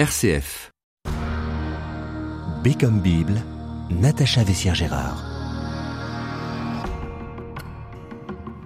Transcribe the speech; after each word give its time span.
RCF. 0.00 0.70
B 2.64 2.68
comme 2.80 3.00
Bible, 3.00 3.34
Natacha 3.90 4.42
Vessière-Gérard. 4.42 5.22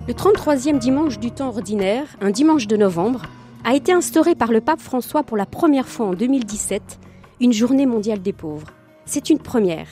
Le 0.06 0.14
33e 0.14 0.78
dimanche 0.78 1.18
du 1.18 1.32
temps 1.32 1.48
ordinaire, 1.48 2.06
un 2.20 2.30
dimanche 2.30 2.68
de 2.68 2.76
novembre, 2.76 3.22
a 3.64 3.74
été 3.74 3.90
instauré 3.90 4.36
par 4.36 4.52
le 4.52 4.60
pape 4.60 4.78
François 4.78 5.24
pour 5.24 5.36
la 5.36 5.44
première 5.44 5.89
fois 5.89 6.07
en 6.07 6.14
2017 6.14 7.00
une 7.41 7.53
journée 7.53 7.87
mondiale 7.87 8.23
des 8.23 8.32
pauvres. 8.32 8.69
C'est 9.05 9.29
une 9.29 9.41
première. 9.41 9.89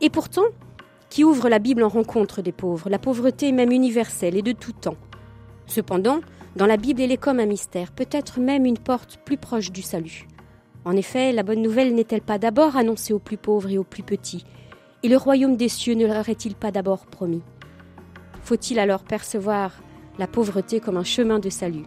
Et 0.00 0.08
pourtant, 0.08 0.46
qui 1.10 1.22
ouvre 1.22 1.50
la 1.50 1.58
Bible 1.58 1.82
en 1.82 1.90
rencontre 1.90 2.40
des 2.40 2.52
pauvres, 2.52 2.88
la 2.88 2.98
pauvreté 2.98 3.52
même 3.52 3.72
universelle 3.72 4.38
et 4.38 4.42
de 4.42 4.52
tout 4.52 4.72
temps? 4.72 4.96
Cependant, 5.66 6.20
dans 6.56 6.64
la 6.64 6.78
Bible, 6.78 7.02
elle 7.02 7.12
est 7.12 7.18
comme 7.18 7.40
un 7.40 7.44
mystère, 7.44 7.92
peut-être 7.92 8.40
même 8.40 8.64
une 8.64 8.78
porte 8.78 9.18
plus 9.22 9.36
proche 9.36 9.70
du 9.70 9.82
salut. 9.82 10.26
En 10.86 10.94
effet, 10.94 11.32
la 11.32 11.42
bonne 11.42 11.62
nouvelle 11.62 11.96
n'est-elle 11.96 12.22
pas 12.22 12.38
d'abord 12.38 12.76
annoncée 12.76 13.12
aux 13.12 13.18
plus 13.18 13.36
pauvres 13.36 13.70
et 13.70 13.76
aux 13.76 13.82
plus 13.82 14.04
petits 14.04 14.44
Et 15.02 15.08
le 15.08 15.16
royaume 15.16 15.56
des 15.56 15.68
cieux 15.68 15.94
ne 15.94 16.06
leur 16.06 16.28
est-il 16.28 16.54
pas 16.54 16.70
d'abord 16.70 17.06
promis 17.06 17.42
Faut-il 18.44 18.78
alors 18.78 19.02
percevoir 19.02 19.82
la 20.16 20.28
pauvreté 20.28 20.78
comme 20.78 20.96
un 20.96 21.02
chemin 21.02 21.40
de 21.40 21.50
salut 21.50 21.86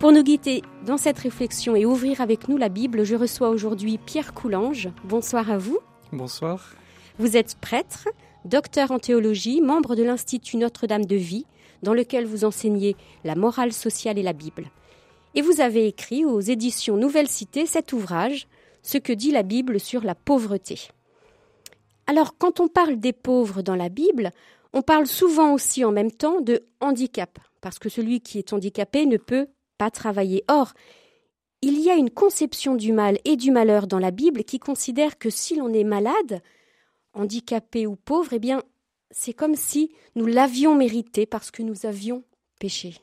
Pour 0.00 0.10
nous 0.10 0.24
guider 0.24 0.62
dans 0.84 0.96
cette 0.96 1.20
réflexion 1.20 1.76
et 1.76 1.86
ouvrir 1.86 2.20
avec 2.20 2.48
nous 2.48 2.56
la 2.56 2.68
Bible, 2.68 3.04
je 3.04 3.14
reçois 3.14 3.48
aujourd'hui 3.48 3.96
Pierre 3.96 4.34
Coulange. 4.34 4.88
Bonsoir 5.04 5.48
à 5.48 5.58
vous. 5.58 5.78
Bonsoir. 6.12 6.74
Vous 7.20 7.36
êtes 7.36 7.58
prêtre, 7.60 8.08
docteur 8.44 8.90
en 8.90 8.98
théologie, 8.98 9.60
membre 9.60 9.94
de 9.94 10.02
l'Institut 10.02 10.56
Notre-Dame 10.56 11.04
de 11.04 11.14
Vie, 11.16 11.46
dans 11.84 11.94
lequel 11.94 12.26
vous 12.26 12.44
enseignez 12.44 12.96
la 13.22 13.36
morale 13.36 13.72
sociale 13.72 14.18
et 14.18 14.24
la 14.24 14.32
Bible. 14.32 14.64
Et 15.34 15.42
vous 15.42 15.60
avez 15.60 15.86
écrit 15.86 16.24
aux 16.24 16.40
éditions 16.40 16.96
Nouvelle 16.96 17.28
Cité 17.28 17.66
cet 17.66 17.92
ouvrage, 17.92 18.48
Ce 18.82 18.98
que 18.98 19.12
dit 19.12 19.30
la 19.30 19.42
Bible 19.42 19.78
sur 19.78 20.02
la 20.02 20.14
pauvreté. 20.14 20.88
Alors, 22.06 22.36
quand 22.38 22.60
on 22.60 22.68
parle 22.68 22.98
des 22.98 23.12
pauvres 23.12 23.62
dans 23.62 23.76
la 23.76 23.88
Bible, 23.88 24.30
on 24.72 24.82
parle 24.82 25.06
souvent 25.06 25.52
aussi 25.52 25.84
en 25.84 25.92
même 25.92 26.10
temps 26.10 26.40
de 26.40 26.64
handicap, 26.80 27.38
parce 27.60 27.78
que 27.78 27.88
celui 27.88 28.20
qui 28.20 28.38
est 28.38 28.52
handicapé 28.52 29.06
ne 29.06 29.18
peut 29.18 29.48
pas 29.78 29.90
travailler. 29.90 30.42
Or, 30.48 30.72
il 31.62 31.78
y 31.78 31.90
a 31.90 31.94
une 31.94 32.10
conception 32.10 32.74
du 32.74 32.92
mal 32.92 33.18
et 33.24 33.36
du 33.36 33.50
malheur 33.50 33.86
dans 33.86 33.98
la 33.98 34.10
Bible 34.10 34.44
qui 34.44 34.58
considère 34.58 35.18
que 35.18 35.30
si 35.30 35.56
l'on 35.56 35.72
est 35.72 35.84
malade, 35.84 36.40
handicapé 37.12 37.86
ou 37.86 37.96
pauvre, 37.96 38.32
eh 38.32 38.38
bien, 38.38 38.62
c'est 39.10 39.34
comme 39.34 39.56
si 39.56 39.92
nous 40.14 40.26
l'avions 40.26 40.74
mérité 40.74 41.26
parce 41.26 41.50
que 41.50 41.62
nous 41.62 41.86
avions 41.86 42.24
péché. 42.58 42.96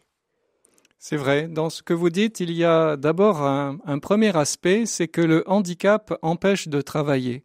C'est 0.99 1.15
vrai, 1.15 1.47
dans 1.47 1.69
ce 1.69 1.83
que 1.83 1.93
vous 1.93 2.09
dites, 2.09 2.39
il 2.39 2.51
y 2.51 2.63
a 2.63 2.97
d'abord 2.97 3.43
un, 3.43 3.99
premier 3.99 4.35
aspect, 4.35 4.87
c'est 4.87 5.07
que 5.07 5.21
le 5.21 5.43
handicap 5.45 6.17
empêche 6.23 6.67
de 6.67 6.81
travailler. 6.81 7.43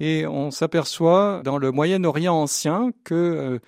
Et 0.00 0.26
on 0.26 0.50
s'aperçoit 0.50 1.42
dans 1.44 1.58
le 1.58 1.70
Moyen-Orient 1.70 2.34
ancien 2.34 2.90
que 3.04 3.14
euh, 3.14 3.58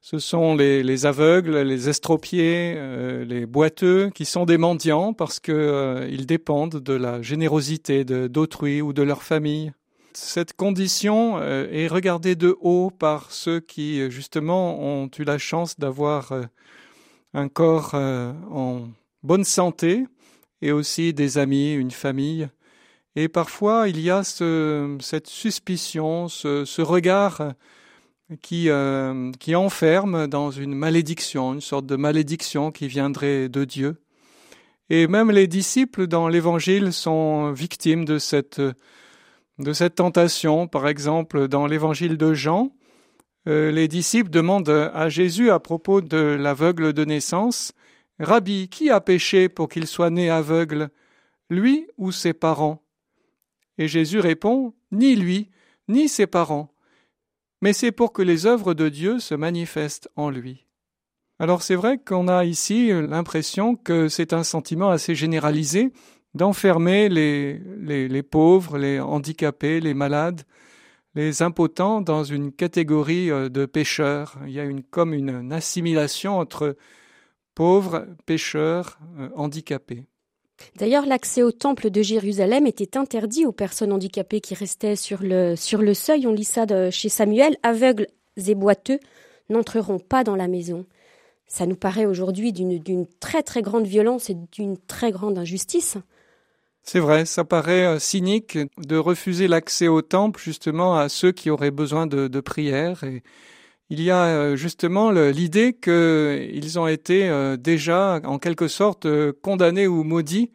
ce 0.00 0.18
sont 0.18 0.54
les, 0.54 0.84
les, 0.84 1.04
aveugles, 1.04 1.58
les 1.58 1.88
estropiés, 1.88 2.74
euh, 2.76 3.24
les 3.24 3.44
boiteux 3.44 4.10
qui 4.14 4.24
sont 4.24 4.46
des 4.46 4.56
mendiants 4.56 5.12
parce 5.12 5.40
qu'ils 5.40 5.54
euh, 5.56 6.24
dépendent 6.24 6.80
de 6.80 6.94
la 6.94 7.22
générosité 7.22 8.04
d'autrui 8.04 8.80
ou 8.80 8.92
de 8.92 9.02
leur 9.02 9.22
famille 9.22 9.72
cette 10.16 10.52
condition 10.52 11.42
est 11.42 11.88
regardée 11.88 12.36
de 12.36 12.56
haut 12.60 12.92
par 12.96 13.32
ceux 13.32 13.58
qui, 13.58 14.08
justement, 14.12 14.78
ont 14.80 15.10
eu 15.18 15.24
la 15.24 15.38
chance 15.38 15.76
d'avoir 15.76 16.32
un 17.34 17.48
corps 17.48 17.90
euh, 17.94 18.32
en 18.50 18.88
bonne 19.22 19.44
santé 19.44 20.06
et 20.62 20.72
aussi 20.72 21.12
des 21.12 21.36
amis, 21.36 21.74
une 21.74 21.90
famille. 21.90 22.48
Et 23.16 23.28
parfois, 23.28 23.88
il 23.88 24.00
y 24.00 24.10
a 24.10 24.24
ce, 24.24 24.96
cette 25.00 25.28
suspicion, 25.28 26.28
ce, 26.28 26.80
regard 26.80 27.52
qui, 28.42 28.70
euh, 28.70 29.30
qui 29.38 29.54
enferme 29.54 30.26
dans 30.26 30.50
une 30.50 30.74
malédiction, 30.74 31.54
une 31.54 31.60
sorte 31.60 31.86
de 31.86 31.96
malédiction 31.96 32.72
qui 32.72 32.88
viendrait 32.88 33.48
de 33.48 33.64
Dieu. 33.64 33.96
Et 34.90 35.06
même 35.06 35.30
les 35.30 35.46
disciples 35.46 36.06
dans 36.06 36.28
l'Évangile 36.28 36.92
sont 36.92 37.52
victimes 37.52 38.04
de 38.04 38.18
cette 38.18 38.60
de 39.58 39.72
cette 39.72 39.96
tentation. 39.96 40.66
Par 40.66 40.88
exemple, 40.88 41.48
dans 41.48 41.66
l'évangile 41.66 42.16
de 42.16 42.34
Jean, 42.34 42.72
les 43.46 43.88
disciples 43.88 44.30
demandent 44.30 44.90
à 44.94 45.08
Jésus 45.08 45.50
à 45.50 45.58
propos 45.58 46.00
de 46.00 46.16
l'aveugle 46.16 46.92
de 46.92 47.04
naissance, 47.04 47.72
Rabbi, 48.18 48.68
qui 48.68 48.90
a 48.90 49.00
péché 49.00 49.48
pour 49.48 49.68
qu'il 49.68 49.86
soit 49.86 50.10
né 50.10 50.30
aveugle, 50.30 50.90
lui 51.50 51.86
ou 51.98 52.12
ses 52.12 52.32
parents? 52.32 52.82
Et 53.78 53.88
Jésus 53.88 54.20
répond, 54.20 54.72
Ni 54.92 55.16
lui, 55.16 55.50
ni 55.88 56.08
ses 56.08 56.26
parents, 56.26 56.72
mais 57.60 57.72
c'est 57.72 57.92
pour 57.92 58.12
que 58.12 58.22
les 58.22 58.46
œuvres 58.46 58.74
de 58.74 58.88
Dieu 58.88 59.18
se 59.18 59.34
manifestent 59.34 60.08
en 60.16 60.30
lui. 60.30 60.66
Alors 61.38 61.62
c'est 61.62 61.74
vrai 61.74 61.98
qu'on 61.98 62.28
a 62.28 62.44
ici 62.44 62.90
l'impression 62.90 63.74
que 63.74 64.08
c'est 64.08 64.32
un 64.32 64.44
sentiment 64.44 64.90
assez 64.90 65.14
généralisé, 65.14 65.92
d'enfermer 66.34 67.08
les, 67.08 67.60
les, 67.78 68.08
les, 68.08 68.22
pauvres, 68.22 68.78
les 68.78 69.00
handicapés, 69.00 69.80
les 69.80 69.94
malades, 69.94 70.42
les 71.14 71.42
impotents 71.42 72.00
dans 72.00 72.24
une 72.24 72.52
catégorie 72.52 73.30
euh, 73.30 73.48
de 73.48 73.66
pécheurs. 73.66 74.38
Il 74.46 74.52
y 74.52 74.60
a 74.60 74.64
une, 74.64 74.82
comme 74.82 75.14
une, 75.14 75.52
assimilation 75.52 76.38
entre 76.38 76.76
pauvres, 77.54 78.06
pécheurs, 78.26 78.98
euh, 79.18 79.28
handicapés. 79.36 80.04
D'ailleurs, 80.76 81.06
l'accès 81.06 81.42
au 81.42 81.52
temple 81.52 81.90
de 81.90 82.02
Jérusalem 82.02 82.66
était 82.66 82.96
interdit 82.96 83.44
aux 83.44 83.52
personnes 83.52 83.92
handicapées 83.92 84.40
qui 84.40 84.54
restaient 84.54 84.96
sur 84.96 85.22
le, 85.22 85.56
sur 85.56 85.82
le 85.82 85.94
seuil. 85.94 86.26
On 86.26 86.32
lit 86.32 86.44
ça 86.44 86.64
chez 86.90 87.08
Samuel. 87.08 87.56
Aveugles 87.62 88.06
et 88.36 88.54
boiteux 88.54 89.00
n'entreront 89.50 89.98
pas 89.98 90.22
dans 90.22 90.36
la 90.36 90.48
maison. 90.48 90.86
Ça 91.46 91.66
nous 91.66 91.76
paraît 91.76 92.06
aujourd'hui 92.06 92.52
d'une 92.52 93.06
très 93.20 93.42
très 93.42 93.62
grande 93.62 93.86
violence 93.86 94.30
et 94.30 94.36
d'une 94.52 94.78
très 94.78 95.10
grande 95.10 95.38
injustice. 95.38 95.98
C'est 96.86 97.00
vrai, 97.00 97.24
ça 97.24 97.44
paraît 97.44 97.86
euh, 97.86 97.98
cynique 97.98 98.58
de 98.76 98.96
refuser 98.98 99.48
l'accès 99.48 99.88
au 99.88 100.02
temple 100.02 100.38
justement 100.40 100.96
à 100.98 101.08
ceux 101.08 101.32
qui 101.32 101.48
auraient 101.48 101.70
besoin 101.70 102.06
de, 102.06 102.40
prière. 102.40 103.04
Et 103.04 103.22
il 103.90 104.02
y 104.02 104.10
a 104.10 104.26
euh, 104.26 104.56
justement 104.56 105.10
l'idée 105.10 105.72
qu'ils 105.74 106.78
ont 106.78 106.86
été 106.86 107.28
euh, 107.28 107.56
déjà 107.56 108.20
en 108.24 108.38
quelque 108.38 108.68
sorte 108.68 109.06
condamnés 109.42 109.86
ou 109.86 110.04
maudits. 110.04 110.52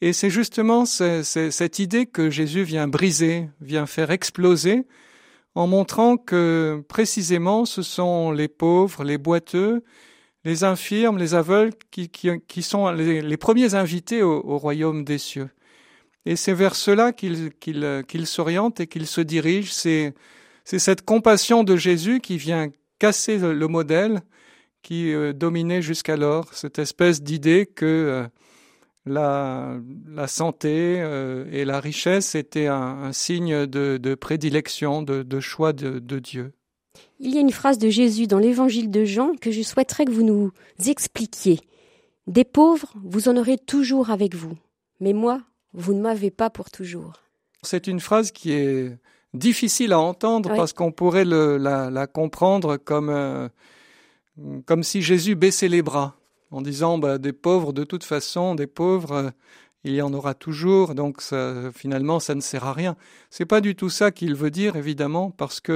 Et 0.00 0.12
c'est 0.14 0.30
justement 0.30 0.86
cette 0.86 1.78
idée 1.78 2.06
que 2.06 2.30
Jésus 2.30 2.62
vient 2.62 2.88
briser, 2.88 3.48
vient 3.60 3.86
faire 3.86 4.10
exploser, 4.10 4.86
en 5.54 5.66
montrant 5.66 6.16
que 6.16 6.82
précisément 6.88 7.64
ce 7.66 7.82
sont 7.82 8.32
les 8.32 8.48
pauvres, 8.48 9.04
les 9.04 9.18
boiteux, 9.18 9.84
les 10.44 10.64
infirmes, 10.64 11.18
les 11.18 11.34
aveugles 11.34 11.74
qui, 11.90 12.62
sont 12.62 12.90
les, 12.92 13.36
premiers 13.36 13.74
invités 13.74 14.22
au 14.22 14.58
royaume 14.58 15.04
des 15.04 15.18
cieux. 15.18 15.50
Et 16.28 16.36
c'est 16.36 16.52
vers 16.52 16.74
cela 16.74 17.12
qu'il 17.12 17.54
qu'il 17.58 18.26
s'oriente 18.26 18.80
et 18.80 18.86
qu'il 18.86 19.06
se 19.06 19.22
dirige. 19.22 19.72
C'est 19.72 20.12
cette 20.64 21.02
compassion 21.02 21.64
de 21.64 21.74
Jésus 21.74 22.20
qui 22.20 22.36
vient 22.36 22.68
casser 22.98 23.38
le, 23.38 23.54
le 23.54 23.66
modèle 23.66 24.20
qui 24.82 25.14
euh, 25.14 25.32
dominait 25.32 25.80
jusqu'alors, 25.80 26.52
cette 26.52 26.78
espèce 26.78 27.22
d'idée 27.22 27.64
que 27.64 27.86
euh, 27.86 28.28
la, 29.06 30.26
santé 30.26 30.96
euh, 30.98 31.46
et 31.50 31.64
la 31.64 31.80
richesse 31.80 32.34
étaient 32.34 32.66
un, 32.66 33.10
signe 33.14 33.64
de, 33.64 34.14
prédilection, 34.14 35.00
de, 35.00 35.40
choix 35.40 35.72
de 35.72 36.18
Dieu. 36.18 36.52
Il 37.20 37.34
y 37.34 37.38
a 37.38 37.40
une 37.40 37.52
phrase 37.52 37.78
de 37.78 37.88
Jésus 37.88 38.26
dans 38.26 38.38
l'évangile 38.38 38.90
de 38.90 39.06
Jean 39.06 39.32
que 39.40 39.50
je 39.50 39.62
souhaiterais 39.62 40.04
que 40.04 40.12
vous 40.12 40.24
nous 40.24 40.52
expliquiez. 40.86 41.60
Des 42.26 42.44
pauvres, 42.44 42.92
vous 43.02 43.30
en 43.30 43.36
aurez 43.38 43.56
toujours 43.56 44.10
avec 44.10 44.34
vous, 44.34 44.58
mais 45.00 45.14
moi, 45.14 45.40
vous 45.72 45.94
ne 45.94 46.00
m'avez 46.00 46.30
pas 46.30 46.50
pour 46.50 46.70
toujours. 46.70 47.22
C'est 47.62 47.86
une 47.86 48.00
phrase 48.00 48.30
qui 48.30 48.52
est 48.52 48.96
difficile 49.34 49.92
à 49.92 49.98
entendre 49.98 50.50
oui. 50.50 50.56
parce 50.56 50.72
qu'on 50.72 50.92
pourrait 50.92 51.24
le, 51.24 51.56
la, 51.56 51.90
la, 51.90 52.06
comprendre 52.06 52.76
comme, 52.76 53.10
euh, 53.10 53.48
comme 54.64 54.82
si 54.82 55.02
Jésus 55.02 55.34
baissait 55.34 55.68
les 55.68 55.82
bras 55.82 56.18
en 56.50 56.62
disant 56.62 56.98
bah, 56.98 57.18
des 57.18 57.32
pauvres, 57.32 57.72
de 57.72 57.84
toute 57.84 58.04
façon, 58.04 58.54
des 58.54 58.66
pauvres, 58.66 59.12
euh, 59.12 59.30
il 59.84 59.94
y 59.94 60.02
en 60.02 60.12
aura 60.12 60.34
toujours, 60.34 60.94
donc 60.94 61.20
ça, 61.20 61.70
finalement, 61.74 62.20
ça 62.20 62.34
ne 62.34 62.40
sert 62.40 62.64
à 62.64 62.72
rien. 62.72 62.96
C'est 63.30 63.46
pas 63.46 63.60
du 63.60 63.74
tout 63.74 63.90
ça 63.90 64.10
qu'il 64.10 64.34
veut 64.34 64.50
dire, 64.50 64.76
évidemment, 64.76 65.30
parce 65.30 65.60
que 65.60 65.72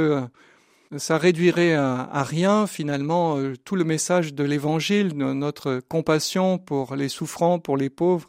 euh, 0.92 0.98
ça 0.98 1.18
réduirait 1.18 1.74
à, 1.74 2.08
à 2.12 2.22
rien, 2.22 2.66
finalement, 2.66 3.38
euh, 3.38 3.54
tout 3.64 3.76
le 3.76 3.84
message 3.84 4.34
de 4.34 4.44
l'Évangile, 4.44 5.16
notre 5.16 5.80
compassion 5.88 6.58
pour 6.58 6.96
les 6.96 7.08
souffrants, 7.08 7.58
pour 7.58 7.76
les 7.76 7.90
pauvres. 7.90 8.28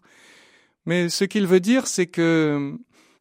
Mais 0.86 1.10
ce 1.10 1.24
qu'il 1.24 1.48
veut 1.48 1.60
dire, 1.60 1.88
c'est 1.88 2.08
que 2.08 2.78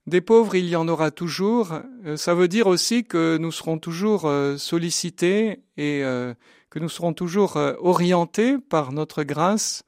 des 0.06 0.20
pauvres, 0.20 0.56
il 0.56 0.68
y 0.68 0.76
en 0.76 0.88
aura 0.88 1.10
toujours. 1.10 1.78
Euh, 2.04 2.16
ça 2.16 2.34
veut 2.34 2.48
dire 2.48 2.66
aussi 2.66 3.04
que 3.04 3.36
nous 3.40 3.52
serons 3.52 3.78
toujours 3.78 4.26
euh, 4.26 4.56
sollicités 4.56 5.62
et 5.76 6.02
euh, 6.02 6.34
que 6.70 6.78
nous 6.80 6.88
serons 6.88 7.12
toujours 7.12 7.56
orientés 7.56 8.58
par 8.58 8.92
notre 8.92 9.22
grâce 9.24 9.84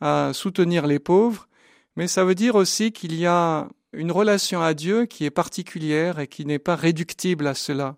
à 0.00 0.32
soutenir 0.32 0.86
les 0.86 0.98
pauvres, 0.98 1.48
mais 1.96 2.08
ça 2.08 2.24
veut 2.24 2.34
dire 2.34 2.54
aussi 2.54 2.92
qu'il 2.92 3.14
y 3.14 3.26
a 3.26 3.68
une 3.92 4.10
relation 4.10 4.62
à 4.62 4.72
Dieu 4.72 5.04
qui 5.04 5.26
est 5.26 5.30
particulière 5.30 6.18
et 6.18 6.26
qui 6.26 6.46
n'est 6.46 6.58
pas 6.58 6.76
réductible 6.76 7.46
à 7.46 7.54
cela. 7.54 7.96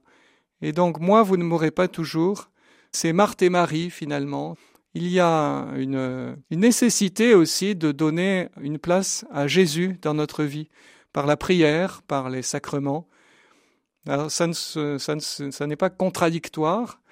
Et 0.60 0.72
donc 0.72 0.98
moi, 0.98 1.22
vous 1.22 1.36
ne 1.36 1.44
m'aurez 1.44 1.70
pas 1.70 1.86
toujours. 1.86 2.50
C'est 2.90 3.12
Marthe 3.12 3.42
et 3.42 3.48
Marie 3.48 3.90
finalement. 3.90 4.56
Il 4.96 5.08
y 5.08 5.20
a 5.20 5.68
une, 5.76 6.38
nécessité 6.50 7.34
aussi 7.34 7.74
de 7.74 7.92
donner 7.92 8.48
une 8.62 8.78
place 8.78 9.26
à 9.30 9.46
Jésus 9.46 9.98
dans 10.00 10.14
notre 10.14 10.42
vie, 10.42 10.70
par 11.12 11.26
la 11.26 11.36
prière, 11.36 12.00
par 12.00 12.30
les 12.30 12.40
sacrements. 12.40 13.06
Alors 14.06 14.30
ça, 14.30 14.46
ne, 14.46 14.54
ça, 14.54 15.14
ça 15.18 15.66
n'est 15.66 15.76
pas 15.76 15.90
contradictoire, 15.90 17.02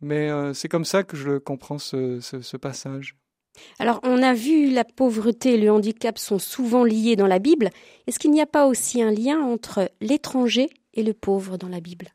mais 0.00 0.28
euh, 0.28 0.52
c'est 0.52 0.68
comme 0.68 0.84
ça 0.84 1.04
que 1.04 1.16
je 1.16 1.38
comprends 1.38 1.78
ce 1.78 2.56
passage. 2.56 3.14
Alors, 3.78 4.00
on 4.02 4.20
a 4.20 4.34
vu 4.34 4.72
la 4.72 4.82
pauvreté 4.82 5.54
et 5.54 5.58
le 5.58 5.70
handicap 5.70 6.18
sont 6.18 6.40
souvent 6.40 6.82
liés 6.82 7.14
dans 7.14 7.28
la 7.28 7.38
Bible. 7.38 7.70
Est-ce 8.08 8.18
qu'il 8.18 8.32
n'y 8.32 8.40
a 8.40 8.46
pas 8.46 8.66
aussi 8.66 9.00
un 9.00 9.12
lien 9.12 9.40
entre 9.40 9.92
l'étranger 10.00 10.70
et 10.94 11.04
le 11.04 11.14
pauvre 11.14 11.56
dans 11.56 11.68
la 11.68 11.78
Bible? 11.78 12.08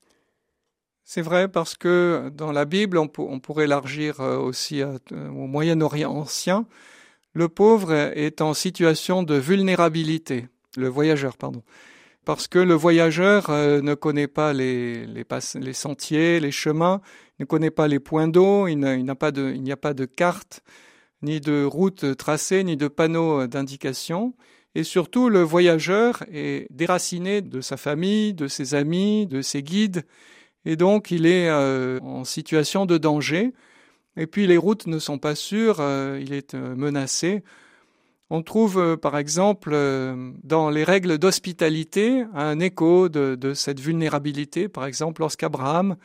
C'est 1.16 1.22
vrai, 1.22 1.48
parce 1.48 1.76
que 1.76 2.32
dans 2.36 2.52
la 2.52 2.66
Bible, 2.66 2.98
on, 2.98 3.08
pourrait 3.08 3.66
élargir 3.66 4.20
euh, 4.20 4.40
aussi 4.40 4.82
euh, 4.82 4.98
au 5.12 5.46
Moyen-Orient 5.46 6.10
ancien. 6.10 6.66
Le 7.34 7.50
pauvre 7.50 7.94
est 7.94 8.42
en 8.42 8.56
situation 8.56 9.22
de 9.22 9.36
vulnérabilité, 9.36 10.48
le 10.76 10.88
voyageur, 10.88 11.38
pardon. 11.38 11.62
Parce 12.26 12.48
que 12.48 12.58
le 12.58 12.74
voyageur 12.74 13.52
euh, 13.52 13.80
ne 13.84 13.94
connaît 13.94 14.26
pas 14.26 14.54
les, 14.54 15.06
sentiers, 15.74 16.40
les 16.40 16.50
chemins, 16.50 17.00
ne 17.40 17.46
connaît 17.46 17.70
pas 17.70 17.88
les 17.88 18.00
points 18.00 18.28
d'eau, 18.28 18.68
il 18.68 18.80
n'y 18.80 19.12
a, 19.12 19.16
pas 19.16 19.32
de 19.32 20.06
carte 20.06 20.62
ni 21.22 21.40
de 21.40 21.64
route 21.64 22.18
tracée, 22.18 22.64
ni 22.64 22.76
de 22.76 22.88
panneaux 22.88 23.46
d'indication. 23.46 24.34
Et 24.74 24.84
surtout, 24.84 25.30
le 25.30 25.44
voyageur 25.44 26.24
est 26.32 26.66
déraciné 26.72 27.42
de 27.42 27.62
sa 27.62 27.78
famille, 27.78 28.34
de 28.34 28.48
ses 28.48 28.74
amis, 28.74 29.28
de 29.28 29.44
ses 29.44 29.62
guides, 29.62 30.06
et 30.66 30.76
donc 30.76 31.12
il 31.12 31.26
est 31.26 31.50
euh, 31.50 32.00
en 32.02 32.24
situation 32.24 32.86
de 32.86 32.98
danger. 32.98 33.54
Et 34.16 34.28
puis 34.28 34.48
les 34.48 34.58
routes 34.58 34.88
ne 34.88 35.00
sont 35.00 35.18
pas 35.18 35.36
sûres, 35.36 35.78
euh, 35.80 36.20
il 36.22 36.34
est 36.34 36.54
euh, 36.54 36.76
menacé. 36.76 37.44
On 38.30 38.42
trouve 38.42 38.98
par 38.98 39.18
exemple 39.18 39.76
dans 40.44 40.72
les 40.72 40.84
règles 40.84 41.20
d'hospitalité 41.20 42.24
un 42.34 42.60
écho 42.60 43.08
de, 43.08 43.54
cette 43.54 43.80
vulnérabilité, 43.80 44.68
par 44.70 44.86
exemple 44.86 45.22
lorsqu'Abraham 45.22 45.98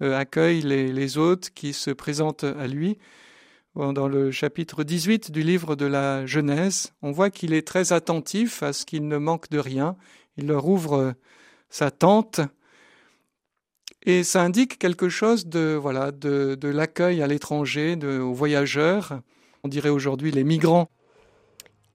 accueille 0.00 0.62
les, 0.62 0.90
les 0.92 1.18
hôtes 1.18 1.50
qui 1.50 1.74
se 1.74 1.90
présentent 1.90 2.44
à 2.44 2.66
lui 2.68 2.96
dans 3.74 4.08
le 4.08 4.30
chapitre 4.30 4.82
18 4.82 5.30
du 5.30 5.42
livre 5.42 5.76
de 5.76 5.84
la 5.84 6.24
Genèse, 6.24 6.94
on 7.02 7.10
voit 7.10 7.28
qu'il 7.28 7.52
est 7.52 7.66
très 7.66 7.92
attentif 7.92 8.62
à 8.62 8.72
ce 8.72 8.86
qu'il 8.86 9.06
ne 9.06 9.18
manque 9.18 9.50
de 9.50 9.58
rien. 9.58 9.96
Il 10.38 10.46
leur 10.46 10.66
ouvre 10.66 11.12
sa 11.68 11.90
tente 11.90 12.40
et 14.04 14.22
ça 14.22 14.42
indique 14.42 14.78
quelque 14.78 15.08
chose 15.08 15.46
de 15.46 15.78
voilà 15.80 16.12
de, 16.12 16.54
de 16.54 16.68
l'accueil 16.68 17.22
à 17.22 17.26
l'étranger, 17.26 17.96
aux 18.02 18.32
voyageurs. 18.32 19.20
On 19.62 19.68
dirait 19.68 19.88
aujourd'hui 19.88 20.30
les 20.30 20.44
migrants. 20.44 20.88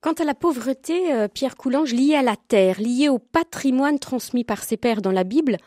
Quant 0.01 0.13
à 0.13 0.23
la 0.23 0.33
pauvreté, 0.33 1.13
euh, 1.13 1.27
Pierre 1.27 1.57
Coulange, 1.57 1.93
liée 1.93 2.15
à 2.15 2.21
la 2.21 2.37
terre, 2.37 2.79
liée 2.79 3.09
au 3.09 3.19
patrimoine 3.19 3.99
transmis 3.99 4.45
par 4.45 4.63
ses 4.63 4.77
pères 4.77 5.01
dans 5.01 5.11
la 5.11 5.25
Bible, 5.25 5.57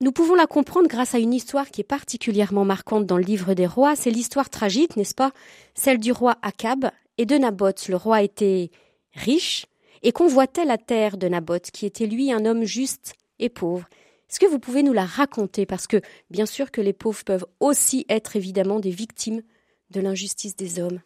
nous 0.00 0.10
pouvons 0.10 0.34
la 0.34 0.46
comprendre 0.46 0.88
grâce 0.88 1.14
à 1.14 1.20
une 1.20 1.32
histoire 1.32 1.70
qui 1.70 1.80
est 1.80 1.84
particulièrement 1.84 2.64
marquante 2.64 3.06
dans 3.06 3.16
le 3.16 3.22
livre 3.22 3.54
des 3.54 3.66
rois. 3.66 3.94
C'est 3.94 4.10
l'histoire 4.10 4.50
tragique, 4.50 4.96
n'est-ce 4.96 5.14
pas 5.14 5.30
Celle 5.74 5.98
du 5.98 6.10
roi 6.10 6.36
Akab 6.42 6.90
et 7.16 7.26
de 7.26 7.36
Naboth. 7.36 7.88
Le 7.88 7.96
roi 7.96 8.22
était 8.22 8.70
riche 9.14 9.66
et 10.02 10.10
convoitait 10.10 10.64
la 10.64 10.76
terre 10.76 11.16
de 11.16 11.28
Naboth, 11.28 11.70
qui 11.70 11.86
était 11.86 12.06
lui 12.06 12.32
un 12.32 12.44
homme 12.44 12.64
juste 12.64 13.14
et 13.38 13.48
pauvre. 13.48 13.86
Est-ce 14.34 14.40
que 14.40 14.50
vous 14.50 14.58
pouvez 14.58 14.82
nous 14.82 14.92
la 14.92 15.04
raconter? 15.04 15.64
Parce 15.64 15.86
que 15.86 16.00
bien 16.28 16.44
sûr 16.44 16.72
que 16.72 16.80
les 16.80 16.92
pauvres 16.92 17.22
peuvent 17.22 17.46
aussi 17.60 18.04
être 18.08 18.34
évidemment 18.34 18.80
des 18.80 18.90
victimes 18.90 19.42
de 19.90 20.00
l'injustice 20.00 20.56
des 20.56 20.80
hommes. 20.80 20.98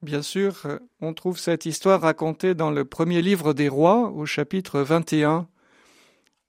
Bien 0.00 0.22
sûr, 0.22 0.80
on 1.02 1.12
trouve 1.12 1.38
cette 1.38 1.66
histoire 1.66 2.00
racontée 2.00 2.54
dans 2.54 2.70
le 2.70 2.86
premier 2.86 3.20
livre 3.20 3.52
des 3.52 3.68
rois 3.68 4.08
au 4.12 4.24
chapitre 4.24 4.80
21 4.80 5.48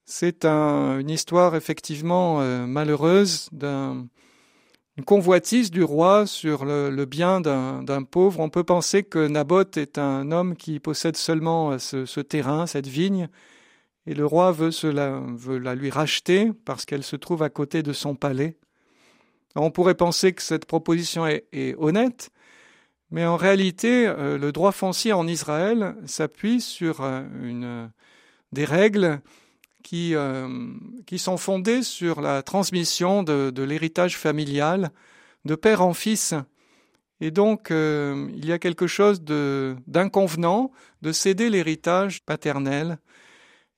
c'est 0.06 0.46
un, 0.46 0.98
une 0.98 1.10
histoire 1.10 1.56
effectivement 1.56 2.40
euh, 2.40 2.66
malheureuse 2.66 3.50
d'une 3.52 4.08
convoitise 5.04 5.70
du 5.70 5.82
roi 5.82 6.26
sur 6.26 6.64
le, 6.64 7.04
bien 7.04 7.42
d'un 7.42 8.02
pauvre. 8.02 8.40
On 8.40 8.48
peut 8.48 8.64
penser 8.64 9.02
que 9.02 9.26
Naboth 9.28 9.76
est 9.76 9.98
un 9.98 10.32
homme 10.32 10.56
qui 10.56 10.80
possède 10.80 11.18
seulement 11.18 11.72
euh, 11.72 11.78
ce 11.78 12.20
terrain, 12.20 12.66
cette 12.66 12.86
vigne, 12.86 13.28
et 14.06 14.14
le 14.14 14.26
roi 14.26 14.52
veut, 14.52 14.70
la, 14.90 15.74
lui 15.74 15.90
racheter 15.90 16.52
parce 16.64 16.84
qu'elle 16.84 17.02
se 17.02 17.16
trouve 17.16 17.42
à 17.42 17.50
côté 17.50 17.82
de 17.82 17.92
son 17.92 18.14
palais. 18.14 18.56
on 19.54 19.70
pourrait 19.70 19.94
penser 19.94 20.32
que 20.32 20.42
cette 20.42 20.66
proposition 20.66 21.26
est, 21.26 21.74
honnête, 21.78 22.30
mais 23.10 23.24
en 23.24 23.36
réalité, 23.36 24.06
euh, 24.06 24.38
le 24.38 24.52
droit 24.52 24.72
foncier 24.72 25.12
en 25.12 25.26
Israël 25.26 25.94
s'appuie 26.04 26.60
sur 26.60 27.00
euh, 27.00 27.86
des 28.52 28.64
règles 28.64 29.20
qui, 29.82 30.14
euh, 30.14 30.48
qui 31.06 31.18
sont 31.18 31.36
fondées 31.36 31.82
sur 31.82 32.20
la 32.20 32.42
transmission 32.42 33.22
de, 33.22 33.62
l'héritage 33.62 34.18
familial 34.18 34.90
de 35.44 35.54
père 35.54 35.82
en 35.82 35.94
fils. 35.94 36.34
Et 37.20 37.30
donc, 37.30 37.68
il 37.70 38.44
y 38.44 38.52
a 38.52 38.58
quelque 38.58 38.86
chose 38.86 39.22
d'inconvenant 39.22 40.72
de, 41.02 41.12
céder 41.12 41.48
l'héritage 41.48 42.22
paternel. 42.22 42.98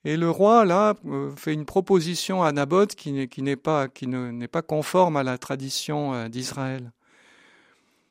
Et 0.07 0.17
le 0.17 0.31
roi, 0.31 0.65
là, 0.65 0.95
euh, 1.07 1.35
fait 1.35 1.53
une 1.53 1.65
proposition 1.65 2.45
à 2.45 2.53
Naboth 2.53 2.95
qui 2.95 3.11
n'est 3.11 3.57
pas, 3.57 3.89
conforme 4.65 5.17
à 5.17 5.25
la 5.25 5.37
tradition 5.37 6.15
euh, 6.15 6.29
d'Israël. 6.29 6.93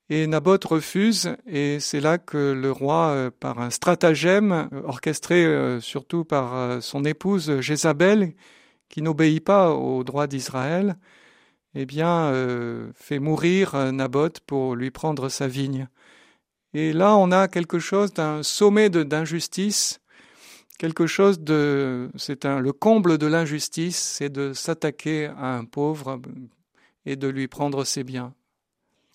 Et 0.09 0.27
Naboth 0.27 0.65
refuse, 0.65 1.37
et 1.47 1.79
c'est 1.79 2.01
là 2.01 2.17
que 2.17 2.51
le 2.51 2.69
roi, 2.69 3.11
euh, 3.11 3.31
par 3.31 3.61
un 3.61 3.69
stratagème 3.69 4.69
orchestré 4.83 5.79
surtout 5.79 6.25
par 6.25 6.83
son 6.83 7.05
épouse 7.05 7.61
Jézabel, 7.61 8.33
qui 8.89 9.01
n'obéit 9.01 9.45
pas 9.45 9.71
au 9.71 10.03
droit 10.03 10.27
d'Israël, 10.27 10.97
eh 11.75 11.85
bien, 11.85 12.33
fait 12.93 13.19
mourir 13.19 13.93
Naboth 13.93 14.41
pour 14.41 14.75
lui 14.75 14.91
prendre 14.91 15.29
sa 15.29 15.47
vigne. 15.47 15.87
Et 16.73 16.91
là, 16.91 17.15
on 17.15 17.31
a 17.31 17.47
quelque 17.47 17.79
chose 17.79 18.13
d'un 18.13 18.43
sommet 18.43 18.89
d'injustice, 18.89 20.01
quelque 20.77 21.07
chose 21.07 21.39
de, 21.39 22.09
c'est 22.15 22.45
un, 22.45 22.59
le 22.59 22.73
comble 22.73 23.17
de 23.17 23.27
l'injustice, 23.27 23.97
c'est 23.97 24.29
de 24.29 24.53
s'attaquer 24.53 25.27
à 25.37 25.55
un 25.55 25.65
pauvre 25.65 26.19
et 27.05 27.15
de 27.15 27.27
lui 27.27 27.47
prendre 27.47 27.83
ses 27.83 28.03
biens. 28.03 28.33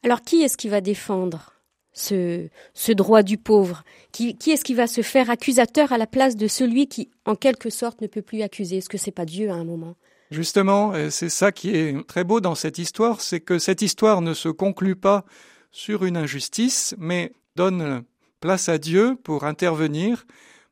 Alors 0.02 0.22
qui 0.22 0.42
est-ce 0.42 0.56
qui 0.56 0.68
va 0.68 0.80
défendre 0.80 1.52
ce, 1.92 2.48
ce 2.72 2.92
droit 2.92 3.22
du 3.22 3.36
pauvre? 3.36 3.84
Qui, 4.12 4.36
qui 4.36 4.52
est-ce 4.52 4.64
qui 4.64 4.74
va 4.74 4.86
se 4.86 5.02
faire 5.02 5.28
accusateur 5.28 5.92
à 5.92 5.98
la 5.98 6.06
place 6.06 6.36
de 6.36 6.46
celui 6.46 6.86
qui, 6.86 7.10
en 7.26 7.34
quelque 7.34 7.70
sorte, 7.70 8.00
ne 8.00 8.06
peut 8.06 8.22
plus 8.22 8.42
accuser? 8.42 8.78
Est-ce 8.78 8.88
que 8.88 8.98
c'est 8.98 9.10
pas 9.10 9.26
Dieu 9.26 9.50
à 9.50 9.54
un 9.54 9.64
moment? 9.64 9.96
Justement, 10.30 10.92
c'est 11.10 11.28
ça 11.28 11.50
qui 11.50 11.70
est 11.70 12.06
très 12.06 12.22
beau 12.22 12.40
dans 12.40 12.54
cette 12.54 12.78
histoire, 12.78 13.20
c'est 13.20 13.40
que 13.40 13.58
cette 13.58 13.82
histoire 13.82 14.22
ne 14.22 14.32
se 14.32 14.48
conclut 14.48 14.94
pas 14.94 15.24
sur 15.72 16.04
une 16.04 16.16
injustice, 16.16 16.94
mais 16.98 17.32
donne 17.56 18.04
place 18.38 18.68
à 18.68 18.78
Dieu 18.78 19.16
pour 19.24 19.44
intervenir 19.44 20.24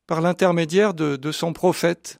par 0.09 0.21
l'intermédiaire 0.21 0.95
de, 0.95 1.31
son 1.31 1.53
prophète. 1.53 2.19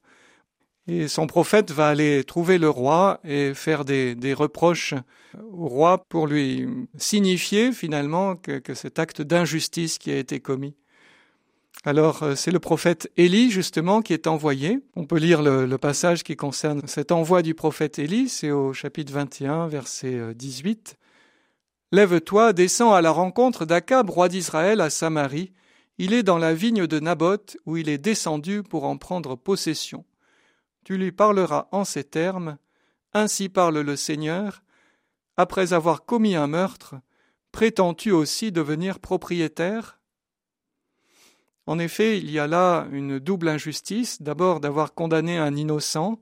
Et 0.88 1.08
son 1.08 1.26
prophète 1.26 1.72
va 1.72 1.88
aller 1.88 2.24
trouver 2.24 2.60
le 2.60 2.70
roi 2.70 3.20
et 3.24 3.56
faire 3.56 3.84
des, 3.84 4.34
reproches 4.38 4.94
au 5.52 5.68
roi 5.68 6.06
pour 6.08 6.28
lui 6.28 6.68
signifier 7.00 7.72
finalement 7.72 8.36
que, 8.36 8.60
que 8.60 8.76
cet 8.76 9.00
acte 9.00 9.24
d'injustice 9.24 9.98
qui 9.98 10.12
a 10.12 10.18
été 10.18 10.40
commis. 10.40 10.76
Alors 11.84 12.22
euh, 12.22 12.36
c'est 12.36 12.52
le 12.52 12.60
prophète 12.60 13.12
Élie 13.18 13.50
justement 13.50 14.04
qui 14.04 14.14
est 14.14 14.28
envoyé. 14.28 14.80
On 14.96 15.06
peut 15.06 15.18
lire 15.18 15.42
le, 15.42 15.66
le, 15.66 15.78
passage 15.80 16.24
qui 16.24 16.36
concerne 16.36 16.84
cet 16.86 17.12
envoi 17.12 17.42
du 17.42 17.56
prophète 17.56 17.98
Élie, 17.98 18.30
c'est 18.30 18.52
au 18.52 18.72
chapitre 18.72 19.14
21, 19.14 19.68
verset 19.68 20.36
18. 20.36 20.96
Euh, 20.96 21.96
Lève-toi, 21.96 22.54
descends 22.54 22.94
à 22.94 23.02
la 23.02 23.10
rencontre 23.10 23.66
d'Akab, 23.66 24.12
roi 24.12 24.30
d'Israël, 24.30 24.80
à 24.80 24.92
Samarie. 24.92 25.54
Il 26.02 26.14
est 26.14 26.24
dans 26.24 26.38
la 26.38 26.54
vigne 26.54 26.88
de 26.88 26.98
Naboth, 27.02 27.58
où 27.66 27.76
il 27.76 27.90
est 27.90 27.98
descendu 27.98 28.64
pour 28.64 28.86
en 28.86 28.98
prendre 28.98 29.36
possession. 29.36 30.06
Tu 30.86 30.98
lui 30.98 31.12
parleras 31.12 31.68
en 31.74 31.84
ces 31.84 32.06
termes, 32.06 32.58
Ainsi 33.14 33.50
parle 33.50 33.80
le 33.80 33.96
Seigneur, 33.98 34.64
après 35.36 35.74
avoir 35.74 36.06
commis 36.06 36.38
un 36.38 36.48
meurtre, 36.48 36.96
prétends-tu 37.52 38.12
aussi 38.12 38.54
devenir 38.54 39.00
propriétaire? 39.00 40.00
En 41.66 41.80
effet, 41.80 42.18
il 42.18 42.32
y 42.32 42.40
a 42.40 42.48
là 42.48 42.88
une 42.94 43.20
double 43.20 43.50
injustice, 43.50 44.22
d'abord 44.22 44.62
d'avoir 44.62 44.94
condamné 44.94 45.38
un 45.38 45.54
innocent, 45.54 46.22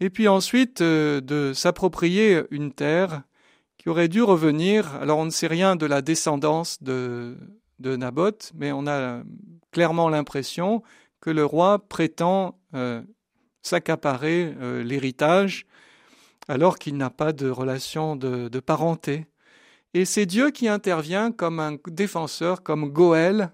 et 0.00 0.10
puis 0.10 0.26
ensuite 0.26 0.80
euh, 0.80 1.20
de 1.20 1.52
s'approprier 1.54 2.42
une 2.50 2.72
terre 2.72 3.22
qui 3.78 3.88
aurait 3.88 4.08
dû 4.08 4.22
revenir, 4.22 4.96
alors 4.96 5.18
on 5.18 5.26
ne 5.26 5.30
sait 5.30 5.46
rien 5.46 5.76
de 5.76 5.86
la 5.86 6.02
descendance 6.02 6.82
de, 6.82 7.36
de 7.80 7.96
Naboth, 7.96 8.52
mais 8.54 8.72
on 8.72 8.86
a 8.86 9.22
clairement 9.72 10.08
l'impression 10.08 10.82
que 11.20 11.30
le 11.30 11.44
roi 11.44 11.78
prétend 11.88 12.58
euh, 12.74 13.02
s'accaparer 13.62 14.54
euh, 14.60 14.82
l'héritage 14.82 15.66
alors 16.48 16.78
qu'il 16.78 16.96
n'a 16.96 17.10
pas 17.10 17.32
de 17.32 17.48
relation 17.48 18.16
de, 18.16 18.48
de, 18.48 18.60
parenté. 18.60 19.26
Et 19.94 20.04
c'est 20.04 20.26
Dieu 20.26 20.50
qui 20.50 20.68
intervient 20.68 21.30
comme 21.30 21.60
un 21.60 21.76
défenseur, 21.86 22.62
comme 22.62 22.88
Goël. 22.90 23.52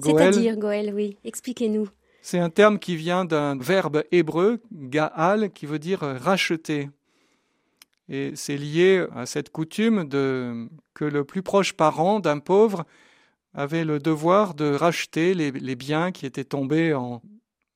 C'est-à-dire 0.00 0.56
Goël, 0.56 0.92
oui. 0.94 1.16
Expliquez-nous. 1.24 1.88
C'est 2.20 2.38
un 2.38 2.50
terme 2.50 2.78
qui 2.78 2.96
vient 2.96 3.24
d'un 3.24 3.56
verbe 3.56 4.02
hébreu, 4.12 4.60
gaal, 4.72 5.50
qui 5.52 5.66
veut 5.66 5.78
dire 5.78 6.00
racheter. 6.00 6.90
Et 8.08 8.32
c'est 8.34 8.56
lié 8.56 9.06
à 9.14 9.26
cette 9.26 9.50
coutume 9.50 10.06
de, 10.08 10.68
que 10.94 11.04
le 11.04 11.24
plus 11.24 11.42
proche 11.42 11.74
parent 11.74 12.20
d'un 12.20 12.38
pauvre 12.38 12.84
avait 13.54 13.84
le 13.84 13.98
devoir 13.98 14.54
de 14.54 14.72
racheter 14.72 15.34
les, 15.34 15.76
biens 15.76 16.12
qui 16.12 16.26
étaient 16.26 16.44
tombés 16.44 16.94
en, 16.94 17.22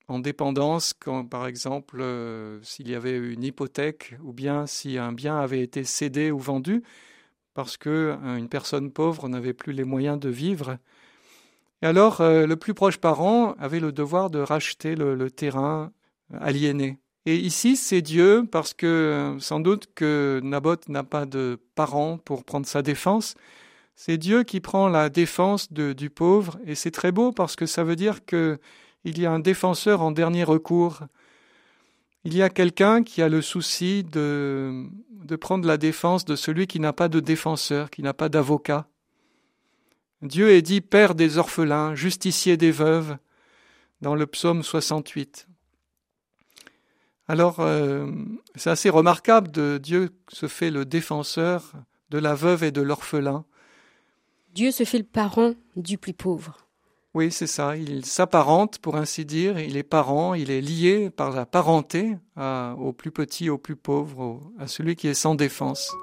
en 0.09 0.19
dépendance, 0.19 0.93
quand, 0.99 1.25
par 1.25 1.47
exemple 1.47 2.01
euh, 2.01 2.61
s'il 2.63 2.89
y 2.89 2.95
avait 2.95 3.17
une 3.17 3.43
hypothèque 3.43 4.17
ou 4.23 4.33
bien 4.33 4.67
si 4.67 4.99
un 4.99 5.13
bien 5.13 5.39
avait 5.39 5.63
été 5.63 5.85
cédé 5.85 6.31
ou 6.31 6.39
vendu 6.39 6.83
parce 7.55 7.77
que 7.77 8.17
euh, 8.23 8.37
une 8.37 8.49
personne 8.49 8.91
pauvre 8.91 9.29
n'avait 9.29 9.55
plus 9.55 9.73
les 9.73 9.85
moyens 9.85 10.19
de 10.19 10.29
vivre. 10.29 10.79
Et 11.83 11.87
alors 11.87 12.21
euh, 12.21 12.47
le 12.47 12.57
plus 12.57 12.75
proche 12.75 12.99
parent 12.99 13.55
avait 13.59 13.81
le 13.81 13.93
devoir 13.93 14.31
de 14.31 14.39
racheter 14.39 14.95
le, 14.95 15.15
le 15.15 15.31
terrain 15.31 15.93
aliéné. 16.41 16.99
Et 17.25 17.37
ici, 17.37 17.77
c'est 17.77 18.03
Dieu, 18.03 18.45
parce 18.51 18.75
que 18.75 19.37
sans 19.39 19.61
doute 19.61 19.87
que 19.95 20.41
Naboth 20.43 20.89
n'a 20.89 21.05
pas 21.05 21.25
de 21.25 21.61
parents 21.77 22.19
pour 22.19 22.43
prendre 22.43 22.67
sa 22.67 22.83
défense. 22.83 23.37
C'est 23.95 24.19
Dieu 24.19 24.43
qui 24.43 24.61
prend 24.61 24.89
la 24.89 25.09
défense 25.09 25.73
du 25.73 26.11
pauvre, 26.11 26.59
et 26.67 26.75
c'est 26.75 26.91
très 26.91 27.13
beau 27.13 27.33
parce 27.33 27.57
que 27.57 27.67
ça 27.67 27.85
veut 27.85 27.97
dire 27.97 28.25
que 28.25 28.59
il 29.05 29.19
y 29.19 29.27
a 29.27 29.33
un 29.33 29.41
défenseur 29.41 30.01
en 30.01 30.13
dernier 30.13 30.45
recours. 30.45 31.01
Il 32.25 32.35
y 32.35 32.43
a 32.43 32.49
quelqu'un 32.51 33.03
qui 33.03 33.21
a 33.21 33.29
le 33.29 33.43
souci 33.43 34.05
de, 34.05 34.87
de 35.11 35.37
prendre 35.37 35.67
la 35.67 35.77
défense 35.77 36.25
de 36.25 36.37
celui 36.37 36.67
qui 36.67 36.79
n'a 36.79 36.93
pas 36.93 37.09
de 37.09 37.21
défenseur, 37.21 37.91
qui 37.91 38.03
n'a 38.03 38.15
pas 38.15 38.29
d'avocat. 38.29 38.87
Dieu 40.23 40.51
est 40.51 40.63
dit 40.63 40.81
Père 40.81 41.17
des 41.17 41.39
orphelins, 41.39 41.97
justicier 41.97 42.57
des 42.57 42.71
veuves, 42.71 43.17
dans 44.03 44.15
le 44.15 44.27
psaume 44.27 44.63
68. 44.63 45.49
Alors, 47.29 47.61
euh, 47.61 48.11
c'est 48.57 48.71
assez 48.71 48.91
remarquable 48.91 49.51
de 49.51 49.79
Dieu 49.83 50.11
se 50.29 50.49
fait 50.49 50.71
le 50.71 50.85
défenseur 50.85 51.73
de 52.11 52.19
la 52.19 52.35
veuve 52.35 52.65
et 52.65 52.73
de 52.73 52.83
l'orphelin. 52.83 53.45
Dieu 54.55 54.71
se 54.71 54.85
fait 54.85 54.99
le 54.99 55.05
parent 55.05 55.53
du 55.77 55.97
plus 55.97 56.13
pauvre. 56.13 56.59
Oui, 57.15 57.31
c'est 57.31 57.47
ça. 57.47 57.77
Il 57.77 58.05
s'apparente, 58.05 58.79
pour 58.79 58.97
ainsi 58.97 59.25
dire. 59.25 59.59
Il 59.59 59.77
est 59.77 59.83
parent, 59.83 60.35
il 60.35 60.51
est 60.51 60.61
lié 60.61 61.11
par 61.11 61.31
la 61.31 61.45
parenté 61.47 62.17
à, 62.37 62.75
au 62.79 62.93
plus 62.93 63.11
petit, 63.11 63.51
au 63.51 63.59
plus 63.59 63.77
pauvre, 63.77 64.41
à 64.59 64.67
celui 64.67 64.97
qui 64.97 65.09
est 65.09 65.15
sans 65.15 65.35
défense. 65.35 65.95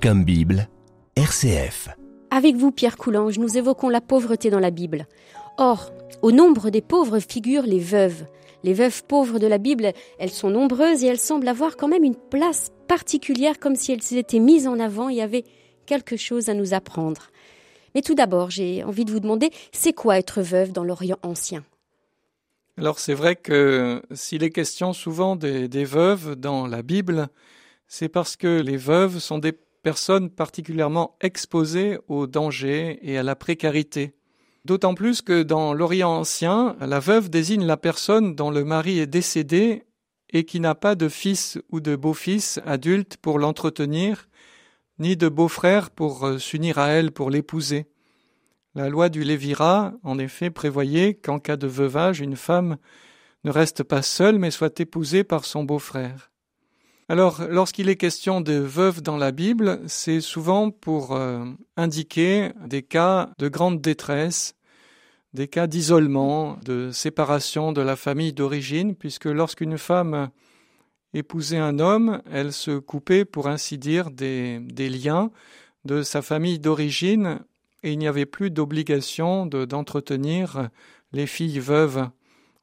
Comme 0.00 0.24
Bible, 0.24 0.68
RCF. 1.16 1.88
Avec 2.30 2.56
vous, 2.56 2.70
Pierre 2.70 2.96
Coulange, 2.96 3.38
nous 3.38 3.58
évoquons 3.58 3.88
la 3.88 4.00
pauvreté 4.00 4.48
dans 4.48 4.60
la 4.60 4.70
Bible. 4.70 5.06
Or, 5.58 5.92
au 6.22 6.32
nombre 6.32 6.70
des 6.70 6.80
pauvres 6.80 7.18
figurent 7.18 7.66
les 7.66 7.80
veuves. 7.80 8.24
Les 8.62 8.74
veuves 8.74 9.04
pauvres 9.04 9.38
de 9.38 9.46
la 9.46 9.58
Bible, 9.58 9.92
elles 10.18 10.30
sont 10.30 10.50
nombreuses 10.50 11.02
et 11.02 11.08
elles 11.08 11.18
semblent 11.18 11.48
avoir 11.48 11.76
quand 11.76 11.88
même 11.88 12.04
une 12.04 12.16
place 12.16 12.70
particulière, 12.88 13.58
comme 13.58 13.74
si 13.74 13.92
elles 13.92 14.16
étaient 14.16 14.38
mises 14.38 14.66
en 14.66 14.78
avant 14.78 15.08
et 15.08 15.20
avaient 15.20 15.44
quelque 15.84 16.16
chose 16.16 16.48
à 16.48 16.54
nous 16.54 16.74
apprendre. 16.74 17.28
Mais 17.94 18.02
tout 18.02 18.14
d'abord, 18.14 18.50
j'ai 18.50 18.84
envie 18.84 19.04
de 19.04 19.10
vous 19.10 19.20
demander, 19.20 19.50
c'est 19.72 19.92
quoi 19.92 20.16
être 20.18 20.42
veuve 20.42 20.72
dans 20.72 20.84
l'Orient 20.84 21.18
ancien? 21.22 21.64
Alors 22.78 22.98
c'est 22.98 23.14
vrai 23.14 23.36
que 23.36 24.00
s'il 24.12 24.42
est 24.44 24.50
question 24.50 24.92
souvent 24.92 25.36
des, 25.36 25.68
des 25.68 25.84
veuves 25.84 26.36
dans 26.36 26.66
la 26.66 26.82
Bible, 26.82 27.28
c'est 27.86 28.08
parce 28.08 28.36
que 28.36 28.60
les 28.62 28.78
veuves 28.78 29.18
sont 29.18 29.38
des 29.38 29.52
personnes 29.82 30.30
particulièrement 30.30 31.16
exposées 31.20 31.98
au 32.08 32.26
danger 32.26 32.98
et 33.02 33.18
à 33.18 33.22
la 33.22 33.36
précarité. 33.36 34.14
D'autant 34.64 34.94
plus 34.94 35.22
que 35.22 35.42
dans 35.42 35.74
l'Orient 35.74 36.18
ancien, 36.18 36.76
la 36.80 37.00
veuve 37.00 37.28
désigne 37.28 37.66
la 37.66 37.76
personne 37.76 38.36
dont 38.36 38.50
le 38.50 38.64
mari 38.64 39.00
est 39.00 39.08
décédé 39.08 39.84
et 40.30 40.44
qui 40.44 40.60
n'a 40.60 40.74
pas 40.74 40.94
de 40.94 41.08
fils 41.08 41.58
ou 41.70 41.80
de 41.80 41.96
beau-fils 41.96 42.60
adulte 42.64 43.16
pour 43.16 43.38
l'entretenir, 43.38 44.28
ni 44.98 45.16
de 45.16 45.28
beau-frère 45.28 45.90
pour 45.90 46.24
euh, 46.24 46.38
s'unir 46.38 46.78
à 46.78 46.88
elle 46.88 47.12
pour 47.12 47.28
l'épouser. 47.28 47.86
La 48.74 48.88
loi 48.88 49.10
du 49.10 49.24
Lévira, 49.24 49.92
en 50.02 50.18
effet, 50.18 50.50
prévoyait 50.50 51.14
qu'en 51.14 51.38
cas 51.38 51.56
de 51.56 51.66
veuvage, 51.66 52.20
une 52.20 52.36
femme 52.36 52.78
ne 53.44 53.50
reste 53.50 53.82
pas 53.82 54.00
seule, 54.00 54.38
mais 54.38 54.50
soit 54.50 54.80
épousée 54.80 55.24
par 55.24 55.44
son 55.44 55.64
beau-frère. 55.64 56.31
Alors, 57.08 57.42
lorsqu'il 57.48 57.88
est 57.88 57.96
question 57.96 58.40
de 58.40 58.54
veuves 58.54 59.02
dans 59.02 59.16
la 59.16 59.32
Bible, 59.32 59.80
c'est 59.86 60.20
souvent 60.20 60.70
pour 60.70 61.16
euh, 61.16 61.44
indiquer 61.76 62.52
des 62.64 62.82
cas 62.82 63.30
de 63.38 63.48
grande 63.48 63.80
détresse, 63.80 64.54
des 65.34 65.48
cas 65.48 65.66
d'isolement, 65.66 66.58
de 66.64 66.90
séparation 66.92 67.72
de 67.72 67.82
la 67.82 67.96
famille 67.96 68.32
d'origine, 68.32 68.94
puisque 68.94 69.24
lorsqu'une 69.24 69.78
femme 69.78 70.30
épousait 71.12 71.58
un 71.58 71.80
homme, 71.80 72.22
elle 72.30 72.52
se 72.52 72.78
coupait, 72.78 73.24
pour 73.24 73.48
ainsi 73.48 73.78
dire, 73.78 74.10
des, 74.10 74.60
liens 74.88 75.30
de 75.84 76.02
sa 76.02 76.22
famille 76.22 76.60
d'origine, 76.60 77.40
et 77.82 77.92
il 77.92 77.98
n'y 77.98 78.06
avait 78.06 78.26
plus 78.26 78.50
d'obligation 78.50 79.44
d'entretenir 79.46 80.68
les 81.12 81.26
filles 81.26 81.58
veuves. 81.58 82.08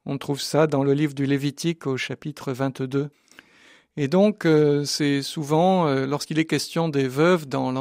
On 0.06 0.16
trouve 0.16 0.40
ça 0.40 0.66
dans 0.66 0.82
le 0.82 0.94
livre 0.94 1.14
du 1.14 1.26
Lévitique 1.26 1.86
au 1.86 1.98
chapitre 1.98 2.52
22. 2.52 3.10
Et 3.96 4.08
donc, 4.08 4.46
euh, 4.46 4.84
c'est 4.84 5.22
souvent, 5.22 5.86
euh, 5.86 6.06
lorsqu'il 6.06 6.38
est 6.38 6.44
question 6.44 6.88
des 6.88 7.08
veuves 7.08 7.46
dans 7.46 7.72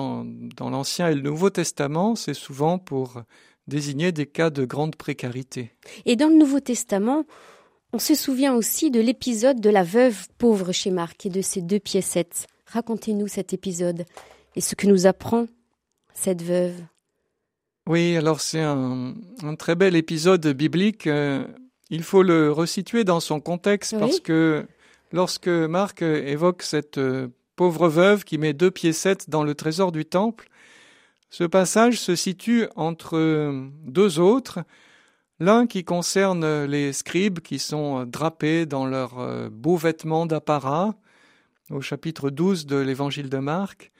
l'Ancien 0.59 1.09
et 1.09 1.15
le 1.15 1.21
Nouveau 1.21 1.49
Testament, 1.49 2.15
c'est 2.15 2.33
souvent 2.33 2.79
pour 2.79 3.21
désigner 3.67 4.11
des 4.11 4.25
cas 4.25 4.49
de 4.49 4.65
grande 4.65 4.95
précarité. 4.95 5.71
Et 6.05 6.15
dans 6.15 6.27
le 6.27 6.35
Nouveau 6.35 6.59
Testament, 6.59 7.25
on 7.93 7.99
se 7.99 8.15
souvient 8.15 8.53
aussi 8.53 8.91
de 8.91 8.99
l'épisode 8.99 9.61
de 9.61 9.69
la 9.69 9.83
veuve 9.83 10.27
pauvre 10.37 10.71
chez 10.71 10.91
Marc 10.91 11.25
et 11.25 11.29
de 11.29 11.41
ses 11.41 11.61
deux 11.61 11.79
piécettes. 11.79 12.47
Racontez-nous 12.65 13.27
cet 13.27 13.53
épisode 13.53 14.05
et 14.55 14.61
ce 14.61 14.75
que 14.75 14.87
nous 14.87 15.07
apprend 15.07 15.47
cette 16.13 16.41
veuve. 16.41 16.75
Oui, 17.87 18.15
alors 18.17 18.41
c'est 18.41 18.61
un, 18.61 19.15
très 19.57 19.75
bel 19.75 19.95
épisode 19.95 20.45
biblique. 20.47 21.07
Euh, 21.07 21.43
il 21.89 22.03
faut 22.03 22.21
le 22.21 22.51
resituer 22.51 23.03
dans 23.03 23.19
son 23.19 23.39
contexte 23.39 23.97
parce 23.97 24.19
que 24.19 24.67
lorsque 25.11 25.47
Marc 25.47 26.01
évoque 26.01 26.61
cette 26.61 26.97
euh, 26.97 27.27
pauvre 27.55 27.89
veuve 27.89 28.23
qui 28.23 28.37
met 28.37 28.53
deux 28.53 28.71
piécettes 28.71 29.29
dans 29.29 29.43
le 29.43 29.55
trésor 29.55 29.91
du 29.91 30.05
temple, 30.05 30.49
ce 31.29 31.43
passage 31.43 31.99
se 31.99 32.15
situe 32.15 32.67
entre 32.75 33.17
euh, 33.17 33.67
deux 33.83 34.19
autres, 34.19 34.59
l'un 35.39 35.67
qui 35.67 35.83
concerne 35.83 36.65
les 36.65 36.91
scribes 36.91 37.39
qui 37.39 37.59
sont 37.59 38.05
drapés 38.05 38.65
dans 38.65 38.85
leurs 38.85 39.49
beaux 39.49 39.77
vêtements 39.77 40.25
d'apparat, 40.25 40.95
au 41.69 41.79
chapitre 41.79 42.29
12 42.29 42.65
de 42.65 42.75
l'évangile 42.75 43.29
de 43.29 43.37
Marc, 43.37 43.91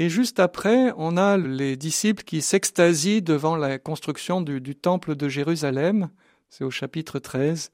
et 0.00 0.08
juste 0.08 0.38
après, 0.38 0.92
on 0.96 1.16
a 1.16 1.36
les 1.36 1.76
disciples 1.76 2.22
qui 2.22 2.40
s'extasient 2.40 3.20
devant 3.20 3.56
la 3.56 3.80
construction 3.80 4.40
du, 4.40 4.76
temple 4.76 5.16
de 5.16 5.28
Jérusalem, 5.28 6.08
c'est 6.48 6.62
au 6.62 6.70
chapitre 6.70 7.18
13. 7.18 7.72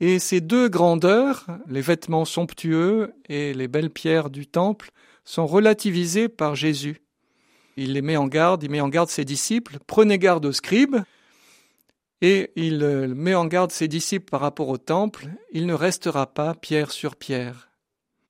Et 0.00 0.18
ces 0.18 0.40
deux 0.40 0.68
grandeurs, 0.68 1.46
les 1.68 1.80
vêtements 1.80 2.26
somptueux 2.26 3.14
et 3.28 3.54
les 3.54 3.68
belles 3.68 3.90
pierres 3.90 4.30
du 4.30 4.46
temple, 4.46 4.90
sont 5.24 5.46
relativisés 5.46 6.28
par 6.28 6.54
Jésus. 6.54 7.00
Il 7.76 7.92
les 7.94 8.02
met 8.02 8.16
en 8.16 8.26
garde, 8.26 8.62
il 8.62 8.70
met 8.70 8.80
en 8.80 8.88
garde 8.88 9.08
ses 9.08 9.24
disciples, 9.24 9.78
prenez 9.86 10.18
garde 10.18 10.44
aux 10.46 10.52
scribes, 10.52 10.96
et 12.22 12.50
il 12.56 12.82
euh, 12.82 13.08
met 13.14 13.34
en 13.34 13.46
garde 13.46 13.70
ses 13.70 13.88
disciples 13.88 14.30
par 14.30 14.40
rapport 14.40 14.68
au 14.68 14.78
temple, 14.78 15.28
il 15.52 15.66
ne 15.66 15.74
restera 15.74 16.26
pas 16.26 16.54
pierre 16.54 16.90
sur 16.90 17.16
pierre. 17.16 17.70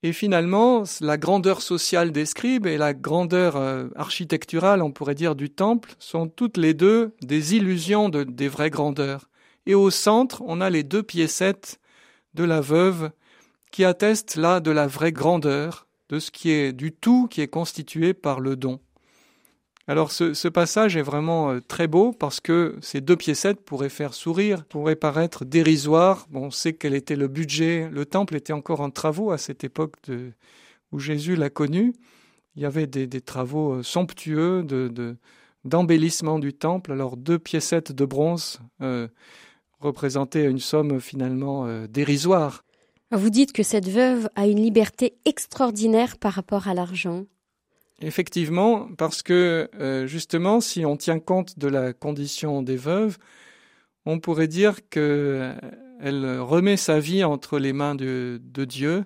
Et 0.03 0.13
finalement, 0.13 0.85
la 1.01 1.17
grandeur 1.17 1.63
sociale 1.63 2.13
des 2.13 2.27
scribes 2.27 2.67
et 2.67 2.77
la 2.77 2.95
grandeur 2.95 3.57
euh, 3.57 3.89
architecturale, 3.97 4.83
on 4.83 4.91
pourrait 4.91 5.15
dire, 5.15 5.35
du 5.35 5.51
temple 5.51 5.95
sont 5.99 6.29
toutes 6.29 6.57
les 6.57 6.75
deux 6.75 7.15
des 7.23 7.55
illusions 7.55 8.09
de, 8.09 8.25
des 8.25 8.49
vraies 8.49 8.71
grandeurs. 8.71 9.29
Et 9.67 9.75
au 9.75 9.91
centre, 9.91 10.43
on 10.47 10.61
a 10.61 10.71
les 10.71 10.83
deux 10.83 11.03
piécettes 11.03 11.81
de 12.35 12.45
la 12.45 12.61
veuve 12.61 13.11
qui 13.73 13.85
attestent 13.85 14.37
là 14.37 14.61
de 14.61 14.71
la 14.71 14.87
vraie 14.87 15.13
grandeur, 15.13 15.87
de 16.09 16.19
ce 16.19 16.31
qui 16.31 16.51
est 16.51 16.73
du 16.73 16.93
tout 16.93 17.27
qui 17.29 17.41
est 17.41 17.49
constitué 17.49 18.15
par 18.15 18.41
le 18.41 18.57
don. 18.57 18.81
Alors 19.89 20.11
ce, 20.11 20.49
passage 20.49 20.97
est 20.97 21.03
vraiment 21.03 21.51
euh, 21.51 21.61
très 21.61 21.87
beau 21.87 22.13
parce 22.13 22.41
que 22.41 22.77
ces 22.81 23.01
deux 23.01 23.15
piécettes 23.15 23.65
pourraient 23.65 23.89
faire 23.89 24.15
sourire, 24.15 24.65
pourraient 24.65 24.97
paraître 24.97 25.45
dérisoires. 25.45 26.27
On 26.35 26.51
sait 26.51 26.73
quel 26.73 26.93
était 26.95 27.15
le 27.15 27.29
budget. 27.29 27.89
Le 27.93 28.05
temple 28.05 28.35
était 28.35 28.53
encore 28.53 28.81
en 28.81 28.91
travaux 28.91 29.31
à 29.31 29.39
cette 29.39 29.63
époque 29.63 29.95
où 30.91 30.99
Jésus 30.99 31.37
l'a 31.37 31.51
connu. 31.51 31.93
Il 32.57 32.63
y 32.63 32.67
avait 32.67 32.89
des, 32.89 33.21
travaux 33.21 33.75
euh, 33.75 33.83
somptueux 33.85 34.65
de, 34.65 35.17
d'embellissement 35.65 36.41
du 36.41 36.53
temple. 36.53 36.91
Alors 36.91 37.17
deux 37.17 37.39
piécettes 37.39 37.93
de 37.93 38.05
bronze 38.05 38.61
euh, 38.81 39.07
représentaient 39.81 40.45
une 40.45 40.59
somme 40.59 41.01
finalement 41.01 41.67
dérisoire. 41.87 42.65
Vous 43.13 43.31
dites 43.31 43.53
que 43.53 43.63
cette 43.63 43.89
veuve 43.89 44.29
a 44.35 44.47
une 44.47 44.61
liberté 44.61 45.17
extraordinaire 45.25 46.17
par 46.19 46.33
rapport 46.33 46.67
à 46.67 46.75
l'argent. 46.75 47.25
Effectivement, 48.01 48.89
parce 48.99 49.23
que 49.23 49.71
euh, 49.79 50.07
justement, 50.07 50.61
si 50.61 50.85
on 50.85 50.97
tient 50.97 51.19
compte 51.19 51.59
de 51.59 51.69
la 51.69 51.93
condition 51.93 52.63
des 52.63 52.77
veuves, 52.77 53.17
on 54.05 54.19
pourrait 54.19 54.49
dire 54.49 54.87
qu'elle 54.91 56.41
remet 56.41 56.77
sa 56.77 57.01
vie 57.01 57.25
entre 57.25 57.59
les 57.59 57.73
mains 57.73 57.95
de, 57.95 58.39
Dieu. 58.65 59.05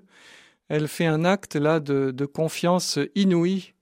Elle 0.68 0.88
fait 0.88 1.06
un 1.06 1.24
acte 1.24 1.54
là 1.54 1.78
de, 1.78 2.26
confiance 2.26 2.98
inouïe 3.14 3.74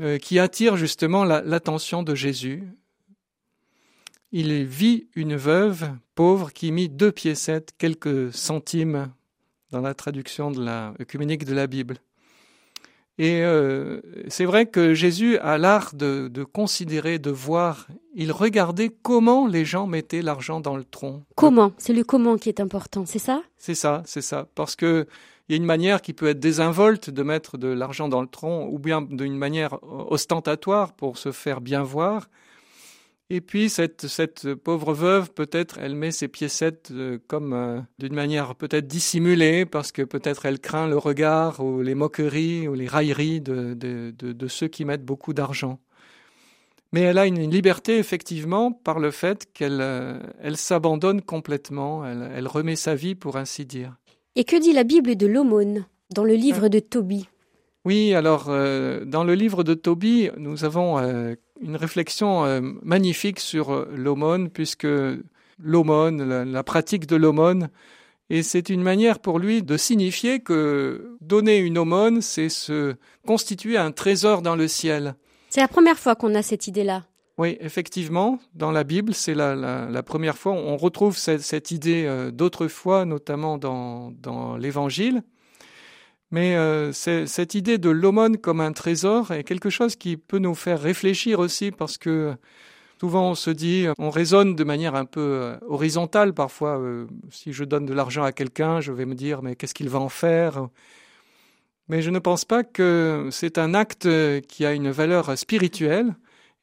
euh, 0.00 0.18
qui 0.18 0.38
attire 0.38 0.76
justement 0.76 1.24
l'attention 1.24 2.02
de 2.02 2.14
Jésus. 2.14 2.64
Il 4.32 4.64
vit 4.64 5.08
une 5.16 5.36
veuve 5.36 5.90
pauvre 6.14 6.52
qui 6.52 6.70
mit 6.70 6.88
deux 6.88 7.10
piécettes, 7.10 7.72
quelques 7.78 8.32
centimes 8.32 9.12
dans 9.70 9.80
la 9.80 9.94
traduction 9.94 10.50
de 10.50 10.64
la 10.64 10.94
œcuménique 11.00 11.44
de 11.44 11.54
la 11.54 11.66
Bible. 11.66 11.98
Et 13.18 13.42
euh, 13.42 14.00
c'est 14.28 14.46
vrai 14.46 14.64
que 14.64 14.94
Jésus 14.94 15.36
a 15.38 15.58
l'art 15.58 15.94
de, 15.94 16.30
considérer, 16.44 17.18
de 17.18 17.30
voir. 17.30 17.86
Il 18.14 18.32
regardait 18.32 18.88
comment 18.88 19.46
les 19.46 19.66
gens 19.66 19.86
mettaient 19.86 20.22
l'argent 20.22 20.60
dans 20.60 20.76
le 20.76 20.84
tronc. 20.84 21.22
Comment? 21.34 21.72
C'est 21.76 21.92
le 21.92 22.02
comment 22.02 22.38
qui 22.38 22.48
est 22.48 22.60
important, 22.60 23.04
c'est 23.04 23.18
ça? 23.18 23.42
C'est 23.58 23.74
ça, 23.74 24.02
c'est 24.06 24.22
ça. 24.22 24.48
Parce 24.54 24.74
que 24.74 25.06
il 25.48 25.52
y 25.52 25.54
a 25.54 25.56
une 25.56 25.66
manière 25.66 26.00
qui 26.00 26.12
peut 26.12 26.28
être 26.28 26.38
désinvolte 26.38 27.10
de 27.10 27.22
mettre 27.24 27.58
de 27.58 27.66
l'argent 27.66 28.08
dans 28.08 28.22
le 28.22 28.28
tronc, 28.28 28.68
ou 28.70 28.78
bien 28.78 29.02
d'une 29.02 29.36
manière 29.36 29.78
ostentatoire 29.82 30.92
pour 30.92 31.18
se 31.18 31.32
faire 31.32 31.60
bien 31.60 31.82
voir. 31.82 32.30
Et 33.32 33.40
puis 33.40 33.70
cette, 33.70 34.08
cette 34.08 34.54
pauvre 34.56 34.92
veuve, 34.92 35.32
peut-être, 35.32 35.78
elle 35.80 35.94
met 35.94 36.10
ses 36.10 36.26
piécettes 36.26 36.90
euh, 36.90 37.18
comme 37.28 37.52
euh, 37.52 37.80
d'une 38.00 38.12
manière 38.12 38.56
peut-être 38.56 38.88
dissimulée, 38.88 39.64
parce 39.64 39.92
que 39.92 40.02
peut-être 40.02 40.46
elle 40.46 40.58
craint 40.58 40.88
le 40.88 40.98
regard 40.98 41.60
ou 41.60 41.80
les 41.80 41.94
moqueries 41.94 42.66
ou 42.66 42.74
les 42.74 42.88
railleries 42.88 43.40
de, 43.40 43.74
de, 43.74 44.10
de, 44.10 44.48
ceux 44.48 44.66
qui 44.66 44.84
mettent 44.84 45.04
beaucoup 45.04 45.32
d'argent. 45.32 45.78
Mais 46.92 47.02
elle 47.02 47.18
a 47.18 47.26
une, 47.26 47.48
liberté 47.48 47.98
effectivement 47.98 48.72
par 48.72 48.98
le 48.98 49.12
fait 49.12 49.46
qu'elle 49.54 49.80
euh, 49.80 50.18
elle 50.42 50.56
s'abandonne 50.56 51.22
complètement, 51.22 52.04
elle, 52.04 52.28
elle, 52.34 52.48
remet 52.48 52.74
sa 52.74 52.96
vie 52.96 53.14
pour 53.14 53.36
ainsi 53.36 53.64
dire. 53.64 53.94
Et 54.34 54.42
que 54.42 54.60
dit 54.60 54.72
la 54.72 54.82
Bible 54.82 55.14
de 55.14 55.28
l'aumône 55.28 55.86
dans 56.12 56.24
le 56.24 56.34
livre 56.34 56.66
de 56.66 56.80
Tobie? 56.80 57.28
Oui, 57.84 58.12
alors 58.12 58.46
dans 58.46 59.24
le 59.24 59.34
livre 59.34 59.62
de 59.64 59.72
Tobie, 59.72 60.28
nous 60.36 60.64
avons 60.64 60.98
une 61.60 61.76
réflexion 61.76 62.44
euh, 62.44 62.60
magnifique 62.82 63.40
sur 63.40 63.72
euh, 63.72 63.92
l'aumône, 63.94 64.50
puisque 64.50 64.86
l'aumône, 65.62 66.22
la, 66.44 66.62
pratique 66.62 67.06
de 67.06 67.16
l'aumône, 67.16 67.68
et 68.30 68.42
c'est 68.42 68.68
une 68.70 68.82
manière 68.82 69.18
pour 69.18 69.38
lui 69.38 69.62
de 69.62 69.76
signifier 69.76 70.40
que 70.40 71.16
donner 71.20 71.58
une 71.58 71.78
aumône, 71.78 72.22
c'est 72.22 72.48
se 72.48 72.94
constituer 73.26 73.76
un 73.76 73.90
trésor 73.90 74.40
dans 74.40 74.56
le 74.56 74.68
ciel. 74.68 75.16
C'est 75.50 75.60
la 75.60 75.68
première 75.68 75.98
fois 75.98 76.14
qu'on 76.14 76.34
a 76.34 76.42
cette 76.42 76.68
idée-là. 76.68 77.04
Oui, 77.38 77.56
effectivement, 77.60 78.38
dans 78.54 78.70
la 78.70 78.84
Bible, 78.84 79.14
c'est 79.14 79.34
la, 79.34 79.54
la, 79.54 80.02
première 80.02 80.36
fois. 80.36 80.52
On 80.52 80.76
retrouve 80.76 81.16
cette, 81.16 81.40
cette 81.40 81.70
idée 81.70 82.04
euh, 82.06 82.30
d'autres 82.30 82.68
fois, 82.68 83.04
notamment 83.04 83.58
dans, 83.58 84.12
dans 84.12 84.56
l'Évangile. 84.56 85.22
Mais 86.30 86.54
euh, 86.56 86.92
cette 86.92 87.54
idée 87.54 87.78
de 87.78 87.90
l'aumône 87.90 88.38
comme 88.38 88.60
un 88.60 88.72
trésor 88.72 89.32
est 89.32 89.42
quelque 89.42 89.68
chose 89.70 89.96
qui 89.96 90.16
peut 90.16 90.38
nous 90.38 90.54
faire 90.54 90.80
réfléchir 90.80 91.40
aussi 91.40 91.72
parce 91.72 91.98
que 91.98 92.36
souvent 93.00 93.30
on 93.30 93.34
se 93.34 93.50
dit, 93.50 93.86
on 93.98 94.10
raisonne 94.10 94.54
de 94.54 94.62
manière 94.62 94.94
un 94.94 95.06
peu 95.06 95.20
euh, 95.20 95.56
horizontale 95.66 96.32
parfois. 96.32 96.78
Euh, 96.78 97.06
si 97.30 97.52
je 97.52 97.64
donne 97.64 97.84
de 97.84 97.94
l'argent 97.94 98.22
à 98.22 98.30
quelqu'un, 98.32 98.80
je 98.80 98.92
vais 98.92 99.06
me 99.06 99.14
dire 99.16 99.42
mais 99.42 99.56
qu'est-ce 99.56 99.74
qu'il 99.74 99.88
va 99.88 99.98
en 99.98 100.08
faire? 100.08 100.68
Mais 101.88 102.02
je 102.02 102.10
ne 102.10 102.20
pense 102.20 102.44
pas 102.44 102.62
que 102.62 103.28
c'est 103.32 103.58
un 103.58 103.74
acte 103.74 104.08
qui 104.46 104.64
a 104.64 104.72
une 104.72 104.90
valeur 104.90 105.36
spirituelle 105.36 106.14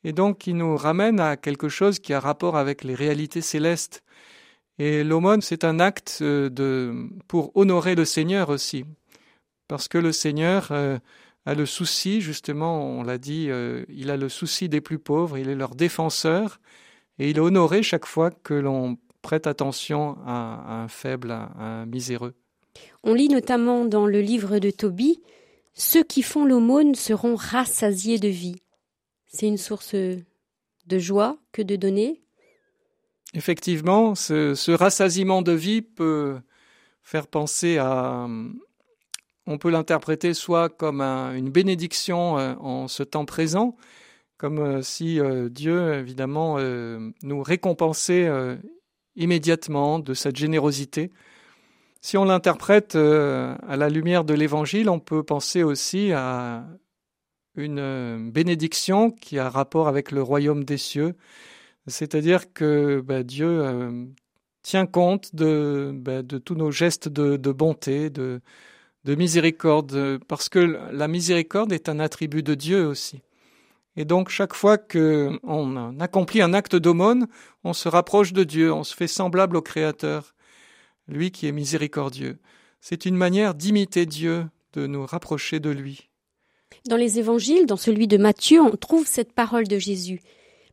et 0.06 0.14
donc 0.14 0.38
qui 0.38 0.54
nous 0.54 0.78
ramène 0.78 1.20
à 1.20 1.36
quelque 1.36 1.68
chose 1.68 2.00
qui 2.00 2.14
a 2.14 2.22
rapport 2.22 2.56
avec 2.56 2.86
les 2.86 2.96
réalités 2.96 3.42
célestes. 3.42 4.04
Et 4.80 5.04
l'aumône, 5.04 5.42
c'est 5.42 5.66
un 5.66 5.82
acte 5.82 6.24
pour 7.28 7.52
honorer 7.58 7.96
le 7.96 8.06
Seigneur 8.06 8.50
aussi 8.50 8.86
parce 9.68 9.88
que 9.88 9.98
le 9.98 10.12
Seigneur 10.12 10.70
euh, 10.72 10.98
a 11.46 11.54
le 11.54 11.66
souci, 11.66 12.22
justement, 12.22 12.86
on 12.86 13.04
l'a 13.04 13.18
dit, 13.18 13.48
euh, 13.50 13.86
il 13.90 14.10
a 14.12 14.18
le 14.18 14.30
souci 14.30 14.70
des 14.70 14.82
plus 14.82 15.00
pauvres, 15.00 15.38
il 15.38 15.50
est 15.50 15.56
leur 15.56 15.76
défenseur, 15.76 16.60
et 17.20 17.30
il 17.30 17.38
est 17.38 17.42
honoré 17.42 17.84
chaque 17.84 18.06
fois 18.06 18.32
que 18.32 18.54
l'on 18.54 18.98
prête 19.22 19.48
attention 19.48 20.18
à, 20.26 20.82
un 20.84 20.88
faible, 20.88 21.32
à, 21.32 21.52
un 21.58 21.86
miséreux. 21.86 22.34
On 23.04 23.14
lit 23.14 23.30
notamment 23.30 23.86
dans 23.86 24.06
le 24.06 24.22
livre 24.22 24.60
de 24.60 24.70
Tobie 24.70 25.22
Ceux 25.74 26.04
qui 26.04 26.22
font 26.22 26.46
l'aumône 26.46 26.96
seront 26.96 27.36
rassasiés 27.36 28.20
de 28.20 28.28
vie. 28.28 28.62
C'est 29.28 29.48
une 29.48 29.58
source 29.58 29.96
de 29.96 31.00
joie 31.00 31.38
que 31.52 31.62
de 31.62 31.76
donner 31.76 32.22
Effectivement, 33.34 34.16
ce, 34.16 34.56
ce 34.56 34.72
rassasiement 34.72 35.42
de 35.42 35.52
vie 35.52 35.82
peut 35.82 36.38
faire 37.04 37.28
penser 37.28 37.78
à, 37.78 38.28
on 39.48 39.58
peut 39.58 39.70
l'interpréter 39.70 40.34
soit 40.34 40.70
comme 40.70 41.02
une 41.02 41.50
bénédiction 41.50 42.38
euh, 42.38 42.54
en 42.60 42.88
ce 42.88 43.02
temps 43.02 43.26
présent, 43.26 43.76
comme 44.38 44.60
euh, 44.60 44.82
si 44.82 45.20
euh, 45.20 45.50
Dieu, 45.50 45.94
évidemment, 45.96 46.60
nous 47.24 47.42
récompensait 47.42 48.30
immédiatement 49.16 50.00
de 50.00 50.14
cette 50.14 50.36
générosité. 50.36 51.12
Si 52.02 52.18
on 52.18 52.26
l'interprète 52.26 52.96
à 52.96 53.76
la 53.76 53.90
lumière 53.90 54.24
de 54.24 54.34
l'Évangile, 54.34 54.90
on 54.90 55.00
peut 55.00 55.24
penser 55.24 55.64
aussi 55.64 56.12
à 56.12 56.66
une 57.56 58.30
bénédiction 58.32 59.10
qui 59.10 59.40
a 59.40 59.50
rapport 59.50 59.88
avec 59.88 60.12
le 60.12 60.22
royaume 60.22 60.64
des 60.64 60.78
cieux, 60.78 61.16
C'est-à-dire 61.88 62.54
que 62.54 63.02
bah, 63.02 63.24
Dieu 63.24 64.16
tient 64.62 64.86
compte 64.86 65.34
de, 65.34 65.92
bah, 65.96 66.22
de 66.22 66.38
tous 66.38 66.56
nos 66.56 66.72
gestes 66.72 67.10
de, 67.10 67.38
de 67.38 67.52
bonté, 67.52 68.12
de, 68.12 68.42
de 69.08 69.16
miséricorde, 69.16 70.20
parce 70.28 70.50
que 70.50 70.60
la 70.92 71.08
miséricorde 71.08 71.72
est 71.72 71.88
un 71.88 72.02
attribut 72.02 72.44
de 72.44 72.56
Dieu 72.56 72.86
aussi. 72.86 73.22
Et 73.96 74.04
donc 74.04 74.28
chaque 74.28 74.54
fois 74.54 74.78
qu'on 74.78 76.00
accomplit 76.02 76.42
un 76.42 76.54
acte 76.54 76.76
d'aumône, 76.76 77.28
on 77.64 77.72
se 77.72 77.88
rapproche 77.88 78.34
de 78.34 78.44
Dieu, 78.44 78.74
on 78.74 78.84
se 78.84 78.94
fait 78.94 79.08
semblable 79.08 79.56
au 79.56 79.62
Créateur, 79.62 80.36
lui 81.08 81.32
qui 81.32 81.48
est 81.48 81.54
miséricordieux. 81.54 82.38
C'est 82.82 83.06
une 83.06 83.16
manière 83.16 83.56
d'imiter 83.56 84.06
Dieu, 84.06 84.46
de 84.74 84.88
nous 84.88 85.06
rapprocher 85.06 85.62
de 85.62 85.70
lui. 85.70 86.10
Dans 86.90 86.98
les 86.98 87.18
évangiles, 87.18 87.66
dans 87.66 87.78
celui 87.78 88.08
de 88.08 88.18
Matthieu, 88.18 88.62
on 88.62 88.76
trouve 88.76 89.08
cette 89.08 89.32
parole 89.32 89.70
de 89.70 89.80
Jésus. 89.80 90.20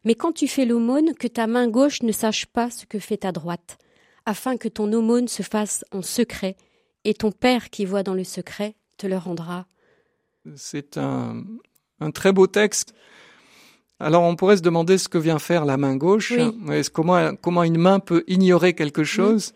Mais 0.04 0.16
quand 0.16 0.32
tu 0.32 0.48
fais 0.48 0.64
l'aumône, 0.64 1.14
que 1.14 1.28
ta 1.28 1.46
main 1.46 1.68
gauche 1.68 2.02
ne 2.02 2.10
sache 2.10 2.46
pas 2.46 2.68
ce 2.68 2.84
que 2.84 2.98
fait 2.98 3.18
ta 3.18 3.30
droite, 3.30 3.78
afin 4.26 4.56
que 4.56 4.68
ton 4.68 4.92
aumône 4.92 5.28
se 5.28 5.44
fasse 5.44 5.84
en 5.92 6.02
secret, 6.02 6.56
et 7.04 7.14
ton 7.14 7.32
Père 7.32 7.70
qui 7.70 7.84
voit 7.84 8.02
dans 8.02 8.14
le 8.14 8.24
secret 8.24 8.74
te 8.96 9.06
le 9.06 9.16
rendra. 9.16 9.66
C'est 10.56 10.98
un, 10.98 11.44
très 12.12 12.32
beau 12.32 12.46
texte. 12.46 12.94
Alors 14.00 14.22
on 14.22 14.36
pourrait 14.36 14.56
se 14.56 14.62
demander 14.62 14.98
ce 14.98 15.08
que 15.08 15.18
vient 15.18 15.38
faire 15.38 15.64
la 15.64 15.76
main 15.76 15.96
gauche. 15.96 16.34
Comment, 16.92 17.34
comment 17.36 17.62
une 17.62 17.78
main 17.78 18.00
peut 18.00 18.24
ignorer 18.26 18.74
quelque 18.74 19.04
chose? 19.04 19.52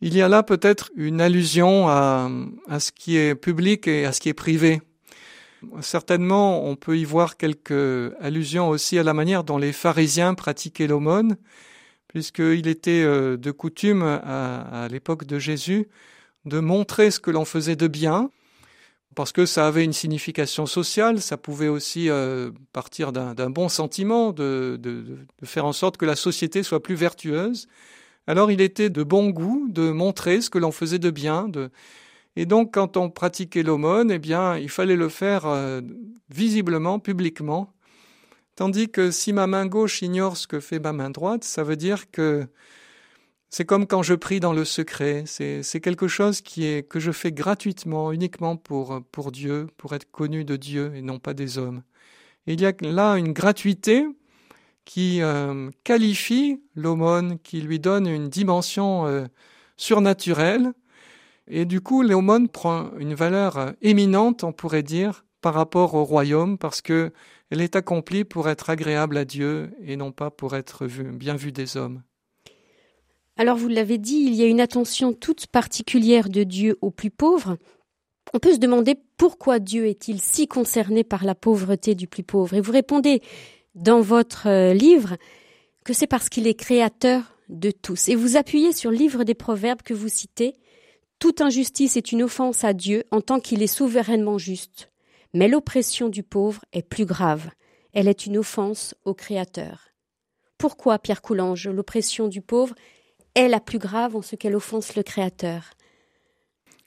Il 0.00 0.14
y 0.14 0.22
a 0.22 0.28
là 0.28 0.42
peut-être 0.42 0.90
une 0.96 1.20
allusion 1.20 1.88
à, 1.88 2.30
à 2.68 2.80
ce 2.80 2.92
qui 2.92 3.16
est 3.16 3.34
public 3.34 3.86
et 3.86 4.04
à 4.04 4.12
ce 4.12 4.20
qui 4.20 4.28
est 4.28 4.34
privé. 4.34 4.80
Certainement, 5.80 6.66
on 6.66 6.76
peut 6.76 6.98
y 6.98 7.04
voir 7.04 7.36
quelques 7.36 8.12
allusions 8.20 8.68
aussi 8.68 8.98
à 8.98 9.02
la 9.02 9.14
manière 9.14 9.44
dont 9.44 9.58
les 9.58 9.72
pharisiens 9.72 10.34
pratiquaient 10.34 10.86
l'aumône, 10.86 11.36
puisqu'il 12.08 12.66
était 12.66 13.02
euh, 13.02 13.36
de 13.36 13.50
coutume 13.50 14.02
à, 14.02 14.88
l'époque 14.90 15.24
de 15.24 15.38
Jésus 15.38 15.88
de 16.44 16.60
montrer 16.60 17.10
ce 17.10 17.20
que 17.20 17.30
l'on 17.30 17.44
faisait 17.44 17.76
de 17.76 17.86
bien, 17.86 18.30
parce 19.14 19.32
que 19.32 19.46
ça 19.46 19.66
avait 19.66 19.84
une 19.84 19.92
signification 19.92 20.66
sociale, 20.66 21.20
ça 21.20 21.36
pouvait 21.36 21.68
aussi 21.68 22.08
euh, 22.08 22.50
partir 22.72 23.12
d'un 23.12 23.50
bon 23.50 23.68
sentiment, 23.68 24.32
de, 24.32 24.78
faire 25.44 25.66
en 25.66 25.72
sorte 25.72 25.96
que 25.96 26.06
la 26.06 26.16
société 26.16 26.62
soit 26.62 26.82
plus 26.82 26.94
vertueuse. 26.94 27.68
Alors 28.26 28.50
il 28.50 28.60
était 28.60 28.90
de 28.90 29.02
bon 29.02 29.30
goût 29.30 29.66
de 29.68 29.90
montrer 29.90 30.40
ce 30.40 30.48
que 30.48 30.58
l'on 30.58 30.72
faisait 30.72 30.98
de 30.98 31.10
bien, 31.10 31.48
de, 31.48 31.70
et 32.36 32.46
donc, 32.46 32.72
quand 32.72 32.96
on 32.96 33.10
pratiquait 33.10 33.62
l'aumône, 33.62 34.10
eh 34.10 34.18
bien, 34.18 34.56
il 34.56 34.70
fallait 34.70 34.96
le 34.96 35.08
faire 35.08 35.46
euh, 35.46 35.82
visiblement, 36.30 36.98
publiquement. 36.98 37.72
Tandis 38.56 38.90
que 38.90 39.10
si 39.10 39.32
ma 39.32 39.46
main 39.46 39.66
gauche 39.66 40.02
ignore 40.02 40.36
ce 40.36 40.46
que 40.46 40.60
fait 40.60 40.78
ma 40.78 40.92
main 40.92 41.10
droite, 41.10 41.44
ça 41.44 41.62
veut 41.62 41.76
dire 41.76 42.10
que 42.10 42.46
c'est 43.52 43.66
comme 43.66 43.86
quand 43.86 44.02
je 44.02 44.14
prie 44.14 44.40
dans 44.40 44.52
le 44.52 44.64
secret. 44.64 45.24
C'est 45.26 45.80
quelque 45.80 46.08
chose 46.08 46.40
qui 46.40 46.64
est, 46.64 46.88
que 46.88 46.98
je 46.98 47.12
fais 47.12 47.30
gratuitement, 47.32 48.10
uniquement 48.10 48.56
pour, 48.56 49.00
pour 49.12 49.30
Dieu, 49.30 49.68
pour 49.76 49.94
être 49.94 50.10
connu 50.10 50.44
de 50.44 50.56
Dieu 50.56 50.92
et 50.96 51.02
non 51.02 51.18
pas 51.18 51.34
des 51.34 51.58
hommes. 51.58 51.82
il 52.46 52.60
y 52.60 52.66
a 52.66 52.72
là 52.80 53.18
une 53.18 53.32
gratuité 53.32 54.06
qui 54.84 55.22
euh, 55.22 55.70
qualifie 55.84 56.60
l'aumône, 56.74 57.38
qui 57.40 57.60
lui 57.60 57.78
donne 57.78 58.08
une 58.08 58.28
dimension 58.28 59.06
euh, 59.06 59.26
surnaturelle 59.76 60.72
et 61.48 61.64
du 61.66 61.80
coup, 61.80 62.02
l'aumône 62.02 62.48
prend 62.48 62.90
une 62.98 63.14
valeur 63.14 63.58
euh, 63.58 63.72
éminente, 63.82 64.44
on 64.44 64.52
pourrait 64.52 64.82
dire, 64.82 65.24
par 65.40 65.54
rapport 65.54 65.94
au 65.94 66.04
royaume, 66.04 66.56
parce 66.56 66.80
que 66.80 67.12
elle 67.50 67.60
est 67.60 67.76
accomplie 67.76 68.24
pour 68.24 68.48
être 68.48 68.70
agréable 68.70 69.18
à 69.18 69.26
Dieu 69.26 69.74
et 69.82 69.96
non 69.96 70.10
pas 70.10 70.30
pour 70.30 70.56
être 70.56 70.86
bien 70.86 71.36
vue 71.36 71.52
des 71.52 71.76
hommes. 71.76 72.02
Alors 73.36 73.56
vous 73.56 73.68
l'avez 73.68 73.98
dit, 73.98 74.24
il 74.26 74.34
y 74.34 74.42
a 74.42 74.46
une 74.46 74.60
attention 74.60 75.12
toute 75.12 75.46
particulière 75.46 76.28
de 76.28 76.42
Dieu 76.42 76.78
aux 76.80 76.90
plus 76.90 77.10
pauvres. 77.10 77.56
On 78.34 78.38
peut 78.38 78.52
se 78.52 78.58
demander 78.58 78.96
pourquoi 79.16 79.58
Dieu 79.58 79.86
est-il 79.86 80.20
si 80.20 80.46
concerné 80.46 81.04
par 81.04 81.24
la 81.24 81.34
pauvreté 81.34 81.94
du 81.94 82.06
plus 82.06 82.22
pauvre. 82.22 82.54
Et 82.54 82.60
vous 82.60 82.72
répondez 82.72 83.22
dans 83.74 84.00
votre 84.00 84.48
euh, 84.48 84.74
livre 84.74 85.16
que 85.84 85.92
c'est 85.92 86.06
parce 86.06 86.28
qu'il 86.28 86.46
est 86.46 86.54
créateur 86.54 87.36
de 87.48 87.70
tous. 87.70 88.08
Et 88.08 88.14
vous 88.14 88.36
appuyez 88.36 88.72
sur 88.72 88.90
le 88.90 88.96
livre 88.96 89.24
des 89.24 89.34
Proverbes 89.34 89.82
que 89.82 89.94
vous 89.94 90.08
citez, 90.08 90.54
toute 91.18 91.40
injustice 91.40 91.96
est 91.96 92.12
une 92.12 92.22
offense 92.22 92.64
à 92.64 92.72
Dieu 92.72 93.04
en 93.10 93.20
tant 93.20 93.40
qu'il 93.40 93.62
est 93.62 93.66
souverainement 93.66 94.38
juste. 94.38 94.90
Mais 95.34 95.48
l'oppression 95.48 96.08
du 96.08 96.22
pauvre 96.22 96.64
est 96.72 96.82
plus 96.82 97.06
grave. 97.06 97.50
Elle 97.92 98.08
est 98.08 98.26
une 98.26 98.38
offense 98.38 98.94
au 99.04 99.14
Créateur. 99.14 99.88
Pourquoi, 100.58 100.98
Pierre 100.98 101.22
Coulange, 101.22 101.68
l'oppression 101.68 102.28
du 102.28 102.40
pauvre 102.40 102.74
est 103.34 103.48
la 103.48 103.60
plus 103.60 103.78
grave 103.78 104.16
en 104.16 104.22
ce 104.22 104.36
qu'elle 104.36 104.54
offense 104.54 104.96
le 104.96 105.02
Créateur 105.02 105.70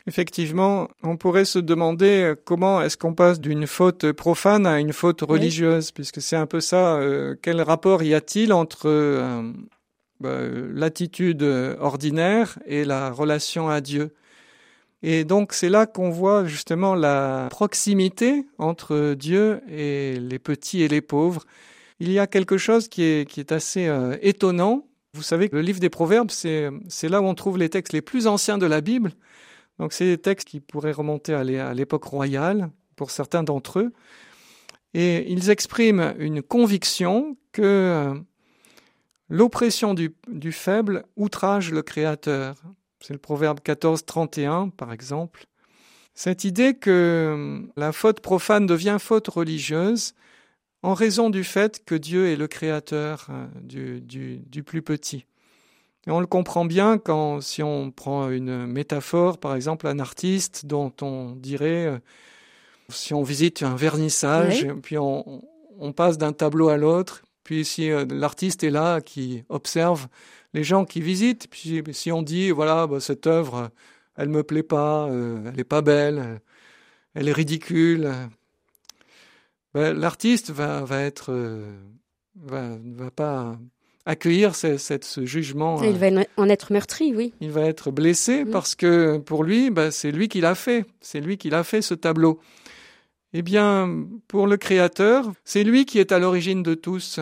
Effectivement, 0.08 0.88
on 1.01 1.17
pourrait 1.17 1.45
se 1.45 1.58
demander 1.58 2.36
comment 2.45 2.79
est-ce 2.81 2.95
qu'on 2.95 3.15
passe 3.15 3.39
d'une 3.39 3.65
faute 3.65 4.12
profane 4.12 4.67
à 4.67 4.79
une 4.79 4.93
faute 4.93 5.21
religieuse, 5.21 5.91
puisque 5.91 6.21
c'est 6.21 6.36
un 6.36 6.45
peu 6.45 6.60
ça. 6.60 6.97
Euh, 6.97 7.36
quel 7.41 7.60
rapport 7.60 8.03
y 8.03 8.13
a-t-il 8.13 8.53
entre 8.53 8.88
euh, 8.88 9.51
bah, 10.19 10.41
l'attitude 10.73 11.41
ordinaire 11.79 12.60
et 12.67 12.86
la 12.86 13.10
relation 13.10 13.67
à 13.67 13.81
Dieu? 13.81 14.13
Et 15.08 15.23
donc 15.23 15.53
c'est 15.53 15.69
là 15.69 15.86
qu'on 15.86 16.10
voit 16.10 16.45
justement 16.45 16.95
la 16.95 17.47
proximité 17.51 18.43
entre 18.58 19.13
Dieu 19.13 19.62
et 19.69 20.19
les 20.19 20.39
petits 20.39 20.81
et 20.81 20.88
les 20.88 21.01
pauvres. 21.01 21.45
Il 21.99 22.12
y 22.12 22.17
a 22.17 22.25
quelque 22.25 22.58
chose 22.58 22.88
qui 22.88 23.03
est, 23.03 23.29
qui 23.29 23.39
est 23.39 23.51
assez 23.51 23.86
euh, 23.86 24.17
étonnant. 24.23 24.88
Vous 25.15 25.23
savez 25.23 25.47
que 25.47 25.56
le 25.56 25.62
livre 25.62 25.80
des 25.80 25.89
Proverbes, 25.89 26.30
c'est, 26.30 26.69
là 27.04 27.21
où 27.21 27.25
on 27.25 27.36
trouve 27.36 27.58
les 27.58 27.69
textes 27.69 27.93
les 27.93 28.01
plus 28.01 28.28
anciens 28.28 28.58
de 28.58 28.65
la 28.65 28.82
Bible. 28.82 29.13
Donc 29.80 29.93
c'est 29.93 30.06
des 30.06 30.17
textes 30.17 30.45
qui 30.45 30.60
pourraient 30.60 30.91
remonter 30.91 31.34
à 31.34 31.73
l'époque 31.73 32.04
royale 32.04 32.69
pour 32.97 33.12
certains 33.12 33.41
d'entre 33.41 33.80
eux. 33.80 33.93
Et 34.93 35.32
ils 35.32 35.49
expriment 35.49 36.13
une 36.19 36.41
conviction 36.41 37.38
que 37.54 37.62
euh, 37.62 38.13
l'oppression 39.30 39.93
du, 39.93 40.12
faible 40.51 41.06
outrage 41.15 41.71
le 41.71 41.82
Créateur. 41.82 42.56
C'est 42.99 43.13
le 43.13 43.19
proverbe 43.19 43.62
14, 43.62 44.06
31, 44.06 44.67
par 44.67 44.91
exemple. 44.91 45.45
Cette 46.13 46.43
idée 46.43 46.73
que 46.73 47.32
hum, 47.34 47.71
la 47.78 47.93
faute 47.93 48.19
profane 48.19 48.65
devient 48.65 48.97
faute 48.99 49.30
religieuse 49.30 50.13
en 50.86 50.93
raison 50.93 51.30
du 51.30 51.43
fait 51.43 51.84
que 51.86 51.95
Dieu 51.95 52.28
est 52.28 52.36
le 52.36 52.48
créateur 52.48 53.28
euh, 53.30 53.48
du, 53.62 54.39
du, 54.39 54.63
plus 54.63 54.82
petit. 54.82 55.26
Et 56.08 56.12
on 56.12 56.19
le 56.19 56.28
comprend 56.28 56.65
bien 56.65 56.98
quand, 56.98 57.41
si 57.41 57.63
on 57.63 57.91
prend 57.91 58.30
une 58.30 58.67
métaphore, 58.67 59.39
par 59.39 59.56
exemple, 59.56 59.88
un 59.88 60.00
artiste 60.00 60.65
dont 60.65 60.93
on 61.02 61.32
dirait, 61.32 61.88
euh, 61.88 61.98
si 62.89 63.13
on 63.13 63.24
visite 63.24 63.63
un 63.63 63.76
vernissage, 63.76 64.67
puis 64.84 64.98
on, 64.98 65.41
on 65.80 65.91
passe 65.91 66.17
d'un 66.17 66.34
tableau 66.34 66.69
à 66.69 66.78
l'autre, 66.78 67.24
puis 67.43 67.65
si 67.65 67.89
euh, 67.89 68.06
l'artiste 68.10 68.63
est 68.63 68.69
là 68.69 69.02
qui 69.02 69.43
observe 69.50 70.08
les 70.54 70.63
gens 70.63 70.86
qui 70.86 71.02
visitent. 71.02 71.48
Puis 71.50 71.82
si 71.91 72.12
on 72.12 72.21
dit, 72.21 72.52
voilà, 72.52 72.88
bah, 72.88 73.00
cette 73.00 73.28
œuvre, 73.28 73.71
elle 74.17 74.30
me 74.30 74.43
plaît 74.43 74.63
pas, 74.63 75.08
euh, 75.08 75.52
elle 75.52 75.60
est 75.60 75.63
pas 75.63 75.82
belle, 75.82 76.41
elle 77.13 77.28
est 77.28 77.34
ridicule, 77.34 78.12
l'artiste 79.75 80.51
va, 80.51 80.83
va 80.83 81.01
être, 81.01 81.31
euh, 81.31 81.71
va, 82.35 82.77
va 82.83 83.11
pas 83.11 83.57
accueillir 84.05 84.55
ce, 84.55 84.77
ce 84.77 85.25
jugement. 85.25 85.81
Il 85.83 85.97
va 85.97 86.07
en 86.38 86.49
être 86.49 86.71
meurtri, 86.71 87.13
oui. 87.15 87.33
Il 87.41 87.51
va 87.51 87.61
être 87.61 87.91
blessé 87.91 88.45
parce 88.45 88.75
que 88.75 89.17
pour 89.17 89.43
lui, 89.43 89.71
bah, 89.71 89.91
c'est 89.91 90.11
lui 90.11 90.27
qui 90.27 90.41
l'a 90.41 90.55
fait. 90.55 90.85
C'est 91.01 91.19
lui 91.19 91.38
qui 91.38 91.49
l'a 91.49 91.63
fait 91.63 91.81
ce 91.81 91.93
tableau. 91.93 92.39
Eh 93.33 93.41
bien, 93.41 94.05
pour 94.27 94.47
le 94.47 94.57
Créateur, 94.57 95.33
c'est 95.43 95.63
lui 95.63 95.85
qui 95.85 95.99
est 95.99 96.11
à 96.11 96.19
l'origine 96.19 96.63
de 96.63 96.73
tous. 96.73 97.19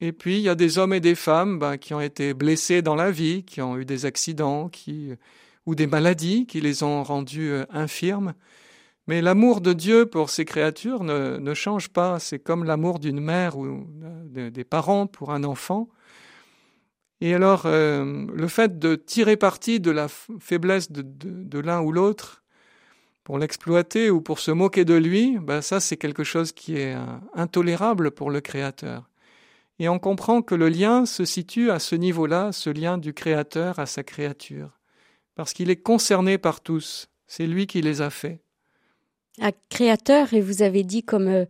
Et 0.00 0.12
puis, 0.12 0.36
il 0.36 0.42
y 0.42 0.48
a 0.48 0.54
des 0.54 0.76
hommes 0.76 0.92
et 0.92 1.00
des 1.00 1.14
femmes 1.14 1.58
ben, 1.58 1.78
qui 1.78 1.94
ont 1.94 2.00
été 2.00 2.34
blessés 2.34 2.82
dans 2.82 2.96
la 2.96 3.10
vie, 3.10 3.44
qui 3.44 3.62
ont 3.62 3.78
eu 3.78 3.84
des 3.84 4.04
accidents 4.04 4.68
qui, 4.68 5.12
ou 5.64 5.74
des 5.74 5.86
maladies 5.86 6.46
qui 6.46 6.60
les 6.60 6.82
ont 6.82 7.02
rendus 7.02 7.50
euh, 7.50 7.64
infirmes. 7.70 8.34
Mais 9.06 9.20
l'amour 9.20 9.60
de 9.60 9.72
Dieu 9.72 10.06
pour 10.06 10.30
ces 10.30 10.44
créatures 10.44 11.04
ne, 11.04 11.54
change 11.54 11.88
pas. 11.88 12.18
C'est 12.18 12.38
comme 12.38 12.64
l'amour 12.64 12.98
d'une 12.98 13.20
mère 13.20 13.58
ou 13.58 13.86
des 14.30 14.64
parents 14.64 15.06
pour 15.06 15.32
un 15.32 15.44
enfant. 15.44 15.88
Et 17.20 17.32
alors, 17.32 17.62
euh, 17.64 18.26
le 18.34 18.48
fait 18.48 18.78
de 18.78 18.96
tirer 18.96 19.36
parti 19.36 19.80
de 19.80 19.90
la 19.90 20.08
faiblesse 20.08 20.92
de, 20.92 21.02
de, 21.02 21.58
l'un 21.58 21.80
ou 21.80 21.90
l'autre 21.90 22.42
pour 23.22 23.38
l'exploiter 23.38 24.10
ou 24.10 24.20
pour 24.20 24.40
se 24.40 24.50
moquer 24.50 24.84
de 24.84 24.92
lui, 24.92 25.38
ben 25.38 25.62
ça 25.62 25.80
c'est 25.80 25.96
quelque 25.96 26.24
chose 26.24 26.52
qui 26.52 26.76
est 26.76 26.94
euh, 26.94 27.06
intolérable 27.34 28.10
pour 28.10 28.30
le 28.30 28.42
Créateur. 28.42 29.08
Et 29.78 29.88
on 29.88 29.98
comprend 29.98 30.42
que 30.42 30.54
le 30.54 30.68
lien 30.68 31.06
se 31.06 31.24
situe 31.24 31.70
à 31.70 31.78
ce 31.78 31.94
niveau-là, 31.94 32.52
ce 32.52 32.68
lien 32.68 32.98
du 32.98 33.14
Créateur 33.14 33.78
à 33.78 33.86
sa 33.86 34.02
créature, 34.02 34.78
parce 35.34 35.54
qu'il 35.54 35.70
est 35.70 35.82
concerné 35.82 36.36
par 36.36 36.60
tous, 36.60 37.08
c'est 37.26 37.46
lui 37.46 37.66
qui 37.66 37.80
les 37.80 38.02
a 38.02 38.10
faits. 38.10 38.43
Un 39.40 39.50
créateur, 39.68 40.32
et 40.32 40.40
vous 40.40 40.62
avez 40.62 40.84
dit 40.84 41.02
comme, 41.02 41.28
euh, 41.28 41.44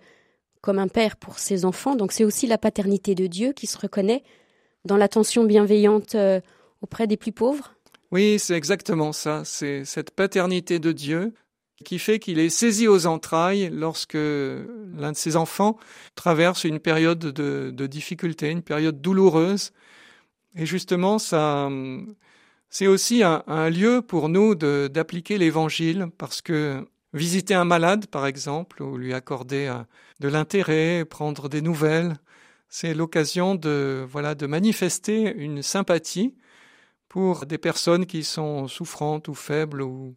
comme 0.60 0.78
un 0.78 0.88
père 0.88 1.16
pour 1.16 1.38
ses 1.38 1.64
enfants. 1.64 1.96
Donc 1.96 2.12
c'est 2.12 2.24
aussi 2.24 2.46
la 2.46 2.58
paternité 2.58 3.14
de 3.14 3.26
Dieu 3.26 3.52
qui 3.52 3.66
se 3.66 3.78
reconnaît 3.78 4.22
dans 4.84 4.96
l'attention 4.96 5.44
bienveillante 5.44 6.14
euh, 6.14 6.40
auprès 6.80 7.06
des 7.06 7.16
plus 7.16 7.32
pauvres. 7.32 7.74
Oui, 8.10 8.38
c'est 8.38 8.54
exactement 8.54 9.12
ça. 9.12 9.42
C'est 9.44 9.84
cette 9.84 10.10
paternité 10.12 10.78
de 10.78 10.92
Dieu 10.92 11.34
qui 11.84 11.98
fait 11.98 12.18
qu'il 12.18 12.38
est 12.38 12.48
saisi 12.48 12.86
aux 12.86 13.06
entrailles 13.06 13.68
lorsque 13.72 14.14
l'un 14.14 15.12
de 15.12 15.16
ses 15.16 15.36
enfants 15.36 15.76
traverse 16.14 16.64
une 16.64 16.78
période 16.78 17.18
de, 17.18 17.70
de 17.74 17.86
difficulté, 17.86 18.50
une 18.50 18.62
période 18.62 19.00
douloureuse. 19.00 19.72
Et 20.54 20.66
justement, 20.66 21.18
ça, 21.18 21.68
c'est 22.70 22.86
aussi 22.86 23.22
un, 23.22 23.42
un, 23.46 23.70
lieu 23.70 24.02
pour 24.02 24.28
nous 24.28 24.54
d'appliquer 24.54 25.36
l'évangile 25.36 26.06
parce 26.16 26.40
que 26.40 26.86
visiter 27.14 27.54
un 27.54 27.64
malade, 27.64 28.06
par 28.08 28.26
exemple, 28.26 28.82
ou 28.82 28.98
lui 28.98 29.14
accorder 29.14 29.68
euh, 29.68 29.82
de 30.20 30.28
l'intérêt, 30.28 31.04
prendre 31.04 31.48
des 31.48 31.62
nouvelles, 31.62 32.16
c'est 32.68 32.94
l'occasion 32.94 33.54
de, 33.54 34.04
voilà, 34.08 34.34
de 34.34 34.46
manifester 34.46 35.34
une 35.36 35.62
sympathie 35.62 36.34
pour 37.08 37.46
des 37.46 37.58
personnes 37.58 38.06
qui 38.06 38.24
sont 38.24 38.66
souffrantes 38.68 39.28
ou 39.28 39.34
faibles 39.34 39.82
ou 39.82 40.16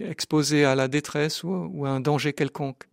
exposées 0.00 0.64
à 0.64 0.74
la 0.74 0.88
détresse 0.88 1.42
ou, 1.42 1.70
ou 1.72 1.86
à 1.86 1.90
un 1.90 2.00
danger 2.00 2.34
quelconque. 2.34 2.84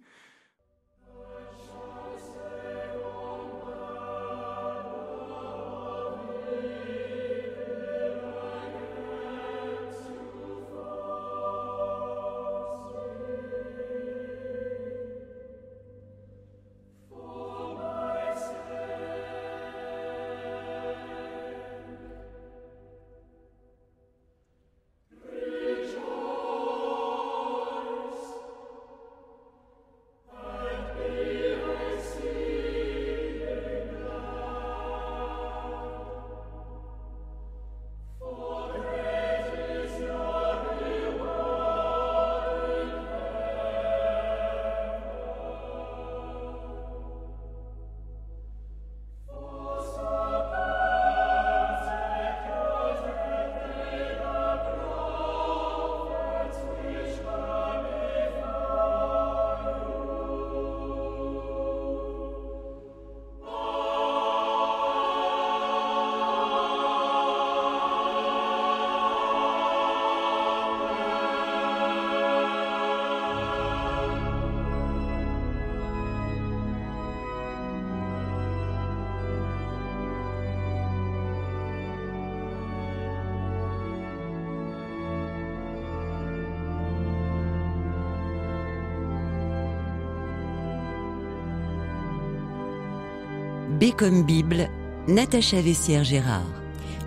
B 93.82 93.96
comme 93.98 94.22
Bible, 94.22 94.70
Natacha 95.08 95.60
Vessière-Gérard. 95.60 96.46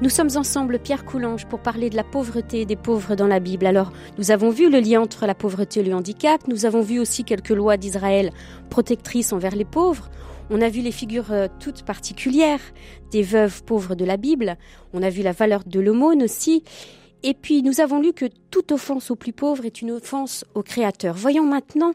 Nous 0.03 0.09
sommes 0.09 0.31
ensemble, 0.35 0.81
Pierre 0.81 1.05
Coulange, 1.05 1.47
pour 1.47 1.61
parler 1.61 1.89
de 1.89 1.95
la 1.95 2.03
pauvreté 2.03 2.67
des 2.67 2.75
pauvres 2.75 3.15
dans 3.15 3.29
la 3.29 3.39
Bible. 3.39 3.67
Alors, 3.67 3.93
nous 4.19 4.33
avons 4.33 4.51
vu 4.51 4.69
le 4.69 4.81
lien 4.81 5.01
entre 5.01 5.25
la 5.25 5.37
pauvreté 5.37 5.79
et 5.79 5.83
le 5.85 5.95
handicap, 5.95 6.49
nous 6.49 6.67
avons 6.67 6.81
vu 6.81 6.99
aussi 6.99 7.23
quelques 7.23 7.51
lois 7.51 7.77
d'Israël 7.77 8.33
protectrices 8.71 9.33
envers 9.33 9.55
les 9.55 9.65
pauvres, 9.65 10.11
on 10.51 10.61
a 10.61 10.69
vu 10.69 10.81
les 10.81 10.91
figures 10.91 11.31
euh, 11.31 11.47
toutes 11.61 11.85
particulières 11.85 12.59
des 13.13 13.23
veuves 13.23 13.63
pauvres 13.63 13.95
de 13.95 14.05
la 14.05 14.17
Bible, 14.17 14.57
on 14.93 15.05
a 15.05 15.11
vu 15.11 15.23
la 15.23 15.31
valeur 15.31 15.63
de 15.65 15.79
l'aumône 15.79 16.25
aussi, 16.25 16.65
et 17.23 17.35
puis 17.35 17.63
nous 17.63 17.81
avons 17.81 18.01
lu 18.01 18.13
que 18.15 18.27
toute 18.51 18.73
offense 18.73 19.13
aux 19.13 19.17
plus 19.17 19.33
pauvres 19.33 19.65
est 19.65 19.81
une 19.81 19.93
offense 19.93 20.45
au 20.57 20.65
Créateur. 20.65 21.15
Voyons 21.15 21.47
maintenant 21.47 21.93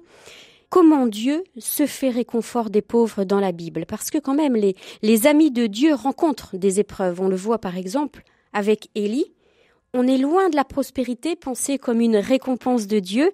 comment 0.69 1.07
Dieu 1.07 1.43
se 1.57 1.85
fait 1.85 2.09
réconfort 2.09 2.69
des 2.69 2.81
pauvres 2.81 3.23
dans 3.23 3.39
la 3.39 3.51
Bible. 3.51 3.85
Parce 3.87 4.09
que 4.09 4.17
quand 4.17 4.33
même, 4.33 4.55
les, 4.55 5.27
amis 5.27 5.51
de 5.51 5.67
Dieu 5.67 5.93
rencontrent 5.93 6.57
des 6.57 6.79
épreuves. 6.79 7.21
On 7.21 7.27
le 7.27 7.35
voit 7.35 7.59
par 7.59 7.77
exemple 7.77 8.23
avec 8.53 8.89
Élie. 8.95 9.33
On 9.93 10.07
est 10.07 10.17
loin 10.17 10.49
de 10.49 10.55
la 10.55 10.63
prospérité 10.63 11.35
pensée 11.35 11.77
comme 11.77 11.99
une 11.99 12.17
récompense 12.17 12.87
de 12.87 12.99
Dieu. 12.99 13.31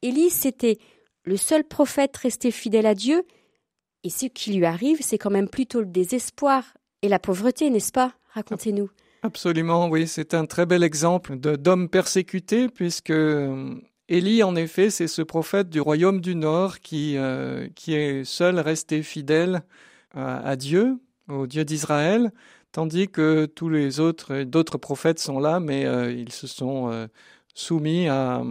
Élie, 0.00 0.30
c'était 0.30 0.78
le 1.24 1.36
seul 1.36 1.64
prophète 1.64 2.16
resté 2.16 2.50
fidèle 2.50 2.86
à 2.86 2.94
Dieu. 2.94 3.24
Et 4.04 4.10
ce 4.10 4.26
qui 4.26 4.54
lui 4.54 4.64
arrive, 4.64 4.98
c'est 5.00 5.18
quand 5.18 5.30
même 5.30 5.48
plutôt 5.48 5.80
le 5.80 5.86
désespoir 5.86 6.64
et 7.02 7.08
la 7.08 7.18
pauvreté, 7.18 7.70
n'est-ce 7.70 7.92
pas? 7.92 8.14
Racontez-nous. 8.34 8.88
Absolument, 9.22 9.88
oui, 9.88 10.08
c'est 10.08 10.34
un 10.34 10.46
très 10.46 10.66
bel 10.66 10.82
exemple 10.82 11.36
d'homme 11.36 11.88
persécuté, 11.88 12.68
puisque 12.68 13.12
Élie, 14.12 14.42
en 14.42 14.56
effet, 14.56 14.90
c'est 14.90 15.08
ce 15.08 15.22
prophète 15.22 15.70
du 15.70 15.80
royaume 15.80 16.20
du 16.20 16.34
Nord 16.34 16.80
qui, 16.80 17.16
euh, 17.16 17.66
qui 17.74 17.94
est 17.94 18.24
seul 18.24 18.60
resté 18.60 19.02
fidèle 19.02 19.62
à, 20.14 20.54
Dieu, 20.56 20.98
au 21.30 21.46
Dieu 21.46 21.64
d'Israël, 21.64 22.30
tandis 22.72 23.08
que 23.08 23.46
tous 23.46 23.70
les 23.70 24.00
autres, 24.00 24.42
d'autres 24.42 24.76
prophètes 24.76 25.18
sont 25.18 25.40
là, 25.40 25.60
mais 25.60 25.86
euh, 25.86 26.12
ils 26.12 26.30
se 26.30 26.46
sont 26.46 26.90
euh, 26.92 27.06
soumis 27.54 28.06
à, 28.08 28.42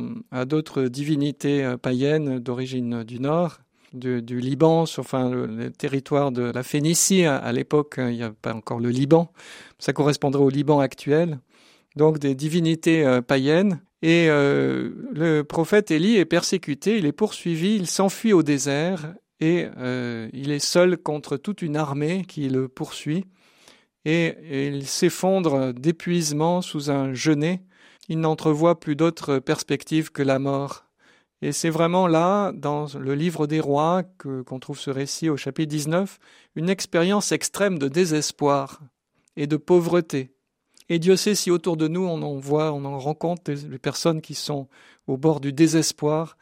d'autres 0.47 0.86
divinités 0.86 1.76
païennes 1.80 2.39
d'origine 2.39 3.04
du 3.04 3.19
Nord, 3.19 3.60
du, 3.93 4.39
Liban, 4.39 4.88
sur, 4.88 5.04
le, 5.13 5.69
territoire 5.69 6.32
de 6.32 6.41
la 6.41 6.63
Phénicie. 6.63 7.24
À, 7.26 7.36
à 7.38 7.52
l'époque, 7.52 7.97
il 8.00 8.15
n'y 8.15 8.24
a 8.24 8.32
pas 8.32 8.56
encore 8.56 8.80
le 8.80 8.89
Liban. 8.89 9.32
Ça 9.78 9.93
correspondrait 9.93 10.41
au 10.41 10.50
Liban 10.50 10.80
actuel. 10.80 11.39
Donc 11.97 12.17
des 12.17 12.34
divinités 12.34 13.19
païennes 13.28 13.80
et 14.01 14.27
euh, 14.29 14.91
le 15.13 15.43
prophète 15.43 15.91
Élie 15.91 16.17
est 16.17 16.25
persécuté, 16.25 16.97
il 16.97 17.05
est 17.05 17.11
poursuivi, 17.11 17.75
il 17.75 17.87
s'enfuit 17.87 18.33
au 18.33 18.41
désert 18.41 19.13
et 19.39 19.67
euh, 19.77 20.27
il 20.33 20.51
est 20.51 20.59
seul 20.59 20.97
contre 20.97 21.37
toute 21.37 21.61
une 21.61 21.77
armée 21.77 22.25
qui 22.27 22.49
le 22.49 22.67
poursuit 22.67 23.25
et, 24.05 24.35
il 24.51 24.87
s'effondre 24.87 25.73
d'épuisement 25.73 26.61
sous 26.61 26.89
un 26.89 27.13
genet. 27.13 27.61
Il 28.09 28.19
n'entrevoit 28.19 28.79
plus 28.79 28.95
d'autres 28.95 29.39
perspectives 29.39 30.11
que 30.11 30.23
la 30.23 30.39
mort. 30.39 30.85
Et 31.43 31.51
c'est 31.51 31.69
vraiment 31.69 32.07
là, 32.07 32.51
dans 32.51 32.87
le 32.99 33.15
livre 33.15 33.47
des 33.47 33.59
rois, 33.59 34.03
qu'on 34.17 34.59
trouve 34.59 34.79
ce 34.79 34.91
récit 34.91 35.29
au 35.29 35.37
chapitre 35.37 35.69
19, 35.69 36.19
une 36.55 36.69
expérience 36.69 37.31
extrême 37.31 37.79
de 37.79 37.87
désespoir 37.87 38.81
et 39.37 39.47
de 39.47 39.57
pauvreté. 39.57 40.33
Et 40.91 40.99
Dieu 40.99 41.15
sait 41.15 41.36
si 41.36 41.51
autour 41.51 41.77
de 41.77 41.88
nous 41.88 42.04
on 42.04 42.21
en 42.21 42.36
voit, 42.36 42.73
on 42.73 42.84
en 42.84 42.99
rencontre 42.99 43.43
des, 43.54 43.80
personnes 43.80 44.19
qui 44.19 44.36
sont 44.36 44.67
au 45.08 45.15
bord 45.15 45.39
du 45.39 45.54
désespoir. 45.54 46.36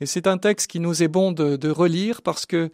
Et 0.00 0.06
c'est 0.06 0.28
un 0.28 0.38
texte 0.38 0.70
qui 0.70 0.78
nous 0.78 1.02
est 1.02 1.08
bon 1.08 1.32
de, 1.32 1.56
de 1.56 1.70
relire 1.70 2.22
parce 2.22 2.46
que 2.46 2.70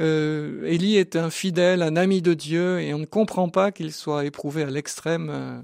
euh, 0.00 0.64
Élie 0.64 0.96
est 0.96 1.14
un 1.14 1.30
fidèle, 1.30 1.80
un 1.80 1.94
ami 1.94 2.22
de 2.22 2.34
Dieu, 2.34 2.80
et 2.80 2.92
on 2.92 2.98
ne 2.98 3.04
comprend 3.04 3.50
pas 3.50 3.70
qu'il 3.70 3.92
soit 3.92 4.24
éprouvé 4.24 4.64
à 4.64 4.70
l'extrême, 4.70 5.30
euh, 5.30 5.60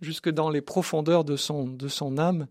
jusque 0.00 0.30
dans 0.30 0.48
les 0.48 0.62
profondeurs 0.62 1.24
de 1.24 1.36
son, 1.36 1.68
de 1.68 1.88
son 1.88 2.16
âme. 2.16 2.46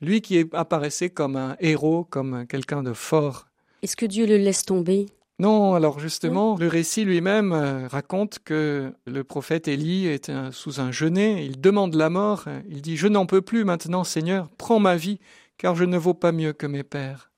Lui 0.00 0.20
qui 0.20 0.44
apparaissait 0.52 1.10
comme 1.10 1.36
un 1.36 1.54
héros, 1.60 2.02
comme 2.02 2.44
quelqu'un 2.48 2.82
de 2.82 2.92
fort. 2.92 3.46
Est-ce 3.82 3.94
que 3.94 4.06
Dieu 4.06 4.26
le 4.26 4.36
laisse 4.36 4.64
tomber? 4.64 5.06
Non, 5.40 5.74
alors 5.74 5.98
justement, 5.98 6.56
le 6.56 6.68
récit 6.68 7.04
lui-même 7.04 7.52
euh, 7.52 7.88
raconte 7.88 8.38
que 8.44 8.92
le 9.04 9.24
prophète 9.24 9.66
Élie 9.66 10.06
est 10.06 10.30
un, 10.30 10.52
sous 10.52 10.80
un 10.80 10.92
jeûner, 10.92 11.44
il 11.44 11.60
demande 11.60 11.94
la 11.96 12.08
mort, 12.08 12.44
il 12.68 12.82
dit 12.82 12.96
Je 12.96 13.08
n'en 13.08 13.26
peux 13.26 13.42
plus 13.42 13.64
maintenant, 13.64 14.04
Seigneur, 14.04 14.48
prends 14.58 14.78
ma 14.78 14.94
vie, 14.94 15.18
car 15.58 15.74
je 15.74 15.84
ne 15.84 15.98
vaux 15.98 16.14
pas 16.14 16.30
mieux 16.30 16.52
que 16.52 16.66
mes 16.66 16.84
pères. 16.84 17.32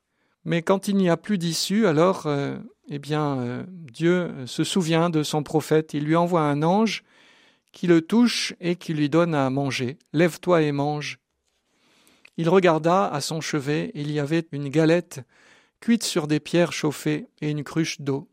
Mais 0.45 0.61
quand 0.61 0.87
il 0.87 0.95
n'y 0.95 1.09
a 1.09 1.17
plus 1.17 1.39
d'issue, 1.39 1.87
alors, 1.87 2.27
euh, 2.27 2.57
eh 2.87 2.99
bien, 2.99 3.39
euh, 3.39 3.63
Dieu 3.67 4.31
se 4.45 4.63
souvient 4.63 5.09
de 5.09 5.23
son 5.23 5.41
prophète, 5.41 5.95
il 5.95 6.03
lui 6.03 6.15
envoie 6.15 6.41
un 6.41 6.61
ange 6.61 7.03
qui 7.71 7.87
le 7.87 8.01
touche 8.01 8.53
et 8.61 8.75
qui 8.75 8.93
lui 8.93 9.09
donne 9.09 9.33
à 9.33 9.49
manger. 9.49 9.97
Lève-toi 10.13 10.61
et 10.61 10.71
mange. 10.71 11.17
Il 12.37 12.47
regarda 12.47 13.07
à 13.07 13.21
son 13.21 13.41
chevet, 13.41 13.91
il 13.95 14.11
y 14.11 14.19
avait 14.19 14.47
une 14.51 14.69
galette 14.69 15.21
cuite 15.79 16.03
sur 16.03 16.27
des 16.27 16.39
pierres 16.39 16.73
chauffées 16.73 17.27
et 17.41 17.49
une 17.49 17.63
cruche 17.63 18.01
d'eau. 18.01 18.27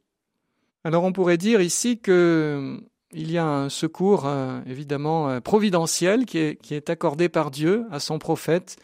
Alors 0.85 1.05
on 1.05 1.13
pourrait 1.13 1.39
dire 1.39 1.61
ici 1.61 1.99
que 1.99 2.81
il 3.17 3.31
y 3.31 3.39
a 3.39 3.47
un 3.47 3.69
secours 3.69 4.27
euh, 4.27 4.61
évidemment 4.67 5.31
euh, 5.31 5.41
providentiel 5.41 6.27
qui 6.27 6.39
est, 6.39 6.91
accordé 6.91 7.29
par 7.29 7.51
Dieu 7.51 7.87
à 7.91 8.01
son 8.01 8.19
prophète, 8.19 8.77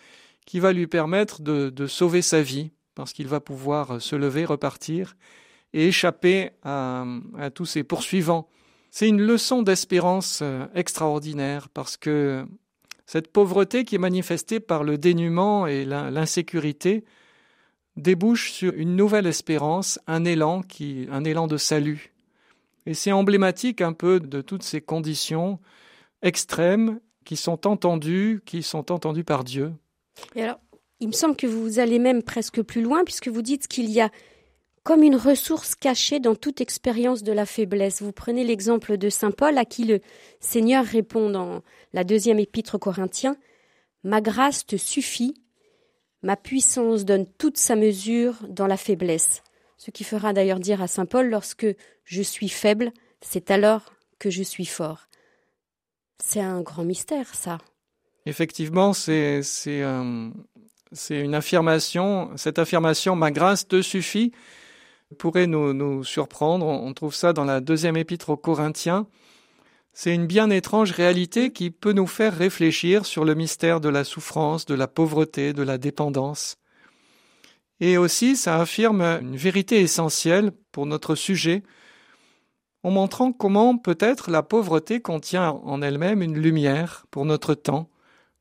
qui 0.46 0.60
va 0.60 0.72
lui 0.72 0.86
permettre 0.86 1.42
de, 1.42 1.86
sauver 1.86 2.22
sa 2.22 2.40
vie, 2.40 2.70
parce 2.94 3.12
qu'il 3.12 3.28
va 3.28 3.40
pouvoir 3.40 4.00
se 4.00 4.16
lever, 4.16 4.44
repartir 4.44 5.16
et 5.72 5.88
échapper 5.88 6.50
à, 6.62 7.04
à 7.38 7.50
tous 7.50 7.66
ses 7.66 7.82
poursuivants. 7.82 8.48
C'est 8.90 9.08
une 9.08 9.20
leçon 9.20 9.62
d'espérance 9.62 10.40
euh, 10.42 10.66
extraordinaire, 10.74 11.68
parce 11.68 11.96
que 11.96 12.44
cette 13.06 13.32
pauvreté 13.32 13.84
qui 13.84 13.96
est 13.96 13.98
manifestée 13.98 14.60
par 14.60 14.84
le 14.84 14.96
dénuement 14.96 15.66
et 15.66 15.84
l'insécurité 15.84 17.04
débouche 18.00 18.52
sur 18.52 18.72
une 18.74 18.96
nouvelle 18.96 19.26
espérance, 19.26 19.98
un 20.06 20.24
élan 20.24 20.62
qui, 20.62 21.06
un 21.10 21.24
élan 21.24 21.46
de 21.46 21.56
salut. 21.56 22.12
Et 22.86 22.94
c'est 22.94 23.12
emblématique 23.12 23.80
un 23.80 23.92
peu 23.92 24.20
de 24.20 24.40
toutes 24.40 24.62
ces 24.62 24.80
conditions 24.80 25.58
extrêmes 26.22 27.00
qui 27.24 27.36
sont 27.36 27.66
entendues, 27.66 28.42
qui 28.44 28.62
sont 28.62 28.90
entendues 28.90 29.24
par 29.24 29.44
Dieu. 29.44 29.72
Et 30.34 30.42
alors, 30.42 30.58
il 31.00 31.08
me 31.08 31.12
semble 31.12 31.36
que 31.36 31.46
vous 31.46 31.78
allez 31.78 31.98
même 31.98 32.22
presque 32.22 32.62
plus 32.62 32.82
loin 32.82 33.04
puisque 33.04 33.28
vous 33.28 33.42
dites 33.42 33.68
qu'il 33.68 33.90
y 33.90 34.00
a 34.00 34.10
comme 34.82 35.02
une 35.02 35.16
ressource 35.16 35.74
cachée 35.74 36.20
dans 36.20 36.34
toute 36.34 36.60
expérience 36.60 37.22
de 37.22 37.32
la 37.32 37.46
faiblesse. 37.46 38.02
Vous 38.02 38.12
prenez 38.12 38.44
l'exemple 38.44 38.96
de 38.96 39.10
Saint 39.10 39.30
Paul 39.30 39.58
à 39.58 39.64
qui 39.64 39.84
le 39.84 40.00
Seigneur 40.40 40.84
répond 40.84 41.30
dans 41.30 41.62
la 41.92 42.04
deuxième 42.04 42.38
épître 42.38 42.76
aux 42.76 42.78
Corinthiens 42.78 43.36
Ma 44.02 44.22
grâce 44.22 44.64
te 44.64 44.76
suffit, 44.76 45.34
ma 46.22 46.36
puissance 46.36 47.04
donne 47.04 47.26
toute 47.38 47.56
sa 47.56 47.76
mesure 47.76 48.34
dans 48.48 48.66
la 48.66 48.76
faiblesse. 48.76 49.42
Ce 49.78 49.90
qui 49.90 50.04
fera 50.04 50.32
d'ailleurs 50.32 50.60
dire 50.60 50.82
à 50.82 50.86
Saint 50.88 51.06
Paul 51.06 51.30
Lorsque 51.30 51.66
je 52.04 52.22
suis 52.22 52.48
faible, 52.48 52.92
c'est 53.20 53.50
alors 53.50 53.94
que 54.18 54.30
je 54.30 54.42
suis 54.42 54.66
fort. 54.66 55.08
C'est 56.22 56.40
un 56.40 56.60
grand 56.60 56.84
mystère, 56.84 57.34
ça. 57.34 57.58
Effectivement, 58.26 58.92
c'est 58.92 59.40
euh, 59.66 60.30
une 61.08 61.34
affirmation. 61.34 62.30
Cette 62.36 62.58
affirmation, 62.58 63.16
ma 63.16 63.30
grâce 63.30 63.66
te 63.66 63.80
suffit, 63.80 64.32
pourrait 65.18 65.46
nous, 65.46 65.72
nous 65.72 66.04
surprendre. 66.04 66.66
On 66.66 66.92
trouve 66.92 67.14
ça 67.14 67.32
dans 67.32 67.44
la 67.44 67.60
deuxième 67.60 67.96
épître 67.96 68.28
aux 68.28 68.36
Corinthiens. 68.36 69.06
C'est 69.92 70.14
une 70.14 70.26
bien 70.26 70.50
étrange 70.50 70.92
réalité 70.92 71.52
qui 71.52 71.70
peut 71.70 71.92
nous 71.92 72.06
faire 72.06 72.36
réfléchir 72.36 73.04
sur 73.06 73.24
le 73.24 73.34
mystère 73.34 73.80
de 73.80 73.88
la 73.88 74.04
souffrance, 74.04 74.66
de 74.66 74.74
la 74.74 74.86
pauvreté, 74.86 75.52
de 75.52 75.62
la 75.62 75.78
dépendance. 75.78 76.56
Et 77.80 77.96
aussi, 77.96 78.36
ça 78.36 78.60
affirme 78.60 79.02
une 79.02 79.36
vérité 79.36 79.80
essentielle 79.80 80.52
pour 80.70 80.86
notre 80.86 81.14
sujet, 81.14 81.62
en 82.82 82.90
montrant 82.90 83.32
comment 83.32 83.76
peut-être 83.76 84.30
la 84.30 84.42
pauvreté 84.42 85.00
contient 85.00 85.50
en 85.50 85.82
elle-même 85.82 86.22
une 86.22 86.38
lumière 86.38 87.06
pour 87.10 87.24
notre 87.24 87.54
temps, 87.54 87.90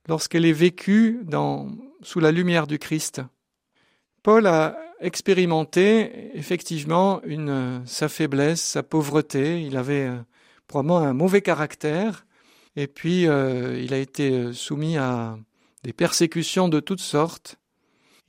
lorsqu'elle 0.08 0.46
est 0.46 0.54
vécue 0.54 1.20
dans, 1.24 1.70
sous 2.02 2.20
la 2.20 2.32
lumière 2.32 2.68
du 2.68 2.80
Christ. 2.80 3.22
Paul 4.24 4.48
a 4.48 4.78
expérimenté 5.02 6.38
effectivement 6.38 7.22
sa 7.86 8.10
faiblesse, 8.10 8.62
sa 8.62 8.84
pauvreté. 8.84 9.62
Il 9.62 9.78
avait 9.78 10.08
euh, 10.08 10.18
probablement 10.70 11.00
un 11.00 11.14
mauvais 11.14 11.42
caractère 11.42 12.26
et 12.78 12.88
puis 12.88 13.28
euh, 13.28 13.78
il 13.82 13.94
a 13.94 13.98
été 13.98 14.32
euh, 14.32 14.54
soumis 14.54 14.98
à 14.98 15.38
des 15.84 15.92
persécutions 15.92 16.70
de 16.70 16.80
toutes 16.80 17.02
sortes. 17.02 17.58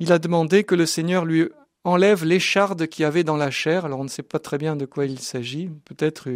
Il 0.00 0.10
a 0.10 0.18
demandé 0.18 0.64
que 0.64 0.74
le 0.74 0.86
Seigneur 0.86 1.24
lui 1.24 1.48
enlève 1.84 2.24
l'écharde 2.24 2.86
qu'il 2.88 3.04
avait 3.04 3.24
dans 3.24 3.36
la 3.36 3.50
chair. 3.50 3.84
Alors 3.84 4.00
on 4.00 4.04
ne 4.04 4.08
sait 4.08 4.24
pas 4.24 4.38
très 4.38 4.58
bien 4.58 4.74
de 4.74 4.86
quoi 4.86 5.04
il 5.04 5.20
s'agit. 5.20 5.70
Peut-être 5.84 6.28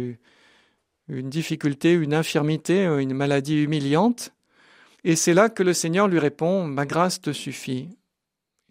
une 1.07 1.29
difficulté, 1.29 1.93
une 1.93 2.13
infirmité, 2.13 2.85
une 2.85 3.13
maladie 3.13 3.63
humiliante. 3.63 4.31
Et 5.03 5.15
c'est 5.15 5.33
là 5.33 5.49
que 5.49 5.63
le 5.63 5.73
Seigneur 5.73 6.07
lui 6.07 6.19
répond 6.19 6.65
Ma 6.65 6.85
grâce 6.85 7.19
te 7.19 7.31
suffit. 7.31 7.89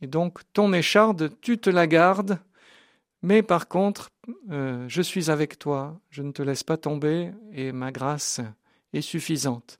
Et 0.00 0.06
donc, 0.06 0.40
ton 0.52 0.72
écharde, 0.72 1.32
tu 1.40 1.58
te 1.58 1.70
la 1.70 1.86
gardes, 1.86 2.38
mais 3.22 3.42
par 3.42 3.68
contre, 3.68 4.10
euh, 4.50 4.84
je 4.88 5.02
suis 5.02 5.30
avec 5.30 5.58
toi, 5.58 6.00
je 6.10 6.22
ne 6.22 6.32
te 6.32 6.42
laisse 6.42 6.62
pas 6.62 6.76
tomber, 6.76 7.30
et 7.52 7.72
ma 7.72 7.92
grâce 7.92 8.40
est 8.92 9.00
suffisante. 9.00 9.78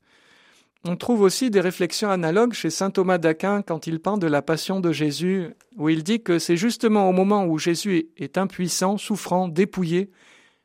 On 0.85 0.97
trouve 0.97 1.23
aussi 1.23 1.51
des 1.51 1.61
réflexions 1.61 2.11
analogues 2.11 2.53
chez 2.53 2.69
saint 2.69 2.91
Thomas 2.91 3.19
d'Aquin 3.19 3.63
quand 3.63 3.87
il 3.87 4.01
parle 4.01 4.19
de 4.19 4.27
la 4.27 4.43
passion 4.43 4.81
de 4.81 4.93
Jésus, 4.93 5.49
où 5.77 5.89
il 5.89 6.03
dit 6.03 6.23
que 6.23 6.39
c'est 6.39 6.59
justement 6.59 7.09
au 7.09 7.13
moment 7.13 7.47
où 7.47 7.59
Jésus 7.59 8.09
est 8.17 8.37
impuissant, 8.37 8.99
souffrant, 8.99 9.49
dépouillé, 9.49 10.11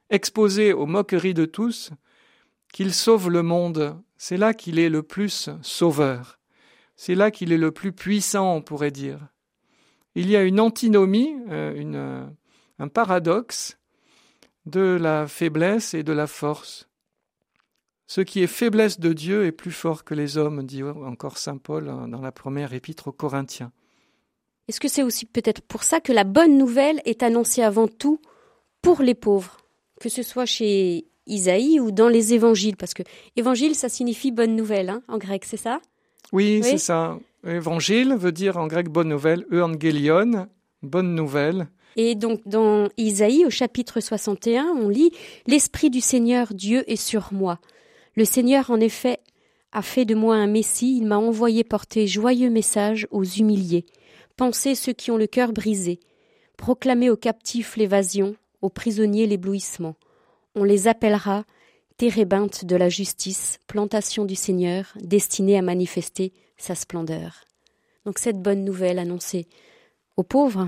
exposé 0.10 0.74
aux 0.74 0.86
moqueries 0.86 1.34
de 1.34 1.46
tous, 1.46 1.92
qu'il 2.74 2.94
sauve 2.94 3.30
le 3.30 3.44
monde. 3.44 3.96
C'est 4.18 4.38
là 4.38 4.54
qu'il 4.54 4.78
est 4.78 4.90
le 4.90 5.04
plus 5.04 5.50
sauveur. 5.62 6.40
C'est 6.98 7.16
là 7.16 7.32
qu'il 7.32 7.54
est 7.54 7.58
le 7.58 7.72
plus 7.72 7.94
puissant, 7.94 8.56
on 8.56 8.62
pourrait 8.62 8.92
dire 8.92 9.30
il 10.16 10.30
y 10.30 10.36
a 10.36 10.44
une 10.44 10.60
antinomie, 10.60 11.36
euh, 11.50 11.74
une, 11.76 12.30
un 12.80 12.88
paradoxe 12.88 13.78
de 14.66 14.98
la 15.00 15.28
faiblesse 15.28 15.94
et 15.94 16.04
de 16.04 16.14
la 16.14 16.28
force. 16.28 16.88
Ce 18.08 18.22
qui 18.22 18.42
est 18.42 18.48
faiblesse 18.48 19.00
de 19.00 19.14
Dieu 19.14 19.46
est 19.46 19.52
plus 19.52 19.72
fort 19.72 20.04
que 20.04 20.16
les 20.16 20.38
hommes, 20.38 20.66
dit 20.66 20.84
encore 20.84 21.38
Saint 21.38 21.58
Paul 21.58 21.86
dans 21.86 22.22
la 22.22 22.32
première 22.32 22.74
épître 22.74 23.10
aux 23.10 23.12
Corinthiens. 23.12 23.72
Est-ce 24.68 24.80
que 24.80 24.88
c'est 24.88 25.04
aussi 25.04 25.26
peut-être 25.26 25.62
pour 25.62 25.84
ça 25.84 26.00
que 26.00 26.12
la 26.12 26.24
bonne 26.24 26.58
nouvelle 26.58 27.02
est 27.06 27.24
annoncée 27.24 27.62
avant 27.62 27.88
tout 27.88 28.20
pour 28.82 29.02
les 29.02 29.16
pauvres, 29.16 29.58
que 30.00 30.10
ce 30.10 30.24
soit 30.24 30.46
chez 30.46 31.08
Isaïe 31.28 31.80
ou 31.80 31.92
dans 31.92 32.08
les 32.08 32.34
évangiles? 32.34 32.78
Parce 32.78 32.94
que 32.94 33.04
évangile, 33.36 33.76
ça 33.76 33.90
signifie 33.90 34.32
bonne 34.32 34.56
nouvelle 34.56 34.90
hein, 34.90 35.02
en 35.08 35.18
grec, 35.18 35.46
c'est 35.46 35.58
ça? 35.58 35.80
Oui, 36.32 36.62
c'est 36.64 36.78
ça. 36.78 37.20
Évangile 37.46 38.16
veut 38.16 38.32
dire 38.32 38.58
en 38.58 38.68
grec 38.68 38.90
bonne 38.90 39.10
nouvelle, 39.10 39.46
euangelion, 39.52 40.48
bonne 40.82 41.16
nouvelle. 41.16 41.68
Et 41.96 42.16
donc 42.16 42.42
dans 42.46 42.88
Isaïe 42.98 43.46
au 43.46 43.50
chapitre 43.50 44.00
61, 44.00 44.66
on 44.66 44.90
lit 44.90 45.12
L'Esprit 45.48 45.90
du 45.90 46.02
Seigneur 46.02 46.54
Dieu 46.54 46.84
est 46.90 46.96
sur 46.96 47.30
moi. 47.32 47.60
Le 48.16 48.26
Seigneur 48.26 48.70
en 48.72 48.80
effet 48.80 49.20
a 49.72 49.82
fait 49.82 50.06
de 50.06 50.16
moi 50.16 50.36
un 50.36 50.48
Messie, 50.48 50.98
il 50.98 51.06
m'a 51.06 51.18
envoyé 51.18 51.64
porter 51.64 52.08
joyeux 52.08 52.50
messages 52.50 53.08
aux 53.12 53.24
humiliés, 53.24 53.86
penser 54.36 54.76
ceux 54.76 54.94
qui 54.94 55.12
ont 55.12 55.18
le 55.18 55.28
cœur 55.28 55.54
brisé, 55.54 56.00
proclamer 56.58 57.10
aux 57.10 57.18
captifs 57.18 57.78
l'évasion, 57.78 58.36
aux 58.62 58.70
prisonniers 58.70 59.28
l'éblouissement. 59.28 59.96
On 60.56 60.64
les 60.64 60.88
appellera 60.88 61.46
térébinthe 61.98 62.66
de 62.66 62.76
la 62.76 62.90
justice, 62.90 63.60
plantation 63.68 64.26
du 64.26 64.36
Seigneur, 64.36 64.94
destinée 65.02 65.58
à 65.58 65.62
manifester 65.62 66.34
sa 66.58 66.74
splendeur. 66.74 67.44
Donc 68.06 68.20
cette 68.20 68.42
bonne 68.42 68.64
nouvelle 68.64 69.00
annoncée 69.00 69.48
aux 70.18 70.24
pauvres. 70.24 70.68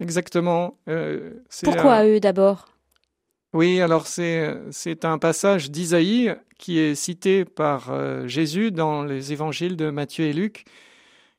Exactement. 0.00 0.78
Euh, 0.88 1.34
Pourquoi 1.62 1.94
à 1.94 2.06
eux 2.06 2.20
d'abord? 2.20 2.68
Oui, 3.52 3.80
alors 3.80 4.06
c'est, 4.06 4.56
c'est 4.70 5.04
un 5.04 5.18
passage 5.18 5.70
d'Isaïe 5.70 6.34
qui 6.58 6.78
est 6.78 6.94
cité 6.94 7.44
par 7.44 7.90
euh, 7.90 8.26
Jésus 8.26 8.70
dans 8.70 9.02
les 9.02 9.32
évangiles 9.32 9.76
de 9.76 9.90
Matthieu 9.90 10.24
et 10.24 10.32
Luc, 10.32 10.64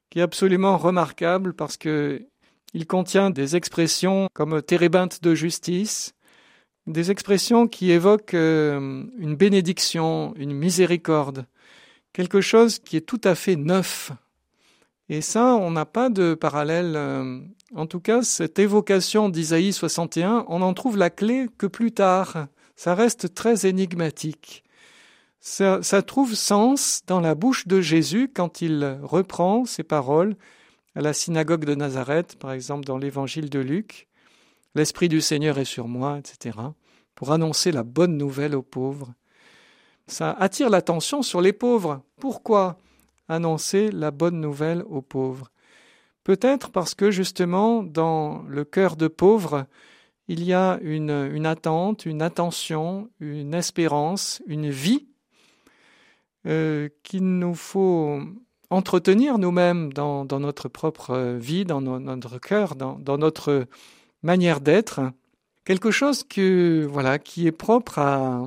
qui 0.10 0.20
est 0.20 0.24
absolument 0.24 0.78
remarquable 0.78 1.54
parce 1.54 1.78
que 1.78 2.26
il 2.74 2.88
contient 2.88 3.30
des 3.30 3.56
expressions 3.56 4.28
comme 4.34 4.62
térébinthe 4.62 5.22
de 5.22 5.36
justice, 5.36 6.14
des 6.88 7.12
expressions 7.12 7.68
qui 7.68 7.92
évoquent 7.92 8.34
euh, 8.34 9.04
une 9.18 9.36
bénédiction, 9.36 10.34
une 10.38 10.54
miséricorde, 10.54 11.46
quelque 12.14 12.42
chose 12.42 12.80
qui 12.80 12.98
est 12.98 13.02
tout 13.02 13.22
à 13.24 13.36
fait 13.36 13.56
neuf. 13.56 14.12
Et 15.12 15.20
ça, 15.20 15.56
on 15.56 15.72
n'a 15.72 15.86
pas 15.86 16.10
de 16.10 16.36
parallèle. 16.36 16.94
Euh, 16.96 17.42
en 17.76 17.86
tout 17.86 18.00
cas, 18.00 18.24
cette 18.24 18.60
évocation 18.60 19.28
d'Isaïe 19.28 19.74
61, 19.74 20.46
on 20.48 20.60
n'en 20.60 20.74
trouve 20.74 20.96
la 20.96 21.10
clé 21.10 21.48
que 21.58 21.68
plus 21.68 21.92
tard. 21.92 22.48
Ça 22.78 22.96
reste 22.96 23.34
très 23.34 23.66
énigmatique. 23.68 24.64
Ça, 25.42 25.84
ça 25.84 26.02
trouve 26.02 26.34
sens 26.34 27.02
dans 27.08 27.20
la 27.20 27.36
bouche 27.36 27.68
de 27.68 27.82
Jésus 27.82 28.32
quand 28.34 28.62
il 28.62 29.00
reprend 29.04 29.66
ces 29.66 29.84
paroles 29.84 30.38
à 30.96 31.02
la 31.02 31.12
synagogue 31.12 31.66
de 31.66 31.76
Nazareth, 31.76 32.38
par 32.40 32.54
exemple 32.54 32.86
dans 32.86 32.98
l'évangile 32.98 33.50
de 33.50 33.60
Luc. 33.60 34.08
L'Esprit 34.76 35.10
du 35.10 35.20
Seigneur 35.20 35.60
est 35.60 35.66
sur 35.66 35.90
moi, 35.90 36.20
etc., 36.20 36.58
pour 37.16 37.34
annoncer 37.34 37.74
la 37.74 37.84
bonne 37.84 38.16
nouvelle 38.16 38.56
aux 38.56 38.62
pauvres. 38.62 39.14
Ça 40.08 40.32
attire 40.32 40.70
l'attention 40.70 41.22
sur 41.22 41.42
les 41.42 41.52
pauvres. 41.52 42.02
Pourquoi? 42.18 42.78
Annoncer 43.28 43.92
la 43.92 44.12
bonne 44.12 44.40
nouvelle 44.40 44.84
aux 44.90 45.02
pauvres 45.02 45.52
Peut-être 46.24 46.70
parce 46.70 46.94
que 46.94 47.10
justement, 47.10 47.82
dans 47.84 48.44
le 48.44 48.64
cœur 48.64 48.96
de 48.96 49.08
pauvres, 49.08 49.66
il 50.28 50.44
y 50.44 50.54
a 50.54 50.80
une, 50.82 51.46
attente, 51.46 52.06
une 52.06 52.22
attention, 52.22 53.10
une 53.20 53.54
espérance, 53.54 54.42
une 54.46 54.70
vie 54.70 55.08
euh, 56.46 56.90
qu'il 57.04 57.40
nous 57.40 57.56
faut 57.56 58.20
entretenir 58.70 59.40
nous-mêmes 59.40 59.92
dans, 59.94 60.26
notre 60.26 60.70
propre 60.70 61.38
vie, 61.40 61.66
dans 61.66 61.82
notre 61.82 62.40
cœur, 62.40 62.76
dans, 62.76 63.18
notre 63.18 63.68
manière 64.22 64.62
d'être, 64.62 65.02
quelque 65.66 65.92
chose 65.92 66.24
que, 66.24 66.88
voilà, 66.90 67.20
qui 67.20 67.48
est 67.48 67.52
propre 67.52 68.00
à, 68.00 68.46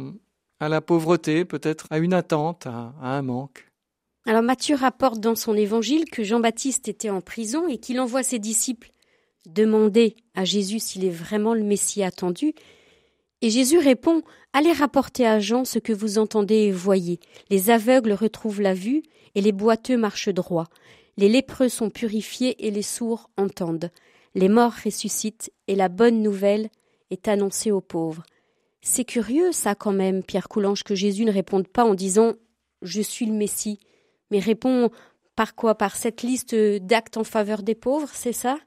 la 0.60 0.80
pauvreté, 0.80 1.44
peut-être 1.44 1.86
à 1.90 1.98
une 1.98 2.14
attente, 2.14 2.66
à 2.66 2.94
un 3.02 3.20
manque. 3.20 3.66
Alors 4.26 4.42
Matthieu 4.42 4.74
rapporte 4.74 5.20
dans 5.20 5.34
son 5.34 5.54
évangile 5.54 6.06
que 6.06 6.24
Jean-Baptiste 6.24 6.88
était 6.88 7.10
en 7.10 7.20
prison 7.20 7.68
et 7.68 7.78
qu'il 7.78 8.00
envoie 8.00 8.22
ses 8.22 8.38
disciples 8.38 8.90
demander 9.46 10.16
à 10.34 10.44
Jésus 10.44 10.78
s'il 10.78 11.04
est 11.04 11.10
vraiment 11.10 11.52
le 11.52 11.62
Messie 11.62 12.02
attendu. 12.02 12.54
Et 13.42 13.50
Jésus 13.50 13.78
répond 13.78 14.22
Allez 14.54 14.72
rapporter 14.72 15.26
à 15.26 15.40
Jean 15.40 15.64
ce 15.64 15.78
que 15.78 15.92
vous 15.92 16.18
entendez 16.18 16.54
et 16.54 16.72
voyez. 16.72 17.20
Les 17.50 17.70
aveugles 17.70 18.12
retrouvent 18.12 18.62
la 18.62 18.72
vue 18.72 19.02
et 19.34 19.40
les 19.40 19.52
boiteux 19.52 19.98
marchent 19.98 20.28
droit. 20.28 20.68
Les 21.16 21.28
lépreux 21.28 21.68
sont 21.68 21.90
purifiés 21.90 22.66
et 22.66 22.70
les 22.70 22.82
sourds 22.82 23.28
entendent. 23.36 23.90
Les 24.34 24.48
morts 24.48 24.74
ressuscitent 24.84 25.52
et 25.68 25.74
la 25.74 25.88
bonne 25.88 26.22
nouvelle 26.22 26.70
est 27.10 27.28
annoncée 27.28 27.70
aux 27.70 27.80
pauvres. 27.80 28.24
C'est 28.80 29.04
curieux, 29.04 29.52
ça, 29.52 29.74
quand 29.74 29.92
même, 29.92 30.22
Pierre 30.22 30.48
Coulange, 30.48 30.82
que 30.82 30.94
Jésus 30.94 31.24
ne 31.24 31.32
réponde 31.32 31.68
pas 31.68 31.84
en 31.84 31.94
disant 31.94 32.34
Je 32.82 33.00
suis 33.00 33.26
le 33.26 33.32
Messie, 33.32 33.78
mais 34.34 34.40
répond 34.40 34.90
par 35.36 35.54
quoi? 35.54 35.76
Par 35.76 35.94
cette 35.94 36.22
liste 36.22 36.54
d'actes 36.54 37.16
en 37.16 37.24
faveur 37.24 37.62
des 37.62 37.76
pauvres, 37.76 38.10
c'est 38.12 38.32
ça? 38.32 38.58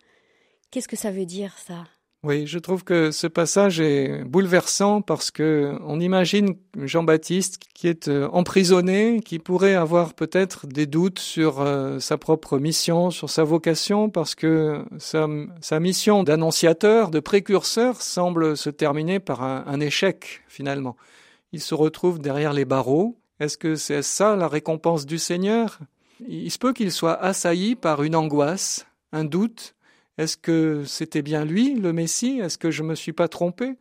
Qu'est-ce 0.72 0.88
que 0.88 0.96
ça 0.96 1.12
veut 1.12 1.26
dire, 1.26 1.54
ça? 1.58 1.84
Oui, 2.24 2.48
je 2.48 2.58
trouve 2.58 2.86
que 2.86 3.12
ce 3.12 3.28
passage 3.28 3.80
est 3.82 4.24
bouleversant 4.24 5.02
parce 5.02 5.30
que 5.30 5.78
on 5.86 6.00
imagine 6.00 6.56
Jean-Baptiste 6.82 7.60
qui 7.76 7.88
est 7.88 8.08
euh, 8.08 8.28
emprisonné, 8.32 9.20
qui 9.24 9.40
pourrait 9.40 9.76
avoir 9.76 10.14
peut-être 10.14 10.68
des 10.68 10.86
doutes 10.86 11.20
sur 11.20 11.62
euh, 11.62 12.00
sa 12.00 12.18
propre 12.18 12.58
mission, 12.58 13.12
sur 13.12 13.30
sa 13.30 13.44
vocation, 13.44 14.10
parce 14.10 14.36
que 14.36 14.84
sa, 14.98 15.80
mission 15.80 16.24
d'annonciateur, 16.24 17.12
de 17.12 17.20
précurseur, 17.20 18.02
semble 18.02 18.56
se 18.56 18.70
terminer 18.70 19.20
par 19.20 19.44
un 19.44 19.80
échec 19.80 20.42
finalement. 20.48 20.96
Il 21.52 21.62
se 21.62 21.76
retrouve 21.76 22.20
derrière 22.20 22.54
les 22.54 22.66
barreaux. 22.66 23.18
Est-ce 23.40 23.58
que 23.58 23.76
c'est 23.76 24.02
ça 24.02 24.36
la 24.36 24.48
récompense 24.48 25.06
du 25.06 25.20
Seigneur? 25.20 25.80
Il 26.28 26.50
se 26.52 26.58
peut 26.58 26.74
qu'il 26.74 26.92
soit 26.92 27.22
assailli 27.22 27.76
par 27.76 28.02
une 28.04 28.16
angoisse, 28.16 28.88
un 29.12 29.24
doute, 29.24 29.76
est-ce 30.18 30.38
que 30.38 30.84
c'était 30.86 31.22
bien 31.22 31.46
lui, 31.46 31.76
le 31.76 31.94
Messie? 31.94 32.40
Est-ce 32.40 32.58
que 32.58 32.72
je 32.72 32.82
ne 32.82 32.90
me 32.90 32.96
suis 32.96 33.14
pas 33.14 33.28
trompé? 33.28 33.76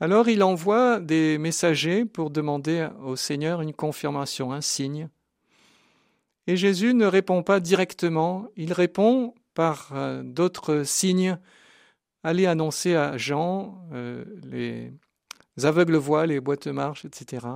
Alors 0.00 0.28
il 0.28 0.42
envoie 0.42 0.98
des 0.98 1.38
messagers 1.38 2.04
pour 2.04 2.30
demander 2.30 2.88
au 3.04 3.14
Seigneur 3.14 3.60
une 3.60 3.72
confirmation, 3.72 4.52
un 4.52 4.60
signe. 4.60 5.08
Et 6.48 6.56
Jésus 6.56 6.92
ne 6.92 7.06
répond 7.06 7.42
pas 7.42 7.60
directement, 7.60 8.48
il 8.56 8.72
répond 8.72 9.34
par 9.54 9.92
euh, 9.94 10.22
d'autres 10.24 10.82
signes. 10.82 11.38
Allez 12.24 12.46
annoncer 12.46 12.96
à 12.96 13.16
Jean, 13.16 13.86
euh, 13.92 14.24
les 14.42 14.92
aveugles 15.62 15.96
voient, 15.96 16.26
les 16.26 16.40
boîtes 16.40 16.66
marches, 16.66 17.04
etc. 17.04 17.46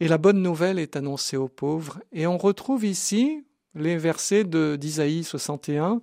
Et 0.00 0.08
la 0.08 0.18
bonne 0.18 0.42
nouvelle 0.42 0.78
est 0.78 0.96
annoncée 0.96 1.36
aux 1.36 1.48
pauvres. 1.48 2.00
Et 2.12 2.26
on 2.26 2.38
retrouve 2.38 2.84
ici 2.84 3.44
les 3.74 3.96
versets 3.96 4.44
d'Isaïe 4.44 5.22
61 5.22 6.02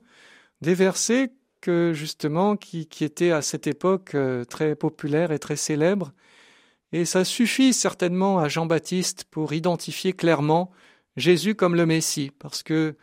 des 0.62 0.74
versets 0.74 1.32
que 1.62 1.91
justement 1.93 2.56
qui, 2.56 2.88
qui 2.88 3.04
étaient 3.04 3.32
à 3.32 3.41
cette 3.41 3.68
époque 3.68 4.16
euh, 4.16 4.45
très 4.45 4.76
populaires 4.76 5.32
et 5.32 5.39
très 5.39 5.56
célèbres. 5.56 6.14
Et 6.91 7.06
ça 7.06 7.26
suffit 7.26 7.74
certainement 7.74 8.39
à 8.39 8.48
Jean-Baptiste 8.48 9.26
pour 9.26 9.54
identifier 9.54 10.14
clairement 10.14 10.72
Jésus 11.18 11.56
comme 11.56 11.76
le 11.76 11.86
Messie, 11.86 12.32
parce 12.39 12.64
que 12.64 12.95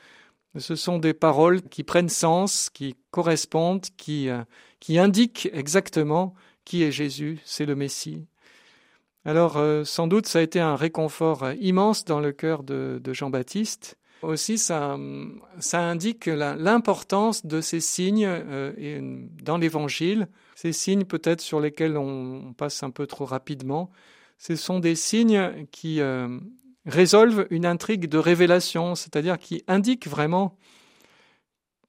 ce 0.57 0.77
sont 0.77 0.99
des 0.99 1.15
paroles 1.15 1.63
qui 1.63 1.83
prennent 1.83 2.09
sens, 2.09 2.71
qui 2.71 2.97
correspondent, 3.11 3.87
qui, 3.97 4.29
euh, 4.29 4.43
qui 4.81 4.99
indiquent 4.99 5.51
exactement 5.53 6.35
qui 6.65 6.83
est 6.83 6.93
Jésus, 6.93 7.41
c'est 7.45 7.67
le 7.67 7.77
Messie. 7.77 8.25
Alors 9.25 9.57
euh, 9.57 9.85
sans 9.85 10.07
doute 10.07 10.27
ça 10.27 10.41
a 10.41 10.43
été 10.43 10.61
un 10.61 10.77
réconfort 10.77 11.51
immense 11.61 12.05
dans 12.05 12.21
le 12.21 12.33
cœur 12.33 12.63
de 12.63 13.01
Jean-Baptiste, 13.13 13.97
aussi, 14.25 14.59
ça, 14.59 14.97
indique 15.73 16.27
l'importance 16.27 17.45
de 17.45 17.61
ces 17.61 17.81
signes 17.81 18.27
euh, 18.27 19.01
dans 19.43 19.59
l'Évangile. 19.59 20.29
Ces 20.55 20.73
signes, 20.73 21.05
peut-être 21.05 21.41
sur 21.41 21.61
lesquels 21.61 21.97
on, 21.97 22.55
passe 22.57 22.83
un 22.83 22.91
peu 22.91 23.07
trop 23.07 23.25
rapidement, 23.25 23.91
ce 24.39 24.57
sont 24.57 24.79
des 24.79 24.95
signes 24.95 25.67
qui 25.71 26.01
euh, 26.01 26.39
résolvent 26.87 27.47
une 27.51 27.67
intrigue 27.67 28.09
de 28.09 28.19
révélation, 28.19 28.95
c'est-à-dire 28.95 29.39
qui 29.39 29.63
indiquent 29.69 30.09
vraiment 30.09 30.57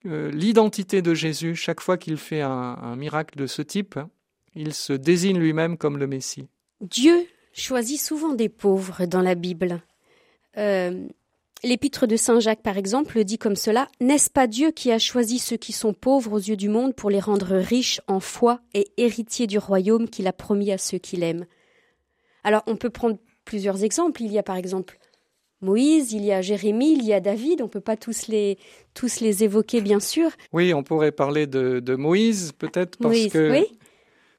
euh, 0.05 0.29
l'identité 0.31 1.01
de 1.01 1.13
Jésus. 1.13 1.55
Chaque 1.55 1.81
fois 1.81 1.97
qu'il 1.97 2.17
fait 2.17 2.41
un 2.41 2.95
miracle 2.95 3.38
de 3.38 3.47
ce 3.47 3.61
type, 3.61 3.99
il 4.55 4.73
se 4.73 4.93
désigne 4.93 5.39
lui-même 5.39 5.77
comme 5.77 5.97
le 5.97 6.07
Messie. 6.07 6.47
Dieu 6.89 7.27
choisit 7.53 7.99
souvent 7.99 8.33
des 8.33 8.49
pauvres 8.49 9.05
dans 9.05 9.21
la 9.21 9.36
Bible. 9.36 9.81
Euh, 10.57 11.07
L'épître 11.63 12.05
de 12.05 12.15
Saint 12.15 12.39
Jacques, 12.39 12.61
par 12.61 12.77
exemple, 12.77 13.17
le 13.17 13.23
dit 13.23 13.39
comme 13.39 13.55
cela 13.55 13.88
N'est-ce 13.99 14.29
pas 14.29 14.45
Dieu 14.45 14.69
qui 14.69 14.91
a 14.91 14.99
choisi 14.99 15.39
ceux 15.39 15.57
qui 15.57 15.71
sont 15.71 15.93
pauvres 15.93 16.33
aux 16.33 16.39
yeux 16.39 16.57
du 16.57 16.69
monde 16.69 16.93
pour 16.93 17.09
les 17.09 17.19
rendre 17.19 17.55
riches 17.55 18.01
en 18.07 18.19
foi 18.19 18.59
et 18.75 18.91
héritiers 18.97 19.47
du 19.47 19.57
royaume 19.57 20.07
qu'il 20.07 20.27
a 20.27 20.33
promis 20.33 20.71
à 20.71 20.77
ceux 20.77 20.99
qui 20.99 21.17
l'aiment? 21.17 21.47
Alors, 22.43 22.61
on 22.67 22.75
peut 22.75 22.91
prendre 22.91 23.17
plusieurs 23.45 23.83
exemples. 23.83 24.21
Il 24.21 24.31
y 24.31 24.38
a 24.38 24.43
par 24.43 24.57
exemple 24.57 24.99
Moïse, 25.61 26.11
il 26.11 26.23
y 26.23 26.31
a 26.31 26.41
Jérémie, 26.41 26.93
il 26.93 27.03
y 27.03 27.13
a 27.13 27.19
David. 27.19 27.61
On 27.61 27.65
ne 27.65 27.69
peut 27.69 27.79
pas 27.79 27.97
tous 27.97 28.27
les, 28.27 28.59
tous 28.93 29.19
les 29.21 29.43
évoquer, 29.43 29.81
bien 29.81 29.99
sûr. 29.99 30.29
Oui, 30.53 30.71
on 30.73 30.83
pourrait 30.83 31.11
parler 31.11 31.47
de, 31.47 31.95
Moïse, 31.95 32.51
peut-être, 32.51 32.97
parce 32.99 33.27
que. 33.27 33.51
Oui. 33.51 33.65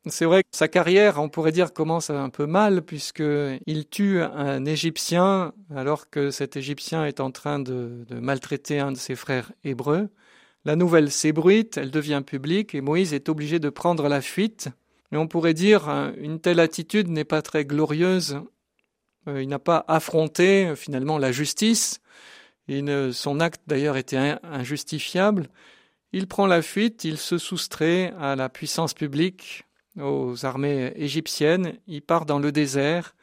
C'est 0.08 0.24
vrai 0.24 0.44
que 0.44 0.48
sa 0.52 0.68
carrière, 0.68 1.18
on 1.18 1.28
pourrait 1.28 1.50
dire, 1.50 1.72
commence 1.72 2.10
un 2.10 2.30
peu 2.30 2.46
mal 2.46 2.82
puisqu'il 2.82 3.88
tue 3.90 4.22
un 4.22 4.64
Égyptien 4.64 5.52
alors 5.74 6.10
que 6.10 6.30
cet 6.30 6.56
Égyptien 6.56 7.06
est 7.06 7.18
en 7.18 7.32
train 7.32 7.58
de, 7.58 8.06
maltraiter 8.10 8.78
un 8.78 8.92
de 8.92 8.96
ses 8.96 9.16
frères 9.16 9.50
hébreux. 9.64 10.08
La 10.64 10.76
nouvelle 10.76 11.10
s'ébruite, 11.10 11.76
elle 11.76 11.90
devient 11.90 12.22
publique 12.24 12.74
et 12.74 12.80
Moïse 12.80 13.14
est 13.14 13.28
obligé 13.28 13.58
de 13.58 13.68
prendre 13.68 14.08
la 14.08 14.20
fuite. 14.20 14.68
Et 15.10 15.16
on 15.16 15.26
pourrait 15.26 15.54
dire 15.54 15.88
hein, 15.88 16.12
une 16.18 16.40
telle 16.40 16.60
attitude 16.60 17.08
n'est 17.08 17.24
pas 17.24 17.42
très 17.42 17.64
glorieuse. 17.64 18.40
Euh, 19.26 19.42
il 19.42 19.48
n'a 19.48 19.58
pas 19.58 19.84
affronté 19.88 20.74
finalement 20.76 21.18
la 21.18 21.32
justice. 21.32 22.00
son 22.68 23.40
acte 23.40 23.62
d'ailleurs 23.66 23.96
était 23.96 24.36
injustifiable. 24.44 25.48
Il 26.12 26.28
prend 26.28 26.46
la 26.46 26.62
fuite, 26.62 27.02
il 27.02 27.18
se 27.18 27.38
soustrait 27.38 28.14
à 28.20 28.36
la 28.36 28.48
puissance 28.48 28.94
publique 28.94 29.65
aux 30.00 30.44
armées 30.44 30.92
égyptiennes, 30.96 31.74
il 31.86 32.02
part 32.02 32.26
dans 32.26 32.38
le 32.38 32.52
désert, 32.52 33.14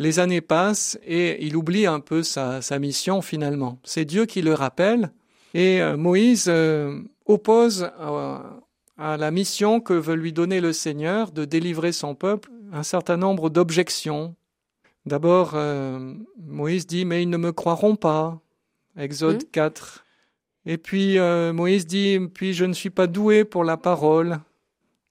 les 0.00 0.18
années 0.18 0.40
passent 0.40 0.98
et 1.06 1.44
il 1.44 1.56
oublie 1.56 1.86
un 1.86 2.00
peu 2.00 2.22
sa, 2.22 2.60
mission 2.78 3.22
finalement. 3.22 3.78
C'est 3.84 4.04
Dieu 4.04 4.26
qui 4.26 4.42
le 4.42 4.54
rappelle 4.54 5.10
et 5.54 5.80
euh, 5.80 5.96
Moïse 5.96 6.46
euh, 6.48 7.00
oppose 7.26 7.84
à, 7.98 9.16
la 9.16 9.30
mission 9.30 9.80
que 9.80 9.94
veut 9.94 10.14
lui 10.14 10.32
donner 10.32 10.60
le 10.60 10.72
Seigneur 10.72 11.30
de 11.30 11.44
délivrer 11.44 11.92
son 11.92 12.14
peuple 12.14 12.50
un 12.72 12.82
certain 12.82 13.16
nombre 13.16 13.50
d'objections. 13.50 14.34
D'abord, 15.06 15.52
euh, 15.54 16.14
Moïse 16.40 16.86
dit 16.86 17.04
Mais 17.04 17.22
ils 17.22 17.30
ne 17.30 17.36
me 17.36 17.52
croiront 17.52 17.94
pas. 17.94 18.40
Exode 18.96 19.50
4. 19.50 20.04
Mmh. 20.66 20.70
Et 20.70 20.78
puis 20.78 21.18
Moïse 21.52 21.86
dit 21.86 22.18
Puis 22.32 22.54
je 22.54 22.64
ne 22.64 22.72
suis 22.72 22.90
pas 22.90 23.06
doué 23.06 23.44
pour 23.44 23.64
la 23.64 23.76
parole. 23.76 24.40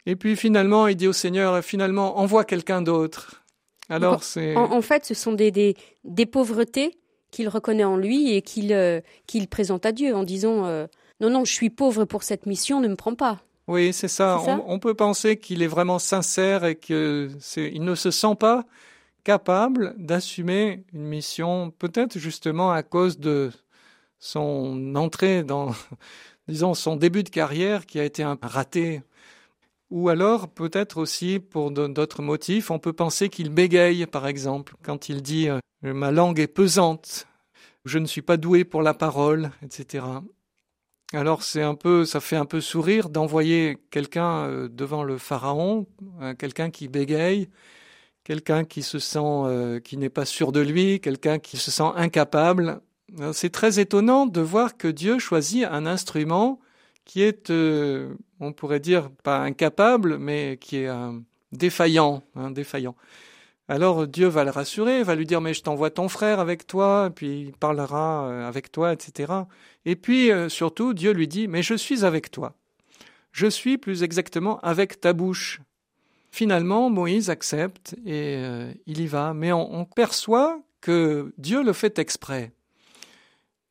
Et 0.05 0.15
puis 0.15 0.35
finalement, 0.35 0.87
il 0.87 0.95
dit 0.95 1.07
au 1.07 1.13
Seigneur, 1.13 1.63
finalement, 1.63 2.19
envoie 2.19 2.43
quelqu'un 2.43 2.81
d'autre. 2.81 3.43
Alors 3.89 4.23
c'est. 4.23 4.55
En, 4.55 4.81
fait, 4.81 5.05
ce 5.05 5.13
sont 5.13 5.33
des, 5.33 5.75
des, 6.03 6.25
pauvretés 6.25 6.97
qu'il 7.31 7.49
reconnaît 7.49 7.83
en 7.83 7.97
lui 7.97 8.33
et 8.33 8.41
qu'il 8.41 8.73
euh, 8.73 9.01
qu'il 9.27 9.47
présente 9.47 9.85
à 9.85 9.91
Dieu 9.91 10.15
en 10.15 10.23
disant 10.23 10.65
euh, 10.65 10.87
non 11.19 11.29
non, 11.29 11.45
je 11.45 11.53
suis 11.53 11.69
pauvre 11.69 12.05
pour 12.05 12.23
cette 12.23 12.45
mission, 12.45 12.81
ne 12.81 12.87
me 12.87 12.95
prends 12.95 13.15
pas. 13.15 13.41
Oui, 13.67 13.93
c'est 13.93 14.09
ça. 14.09 14.41
On, 14.67 14.77
peut 14.79 14.93
penser 14.93 15.37
qu'il 15.37 15.61
est 15.61 15.67
vraiment 15.67 15.97
sincère 15.97 16.65
et 16.65 16.75
que 16.75 17.29
il 17.55 17.83
ne 17.83 17.95
se 17.95 18.11
sent 18.11 18.35
pas 18.37 18.65
capable 19.23 19.95
d'assumer 19.97 20.83
une 20.91 21.05
mission, 21.05 21.71
peut-être 21.71 22.19
justement 22.19 22.71
à 22.71 22.83
cause 22.83 23.19
de 23.19 23.51
son 24.19 24.95
entrée 24.95 25.43
dans, 25.43 25.71
disons, 26.49 26.73
son 26.73 26.97
début 26.97 27.23
de 27.23 27.29
carrière 27.29 27.85
qui 27.85 28.01
a 28.01 28.03
été 28.03 28.21
un 28.21 28.37
raté 28.41 29.01
ou 29.93 30.09
alors, 30.09 30.47
peut-être 30.47 30.97
aussi, 30.97 31.37
pour 31.37 31.69
d'autres 31.69 32.23
motifs, 32.23 32.71
on 32.71 32.79
peut 32.79 32.93
penser 32.93 33.29
qu'il 33.29 33.51
bégaye, 33.51 34.07
par 34.07 34.25
exemple, 34.25 34.73
quand 34.81 35.07
il 35.07 35.21
dit 35.21 35.49
euh, 35.49 35.59
Ma 35.83 36.09
langue 36.09 36.39
est 36.39 36.47
pesante, 36.47 37.27
je 37.85 37.99
ne 37.99 38.07
suis 38.07 38.23
pas 38.23 38.37
doué 38.37 38.63
pour 38.63 38.81
la 38.81 38.95
parole, 38.95 39.51
etc. 39.61 40.03
Alors 41.13 41.43
c'est 41.43 41.61
un 41.61 41.75
peu, 41.75 42.05
ça 42.05 42.21
fait 42.21 42.35
un 42.35 42.45
peu 42.45 42.59
sourire 42.59 43.09
d'envoyer 43.09 43.77
quelqu'un 43.91 44.47
euh, 44.47 44.67
devant 44.67 45.03
le 45.03 45.19
pharaon, 45.19 45.85
euh, 46.23 46.33
quelqu'un 46.33 46.71
qui 46.71 46.87
bégaye, 46.87 47.49
quelqu'un 48.23 48.63
qui 48.63 48.81
se 48.81 48.97
sent, 48.97 49.79
qui 49.83 49.97
n'est 49.97 50.09
pas 50.09 50.25
sûr 50.25 50.51
de 50.51 50.61
lui, 50.61 51.01
quelqu'un 51.01 51.37
qui 51.37 51.57
se 51.57 51.69
sent 51.69 51.91
incapable. 51.95 52.81
C'est 53.31 53.51
très 53.51 53.79
étonnant 53.79 54.25
de 54.25 54.41
voir 54.41 54.75
que 54.75 54.87
Dieu 54.87 55.19
choisit 55.19 55.65
un 55.65 55.85
instrument 55.85 56.59
qui 57.05 57.21
est, 57.21 57.49
euh, 57.49 58.13
on 58.39 58.53
pourrait 58.53 58.79
dire, 58.79 59.09
pas 59.23 59.39
incapable, 59.39 60.17
mais 60.17 60.57
qui 60.59 60.77
est 60.77 60.87
euh, 60.87 61.11
défaillant, 61.51 62.23
hein, 62.35 62.51
défaillant. 62.51 62.95
Alors 63.69 64.07
Dieu 64.07 64.27
va 64.27 64.43
le 64.43 64.51
rassurer, 64.51 65.03
va 65.03 65.15
lui 65.15 65.25
dire 65.25 65.39
mais 65.39 65.53
je 65.53 65.63
t'envoie 65.63 65.89
ton 65.89 66.09
frère 66.09 66.41
avec 66.41 66.67
toi, 66.67 67.09
puis 67.15 67.43
il 67.43 67.53
parlera 67.53 68.27
euh, 68.27 68.47
avec 68.47 68.71
toi, 68.71 68.91
etc. 68.91 69.31
Et 69.85 69.95
puis 69.95 70.29
surtout 70.49 70.93
Dieu 70.93 71.11
lui 71.11 71.29
dit 71.29 71.47
mais 71.47 71.63
je 71.63 71.73
suis 71.73 72.03
avec 72.03 72.29
toi. 72.29 72.55
Je 73.31 73.47
suis 73.47 73.77
plus 73.77 74.03
exactement 74.03 74.59
avec 74.59 74.99
ta 74.99 75.13
bouche. 75.13 75.61
Finalement 76.29 76.89
Moïse 76.89 77.29
accepte 77.29 77.95
et 78.05 78.37
il 78.85 78.99
y 78.99 79.07
va, 79.07 79.33
mais 79.33 79.53
on 79.53 79.85
perçoit 79.85 80.61
que 80.81 81.33
Dieu 81.37 81.63
le 81.63 81.71
fait 81.71 81.99
exprès. 81.99 82.51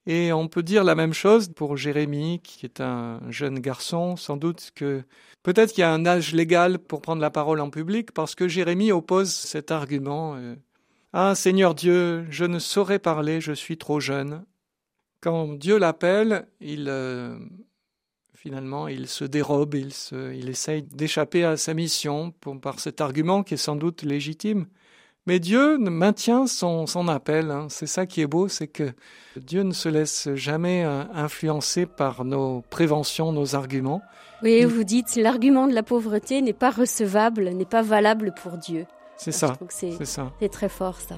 Et 0.07 0.33
on 0.33 0.49
peut 0.49 0.63
dire 0.63 0.83
la 0.83 0.95
même 0.95 1.13
chose 1.13 1.49
pour 1.49 1.77
Jérémie, 1.77 2.41
qui 2.43 2.67
est 2.67 2.81
un 2.81 3.21
jeune 3.31 3.61
garçon, 3.61 4.17
sans 4.17 4.37
doute 4.37 4.73
que 4.75 5.05
peut-être 5.43 5.73
qu'il 5.73 5.83
y 5.83 5.85
a 5.85 5.93
un 5.93 6.07
âge 6.07 6.33
légal 6.33 6.79
pour 6.79 7.03
prendre 7.03 7.23
la 7.23 7.31
parole 7.31 7.61
en 7.61 7.71
public, 7.71 8.11
parce 8.13 8.35
que 8.35 8.49
Jérémie 8.49 8.91
oppose 8.91 9.33
cet 9.33 9.71
argument. 9.71 10.35
Euh, 10.35 10.57
ah 11.13 11.35
Seigneur 11.35 11.75
Dieu, 11.75 12.27
je 12.31 12.45
ne 12.45 12.59
saurais 12.59 12.99
parler, 12.99 13.41
je 13.41 13.53
suis 13.53 13.79
trop 13.79 14.01
jeune. 14.01 14.45
Quand 15.21 15.47
Dieu 15.55 15.79
l'appelle, 15.79 16.49
il 16.61 16.87
euh, 16.89 17.39
finalement 18.35 18.89
il 18.89 19.07
se 19.07 19.25
dérobe, 19.25 19.75
il, 19.75 19.93
se, 19.93 20.35
il 20.35 20.49
essaye 20.49 20.83
d'échapper 20.83 21.45
à 21.45 21.57
sa 21.57 21.75
mission 21.75 22.33
par 22.61 22.81
cet 22.81 23.01
argument 23.01 23.45
qui 23.45 23.55
est 23.55 23.59
sans 23.59 23.77
doute 23.77 24.03
légitime. 24.03 24.67
Mais 25.27 25.39
Dieu 25.39 25.79
maintient 25.79 26.47
son, 26.47 26.87
son 26.87 27.09
appel. 27.09 27.51
Hein. 27.51 27.67
C'est 27.69 27.87
ça 27.87 28.07
qui 28.07 28.21
est 28.21 28.27
beau, 28.27 28.49
c'est 28.49 28.67
que 28.67 28.93
Dieu 29.37 29.63
ne 29.63 29.73
se 29.73 29.89
laisse 29.89 30.29
jamais 30.35 30.85
euh, 30.85 31.05
influencer 31.15 31.87
par 31.87 32.25
nos 32.25 32.63
préventions, 32.71 33.33
nos 33.33 33.55
arguments. 33.55 34.03
Oui, 34.43 34.65
vous 34.65 34.83
dites 34.83 35.15
l'argument 35.15 35.69
de 35.69 35.75
la 35.75 35.85
pauvreté 35.85 36.43
n'est 36.43 36.53
pas 36.53 36.71
recevable, 36.71 37.51
n'est 37.51 37.65
pas 37.65 37.83
valable 37.83 38.35
pour 38.43 38.59
Dieu. 38.59 38.87
C'est. 39.17 39.31
C'est 39.31 40.05
ça. 40.05 40.33
C'est 40.41 40.49
très 40.49 40.69
fort 40.69 41.01
ça. 41.01 41.17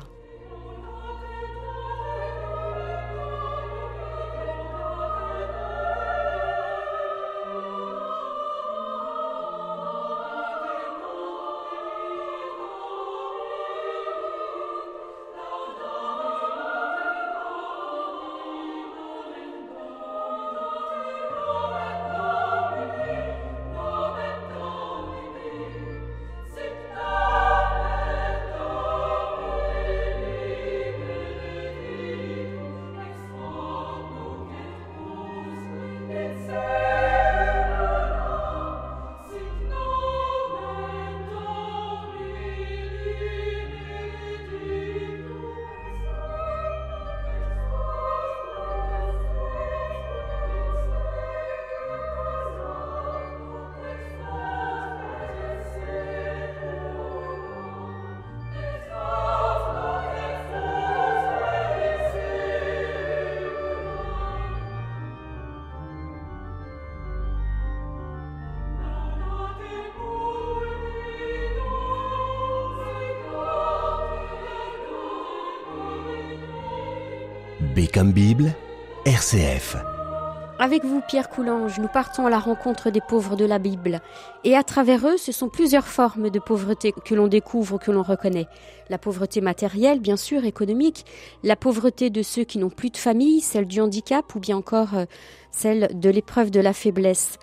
Avec 80.59 80.85
vous, 80.85 81.01
Pierre 81.07 81.29
Coulange, 81.29 81.79
nous 81.79 81.87
partons 81.87 82.27
à 82.27 82.31
la 82.31 82.41
rencontre 82.41 82.91
des 82.91 83.01
pauvres 83.01 83.37
de 83.37 83.45
la 83.45 83.61
Bible. 83.61 84.01
Et 84.43 84.57
à 84.57 84.65
travers 84.65 85.07
eux, 85.07 85.17
ce 85.17 85.31
sont 85.31 85.49
plusieurs 85.49 85.87
formes 85.87 86.29
de 86.29 86.41
pauvreté 86.41 86.93
que 86.93 87.15
l'on 87.15 87.29
découvre, 87.29 87.79
que 87.79 87.93
l'on 87.93 88.03
reconnaît. 88.03 88.49
La 88.91 88.99
pauvreté 88.99 89.41
matérielle, 89.41 90.01
bien 90.01 90.17
sûr, 90.17 90.45
économique, 90.45 91.07
la 91.45 91.55
pauvreté 91.55 92.11
de 92.11 92.23
ceux 92.23 92.43
qui 92.43 92.59
n'ont 92.59 92.69
plus 92.69 92.91
de 92.91 92.97
famille, 92.97 93.41
celle 93.41 93.67
du 93.67 93.81
handicap 93.81 94.35
ou 94.35 94.41
bien 94.41 94.57
encore 94.57 94.95
euh, 94.97 95.05
celle 95.53 95.89
de 95.95 96.11
l'épreuve 96.11 96.51
de 96.51 96.59
la 96.59 96.73
faiblesse. 96.73 97.39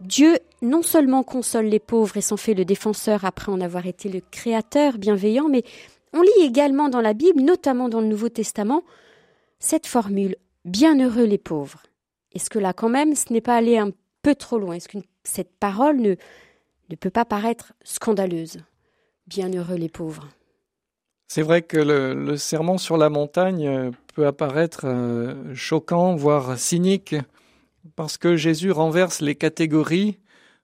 Dieu 0.00 0.38
non 0.62 0.82
seulement 0.82 1.24
console 1.24 1.66
les 1.66 1.80
pauvres 1.80 2.16
et 2.16 2.20
s'en 2.20 2.36
fait 2.36 2.54
le 2.54 2.64
défenseur 2.64 3.24
après 3.24 3.50
en 3.50 3.60
avoir 3.60 3.86
été 3.86 4.08
le 4.08 4.20
créateur 4.30 4.98
bienveillant, 4.98 5.48
mais 5.48 5.64
on 6.12 6.22
lit 6.22 6.44
également 6.46 6.88
dans 6.88 7.00
la 7.00 7.12
Bible, 7.12 7.40
notamment 7.40 7.88
dans 7.88 8.00
le 8.00 8.06
Nouveau 8.06 8.28
Testament, 8.28 8.84
cette 9.60 9.86
formule 9.86 10.36
Bienheureux 10.64 11.24
les 11.24 11.38
pauvres, 11.38 11.82
est-ce 12.32 12.50
que 12.50 12.58
là 12.58 12.72
quand 12.72 12.88
même 12.88 13.14
ce 13.14 13.32
n'est 13.32 13.40
pas 13.40 13.56
aller 13.56 13.78
un 13.78 13.92
peu 14.22 14.34
trop 14.34 14.58
loin? 14.58 14.74
Est-ce 14.74 14.88
que 14.88 14.98
cette 15.24 15.58
parole 15.58 16.00
ne, 16.00 16.16
peut 16.96 17.10
pas 17.10 17.24
paraître 17.24 17.72
scandaleuse? 17.84 18.58
Bienheureux 19.26 19.76
les 19.76 19.88
pauvres. 19.88 20.28
C'est 21.28 21.42
vrai 21.42 21.62
que 21.62 21.78
le, 21.78 22.36
serment 22.36 22.76
sur 22.76 22.96
la 22.96 23.08
montagne 23.08 23.66
euh, 23.66 23.90
peut 24.14 24.26
apparaître 24.26 24.82
euh, 24.84 25.54
choquant, 25.54 26.16
voire 26.16 26.58
cynique, 26.58 27.14
parce 27.94 28.18
que 28.18 28.36
Jésus 28.36 28.72
renverse 28.72 29.20
les 29.20 29.36
catégories 29.36 30.18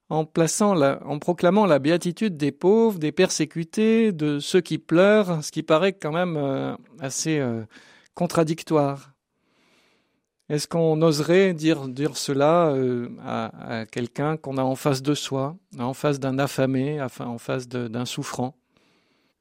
en, 0.09 0.25
plaçant 0.25 0.75
la, 0.75 1.01
en 1.07 1.19
proclamant 1.19 1.67
la 1.67 1.79
béatitude 1.79 2.37
des 2.37 2.53
pauvres, 2.53 2.99
des 2.99 3.13
persécutés, 3.13 4.13
de 4.13 4.41
ceux 4.41 4.61
qui 4.61 4.79
pleurent, 4.79 5.43
ce 5.45 5.53
qui 5.53 5.63
paraît 5.63 5.93
quand 5.93 6.13
même 6.13 6.37
euh, 6.37 6.75
assez 6.99 7.41
contradictoire. 8.17 9.13
Est-ce 10.49 10.67
qu'on 10.67 11.01
oserait 11.03 11.55
dire, 11.55 11.87
cela 12.15 12.69
euh, 12.69 13.09
à, 13.25 13.85
quelqu'un 13.91 14.37
qu'on 14.37 14.59
a 14.59 14.63
en 14.63 14.75
face 14.75 15.03
de 15.03 15.15
soi, 15.15 15.57
en 15.79 15.95
face 15.95 16.19
d'un 16.19 16.39
affamé, 16.39 17.01
en 17.01 17.39
face 17.39 17.69
d'un 17.69 18.05
souffrant? 18.05 18.57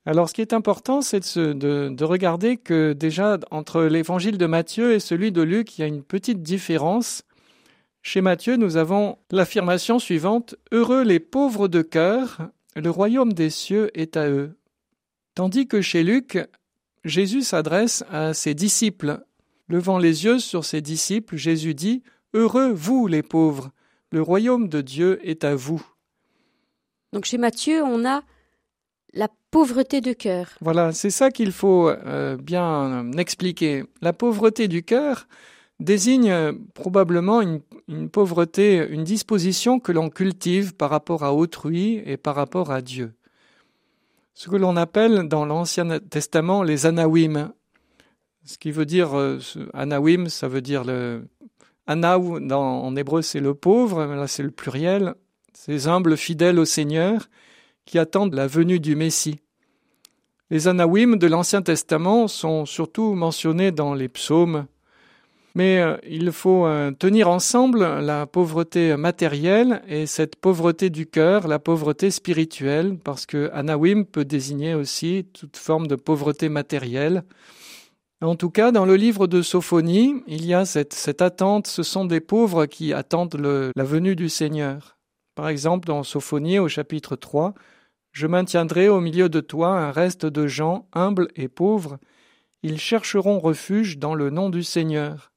Alors, 0.07 0.29
ce 0.29 0.35
qui 0.35 0.41
est 0.41 0.53
important, 0.53 1.01
c'est 1.01 1.37
de, 1.37 2.03
regarder 2.03 2.57
que 2.57 2.93
déjà, 2.93 3.39
entre 3.49 3.83
l'évangile 3.83 4.37
de 4.37 4.45
Matthieu 4.45 4.93
et 4.93 4.99
celui 4.99 5.31
de 5.31 5.41
Luc, 5.41 5.77
il 5.77 5.81
y 5.81 5.83
a 5.83 5.87
une 5.87 6.03
petite 6.03 6.43
différence. 6.43 7.23
Chez 8.03 8.21
Matthieu, 8.21 8.55
nous 8.55 8.77
avons 8.77 9.17
l'affirmation 9.31 9.97
suivante 9.97 10.55
Heureux 10.71 11.03
les 11.03 11.19
pauvres 11.19 11.67
de 11.67 11.81
cœur, 11.81 12.49
le 12.75 12.89
royaume 12.89 13.33
des 13.33 13.49
cieux 13.49 13.89
est 13.99 14.17
à 14.17 14.29
eux. 14.29 14.57
Tandis 15.33 15.67
que 15.67 15.81
chez 15.81 16.03
Luc, 16.03 16.37
Jésus 17.05 17.43
s'adresse 17.43 18.03
à 18.09 18.33
ses 18.33 18.55
disciples. 18.55 19.23
Levant 19.67 19.99
les 19.99 20.25
yeux 20.25 20.39
sur 20.39 20.65
ses 20.65 20.81
disciples, 20.81 21.37
Jésus 21.37 21.75
dit 21.75 22.03
Heureux 22.33 22.71
vous 22.71 23.07
les 23.07 23.23
pauvres, 23.23 23.71
le 24.11 24.21
royaume 24.21 24.67
de 24.67 24.81
Dieu 24.81 25.19
est 25.23 25.43
à 25.43 25.55
vous. 25.55 25.85
Donc 27.13 27.25
chez 27.25 27.37
Matthieu, 27.37 27.83
on 27.83 28.05
a 28.05 28.23
la 29.13 29.29
pauvreté 29.51 30.01
de 30.01 30.13
cœur. 30.13 30.49
Voilà, 30.61 30.91
c'est 30.91 31.11
ça 31.11 31.31
qu'il 31.31 31.51
faut 31.51 31.89
euh, 31.89 32.37
bien 32.37 33.11
expliquer. 33.13 33.83
La 34.01 34.11
pauvreté 34.11 34.67
du 34.67 34.83
cœur 34.83 35.27
désigne 35.79 36.31
euh, 36.31 36.53
probablement 36.73 37.41
une, 37.41 37.61
une 37.87 38.09
pauvreté, 38.09 38.85
une 38.89 39.03
disposition 39.03 39.79
que 39.79 39.91
l'on 39.91 40.09
cultive 40.09 40.75
par 40.75 40.89
rapport 40.89 41.23
à 41.23 41.33
autrui 41.33 42.01
et 42.05 42.17
par 42.17 42.35
rapport 42.35 42.71
à 42.71 42.81
Dieu 42.81 43.13
ce 44.35 44.49
que 44.49 44.57
l'on 44.57 44.75
appelle 44.75 45.27
dans 45.29 45.45
l'Ancien 45.45 45.99
Testament 45.99 46.61
les 46.61 46.85
anawim. 46.85 47.53
Ce 48.43 48.57
qui 48.57 48.69
veut 48.69 48.85
dire, 48.85 49.17
euh, 49.17 49.39
anawim, 49.73 50.27
ça 50.27 50.47
veut 50.47 50.61
dire 50.61 50.83
le. 50.83 51.27
Anaou, 51.87 52.39
en 52.51 52.95
hébreu, 52.95 53.21
c'est 53.21 53.39
le 53.39 53.53
pauvre, 53.53 54.03
là 54.05 54.27
c'est 54.27 54.41
le 54.41 54.49
pluriel, 54.49 55.13
ces 55.53 55.87
humbles 55.87 56.17
fidèles 56.17 56.57
au 56.57 56.65
Seigneur 56.65 57.29
qui 57.85 57.99
attendent 57.99 58.33
la 58.33 58.47
venue 58.47 58.79
du 58.79 58.95
Messie. 58.95 59.39
Les 60.49 60.67
anawim 60.67 61.17
de 61.17 61.27
l'Ancien 61.27 61.61
Testament 61.61 62.27
sont 62.27 62.65
surtout 62.65 63.13
mentionnés 63.13 63.71
dans 63.71 63.93
les 63.93 64.09
psaumes, 64.09 64.65
mais 65.55 65.79
euh, 65.79 65.97
il 66.07 66.31
faut 66.33 66.65
euh, 66.65 66.91
tenir 66.91 67.29
ensemble 67.29 67.79
la 67.79 68.27
pauvreté 68.27 68.97
matérielle 68.97 69.81
et 69.87 70.05
cette 70.05 70.35
pauvreté 70.35 70.89
du 70.89 71.07
cœur, 71.07 71.47
la 71.47 71.59
pauvreté 71.59 72.11
spirituelle, 72.11 72.97
parce 73.01 73.25
que 73.25 73.49
Anawim 73.53 74.03
peut 74.03 74.25
désigner 74.25 74.75
aussi 74.75 75.25
toute 75.33 75.55
forme 75.55 75.87
de 75.87 75.95
pauvreté 75.95 76.49
matérielle. 76.49 77.23
En 78.21 78.35
tout 78.35 78.49
cas, 78.49 78.71
dans 78.71 78.85
le 78.85 78.95
livre 78.95 79.27
de 79.27 79.41
Sophonie, 79.41 80.23
il 80.27 80.45
y 80.45 80.53
a 80.53 80.65
cette, 80.65 81.21
attente, 81.21 81.67
ce 81.67 81.83
sont 81.83 82.05
des 82.05 82.21
pauvres 82.21 82.65
qui 82.65 82.91
attendent 82.91 83.35
la 83.75 83.83
venue 83.83 84.15
du 84.15 84.29
Seigneur. 84.29 84.97
Par 85.35 85.47
exemple, 85.47 85.87
dans 85.87 86.03
Sophonie 86.03 86.59
au 86.59 86.67
chapitre 86.67 87.15
3, 87.15 87.53
Je 88.13 88.27
maintiendrai 88.27 88.87
au 88.87 89.01
milieu 89.01 89.27
de 89.27 89.41
toi 89.41 89.77
un 89.77 89.91
reste 89.91 90.25
de 90.25 90.47
gens 90.47 90.87
humbles 90.93 91.27
et 91.35 91.49
pauvres, 91.49 91.97
ils 92.63 92.79
chercheront 92.79 93.39
refuge 93.39 93.99
dans 93.99 94.15
le 94.15 94.31
nom 94.31 94.49
du 94.49 94.63
Seigneur. 94.63 95.34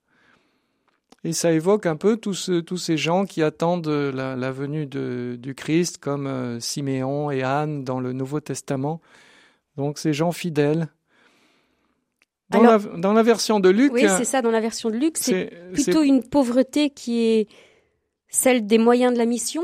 Et 1.25 1.33
ça 1.33 1.51
évoque 1.53 1.87
un 1.87 1.97
peu 1.97 2.17
tous, 2.17 2.51
ces 2.77 2.97
gens 2.97 3.25
qui 3.25 3.43
attendent 3.43 3.89
la, 3.89 4.53
venue 4.53 4.87
du 4.87 5.55
Christ, 5.55 5.99
comme 5.99 6.27
euh, 6.27 6.61
Siméon 6.61 7.31
et 7.31 7.43
Anne 7.43 7.85
dans 7.85 8.01
le 8.01 8.13
Nouveau 8.13 8.41
Testament. 8.41 9.01
Donc 9.77 9.99
ces 9.99 10.13
gens 10.13 10.33
fidèles. 10.33 10.89
Dans, 12.51 12.63
la, 12.63 13.23
version 13.23 13.61
de 13.61 13.69
Luc. 13.69 13.93
Oui, 13.93 14.07
c'est 14.09 14.25
ça, 14.25 14.41
dans 14.41 14.51
la 14.51 14.61
version 14.61 14.89
de 14.89 14.97
Luc, 14.97 15.19
c'est 15.19 15.51
plutôt 15.73 16.03
une 16.03 16.23
pauvreté 16.23 16.89
qui 16.89 17.21
est 17.21 17.49
celle 18.29 18.67
des 18.67 18.79
moyens 18.79 19.13
de 19.13 19.19
la 19.19 19.27
mission, 19.27 19.63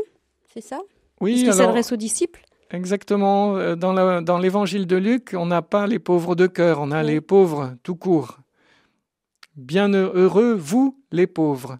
c'est 0.52 0.61
ça? 0.61 0.80
Oui. 1.20 1.44
Qui 1.44 1.52
s'adresse 1.52 1.92
aux 1.92 1.96
disciples? 1.96 2.44
Exactement. 2.70 3.57
Euh, 3.57 3.74
dans 3.74 4.38
l'évangile 4.38 4.86
de 4.86 4.96
Luc, 4.96 5.34
on 5.34 5.46
n'a 5.46 5.62
pas 5.62 5.86
les 5.86 5.98
pauvres 5.98 6.34
de 6.34 6.46
cœur, 6.46 6.80
on 6.80 6.90
a 6.90 7.02
les 7.02 7.22
pauvres 7.22 7.74
tout 7.82 7.96
court. 7.96 8.40
Bien 9.57 9.92
heureux, 9.92 10.55
vous, 10.55 11.00
les 11.12 11.28
pauvres. 11.28 11.78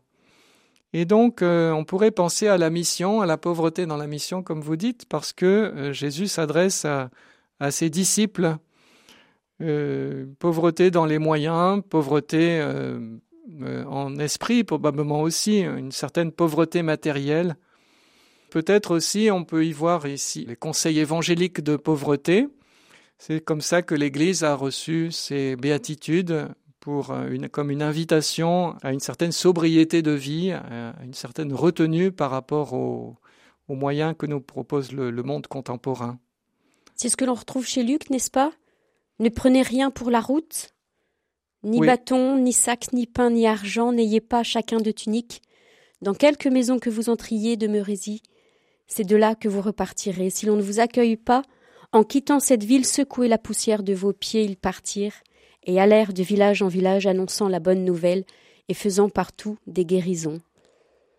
Et 0.93 1.05
donc, 1.07 1.43
euh, 1.43 1.73
on 1.73 1.85
pourrait 1.85 2.13
penser 2.13 2.47
à 2.47 2.57
la 2.57 2.71
mission, 2.71 3.21
à 3.21 3.27
la 3.27 3.37
pauvreté 3.37 3.85
dans 3.85 3.97
la 3.97 4.07
mission, 4.07 4.45
comme 4.45 4.61
vous 4.61 4.77
dites, 4.77 5.07
parce 5.09 5.33
que 5.33 5.45
euh, 5.45 5.93
Jésus 5.93 6.29
s'adresse 6.29 6.85
à, 6.85 7.11
à, 7.59 7.73
ses 7.73 7.91
disciples. 7.91 8.57
Euh, 9.61 10.27
pauvreté 10.39 10.93
dans 10.93 11.05
les 11.05 11.19
moyens, 11.19 11.83
pauvreté 11.89 12.65
en 13.87 14.17
esprit, 14.19 14.65
probablement 14.65 15.23
aussi, 15.23 15.61
une 15.61 15.93
certaine 15.93 16.33
pauvreté 16.33 16.83
matérielle. 16.83 17.57
Peut-être 18.51 18.93
aussi, 18.93 19.31
on 19.33 19.45
peut 19.45 19.67
y 19.67 19.73
voir 19.73 20.07
ici 20.07 20.45
les 20.47 20.57
conseils 20.57 21.01
évangéliques 21.01 21.61
de 21.61 21.77
pauvreté. 21.77 22.49
C'est 23.19 23.41
comme 23.41 23.61
ça 23.61 23.83
que 23.83 23.95
l'Église 23.95 24.45
a 24.45 24.55
reçu 24.55 25.11
ses 25.11 25.57
béatitudes 25.57 26.49
pour 26.85 27.13
euh, 27.13 27.31
une, 27.31 27.49
comme 27.49 27.71
une 27.71 27.83
invitation 27.83 28.77
à 28.83 28.93
une 28.93 29.01
certaine 29.01 29.33
sobriété 29.33 30.03
de 30.03 30.11
vie, 30.11 30.53
à 30.53 30.95
une 31.03 31.15
certaine 31.15 31.55
retenue 31.55 32.13
par 32.13 32.31
rapport 32.31 32.75
aux, 32.75 33.17
moyens 33.69 34.15
que 34.17 34.27
nous 34.27 34.43
propose 34.43 34.93
le, 34.93 35.11
monde 35.23 35.47
contemporain. 35.47 36.19
C'est 36.95 37.09
ce 37.09 37.17
que 37.17 37.25
l'on 37.25 37.33
retrouve 37.33 37.67
chez 37.67 37.83
Luc, 37.83 38.11
n'est-ce 38.11 38.31
pas? 38.31 38.53
Ne 39.19 39.31
prenez 39.31 39.63
rien 39.63 39.91
pour 39.91 40.11
la 40.11 40.21
route, 40.21 40.75
ni 41.63 41.81
bâton, 41.81 42.37
ni 42.37 42.53
sac, 42.53 42.93
ni 42.93 43.07
pain, 43.07 43.31
ni 43.31 43.47
argent, 43.47 43.91
n'ayez 43.91 44.21
pas 44.21 44.43
chacun 44.43 44.77
de 44.77 44.91
tunique. 44.91 45.41
Dans 46.03 46.13
quelque 46.13 46.51
maison 46.51 46.79
que 46.79 46.91
vous 46.91 47.09
entriez, 47.09 47.57
demeurez-y. 47.57 48.21
C'est 48.87 49.05
de 49.05 49.17
là 49.17 49.35
que 49.35 49.49
vous 49.49 49.63
repartirez. 49.63 50.29
Si 50.29 50.45
l'on 50.45 50.57
ne 50.57 50.63
vous 50.63 50.81
accueille 50.81 51.17
pas, 51.17 51.43
en 51.93 52.05
quittant 52.05 52.41
cette 52.41 52.65
ville, 52.65 52.85
secouez 52.85 53.29
la 53.29 53.39
poussière 53.39 53.83
de 53.83 53.95
vos 53.95 54.13
pieds, 54.13 54.45
ils 54.45 54.59
partirent 54.59 55.23
et 55.67 55.81
allèrent 55.81 56.13
de 56.13 56.23
village 56.23 56.63
en 56.63 56.69
village 56.69 57.07
annonçant 57.07 57.49
la 57.49 57.61
bonne 57.61 57.85
nouvelle 57.85 58.25
et 58.69 58.75
faisant 58.75 59.09
partout 59.09 59.57
des 59.67 59.85
guérisons. 59.85 60.41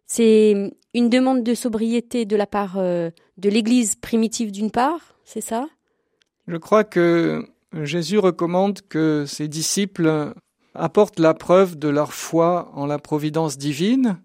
C'est 0.08 0.72
une 0.94 1.10
demande 1.10 1.44
de 1.44 1.54
sobriété 1.54 2.26
de 2.26 2.36
la 2.36 2.48
part 2.48 2.76
euh, 2.78 3.10
de 3.38 3.50
l'Église 3.50 3.96
primitive 3.96 4.52
d'une 4.52 4.72
part, 4.72 5.16
c'est 5.24 5.42
ça? 5.42 5.68
Je 6.48 6.58
crois 6.58 6.84
que 6.84 7.44
Jésus 7.84 8.20
recommande 8.20 8.82
que 8.88 9.26
ses 9.28 9.48
disciples 9.48 10.34
apportent 10.76 11.20
la 11.20 11.34
preuve 11.34 11.78
de 11.78 11.88
leur 11.88 12.14
foi 12.14 12.72
en 12.76 12.86
la 12.86 13.00
providence 13.00 13.58
divine 13.58 14.20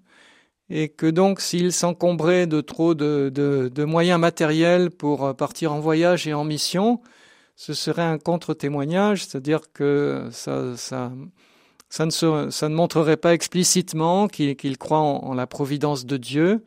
et 0.68 0.88
que 0.88 1.06
donc 1.06 1.40
s'ils 1.40 1.72
s'encombraient 1.72 2.46
de 2.46 2.60
trop 2.60 2.94
de, 2.94 3.30
de, 3.30 3.84
moyens 3.84 4.20
matériels 4.20 4.90
pour 4.90 5.34
partir 5.34 5.72
en 5.72 5.80
voyage 5.80 6.28
et 6.28 6.34
en 6.34 6.44
mission, 6.44 7.00
ce 7.60 7.74
serait 7.74 8.00
un 8.00 8.16
contre-témoignage, 8.16 9.26
c'est-à-dire 9.26 9.60
que 9.74 10.28
ça, 10.32 10.78
ça, 10.78 11.12
ça, 11.90 12.06
ne 12.06 12.10
ça, 12.10 12.68
ne 12.70 12.74
montrerait 12.74 13.18
pas 13.18 13.34
explicitement 13.34 14.28
qu'ils 14.28 14.78
croient 14.78 15.00
en, 15.00 15.34
la 15.34 15.46
providence 15.46 16.06
de 16.06 16.16
Dieu. 16.16 16.64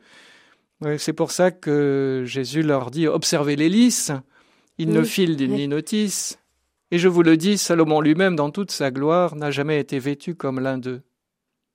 C'est 0.98 1.12
pour 1.12 1.32
ça 1.32 1.50
que 1.50 2.22
Jésus 2.26 2.62
leur 2.62 2.92
dit 2.92 3.08
observez 3.08 3.56
les 3.56 3.68
lys, 3.68 4.12
ils 4.78 4.88
ne 4.88 5.02
filent 5.02 5.36
ni 5.36 5.66
notice. 5.66 6.38
Et 6.92 7.00
je 7.00 7.08
vous 7.08 7.24
le 7.24 7.36
dis, 7.36 7.58
Salomon 7.58 8.00
lui-même, 8.00 8.36
dans 8.36 8.50
toute 8.50 8.70
sa 8.70 8.92
gloire, 8.92 9.34
n'a 9.34 9.50
jamais 9.50 9.80
été 9.80 9.98
vêtu 9.98 10.36
comme 10.36 10.60
l'un 10.60 10.78
d'eux. 10.78 11.02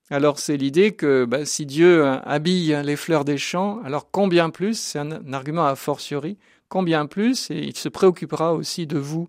Alors 0.09 0.39
c'est 0.39 0.55
l'idée 0.55 0.93
que 0.93 1.25
bah, 1.25 1.43
si 1.43 1.65
Dieu 1.65 2.05
habille 2.05 2.79
les 2.85 2.95
fleurs 2.95 3.25
des 3.25 3.37
champs, 3.37 3.81
alors 3.83 4.11
combien 4.11 4.49
plus, 4.49 4.79
c'est 4.79 4.99
un 4.99 5.33
argument 5.33 5.65
a 5.65 5.75
fortiori, 5.75 6.37
combien 6.69 7.05
plus, 7.07 7.51
et 7.51 7.59
il 7.59 7.75
se 7.75 7.89
préoccupera 7.89 8.53
aussi 8.53 8.87
de 8.87 8.97
vous. 8.97 9.27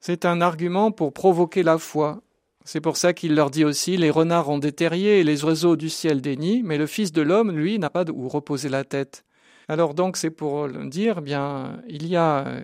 C'est 0.00 0.24
un 0.24 0.40
argument 0.40 0.92
pour 0.92 1.12
provoquer 1.12 1.62
la 1.62 1.78
foi. 1.78 2.22
C'est 2.64 2.80
pour 2.80 2.96
ça 2.96 3.12
qu'il 3.12 3.34
leur 3.34 3.50
dit 3.50 3.64
aussi 3.64 3.96
les 3.96 4.10
renards 4.10 4.48
ont 4.48 4.58
des 4.58 4.72
terriers 4.72 5.20
et 5.20 5.24
les 5.24 5.44
oiseaux 5.44 5.76
du 5.76 5.90
ciel 5.90 6.20
des 6.20 6.36
nids, 6.36 6.62
mais 6.62 6.78
le 6.78 6.86
Fils 6.86 7.12
de 7.12 7.22
l'homme, 7.22 7.50
lui, 7.50 7.78
n'a 7.78 7.90
pas 7.90 8.04
où 8.10 8.28
reposer 8.28 8.68
la 8.68 8.84
tête. 8.84 9.24
Alors 9.68 9.94
donc 9.94 10.16
c'est 10.16 10.30
pour 10.30 10.68
dire, 10.68 11.16
eh 11.18 11.20
bien, 11.22 11.82
il 11.88 12.06
y 12.06 12.16
a 12.16 12.62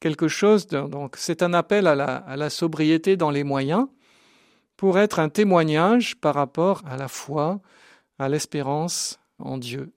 quelque 0.00 0.28
chose, 0.28 0.66
donc 0.66 1.16
c'est 1.16 1.42
un 1.42 1.54
appel 1.54 1.86
à 1.86 1.94
la, 1.94 2.16
à 2.16 2.36
la 2.36 2.50
sobriété 2.50 3.16
dans 3.16 3.30
les 3.30 3.44
moyens 3.44 3.86
pour 4.76 4.98
être 4.98 5.18
un 5.18 5.28
témoignage 5.28 6.16
par 6.16 6.34
rapport 6.34 6.82
à 6.86 6.96
la 6.96 7.08
foi, 7.08 7.60
à 8.18 8.28
l'espérance 8.28 9.18
en 9.38 9.58
Dieu. 9.58 9.92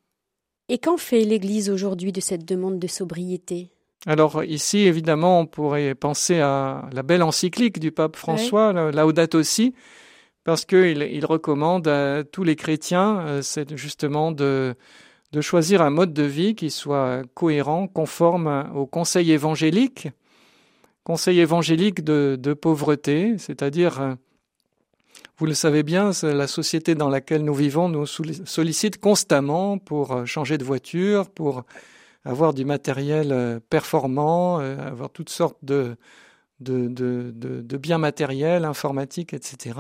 Et 0.69 0.77
qu'en 0.77 0.97
fait 0.97 1.25
l'Église 1.25 1.69
aujourd'hui 1.69 2.11
de 2.11 2.21
cette 2.21 2.45
demande 2.45 2.79
de 2.79 2.87
sobriété? 2.87 3.69
Alors 4.05 4.43
ici, 4.43 4.79
évidemment, 4.79 5.41
on 5.41 5.45
pourrait 5.45 5.93
penser 5.95 6.39
à 6.39 6.87
la 6.93 7.03
belle 7.03 7.23
encyclique 7.23 7.79
du 7.79 7.91
pape 7.91 8.15
François, 8.15 8.71
la 8.71 8.91
Laudato 8.91 9.37
aussi, 9.37 9.73
parce 10.45 10.63
qu'il 10.63 11.01
il 11.01 11.25
recommande 11.25 11.87
à 11.87 12.23
tous 12.23 12.43
les 12.43 12.55
chrétiens, 12.55 13.19
euh, 13.19 13.41
c'est 13.41 13.75
justement 13.75 14.31
de, 14.31 14.75
de 15.31 15.41
choisir 15.41 15.81
un 15.81 15.89
mode 15.89 16.13
de 16.13 16.23
vie 16.23 16.55
qui 16.55 16.69
soit 16.69 17.23
cohérent, 17.33 17.87
conforme 17.87 18.69
au 18.73 18.85
conseil 18.85 19.31
évangélique, 19.31 20.07
conseil 21.03 21.39
évangélique 21.39 22.03
de, 22.03 22.37
de 22.39 22.53
pauvreté, 22.53 23.37
c'est-à-dire 23.37 24.01
euh, 24.01 24.15
vous 25.39 25.45
le 25.45 25.53
savez 25.53 25.83
bien, 25.83 26.11
la 26.21 26.47
société 26.47 26.95
dans 26.95 27.07
laquelle 27.07 27.45
nous 27.45 27.53
vivons 27.53 27.87
nous 27.87 28.05
sollicite 28.05 28.99
constamment 28.99 29.77
pour 29.77 30.11
euh, 30.11 30.25
changer 30.25 30.57
de 30.57 30.65
voiture, 30.65 31.29
pour 31.29 31.63
avoir 32.25 32.53
du 32.53 32.65
matériel 32.65 33.31
euh, 33.31 33.61
performant, 33.69 34.59
euh, 34.59 34.77
avoir 34.85 35.09
toutes 35.09 35.29
sortes 35.29 35.57
de, 35.63 35.95
biens 36.59 37.97
matériels, 37.97 38.65
informatiques, 38.65 39.33
etc. 39.33 39.79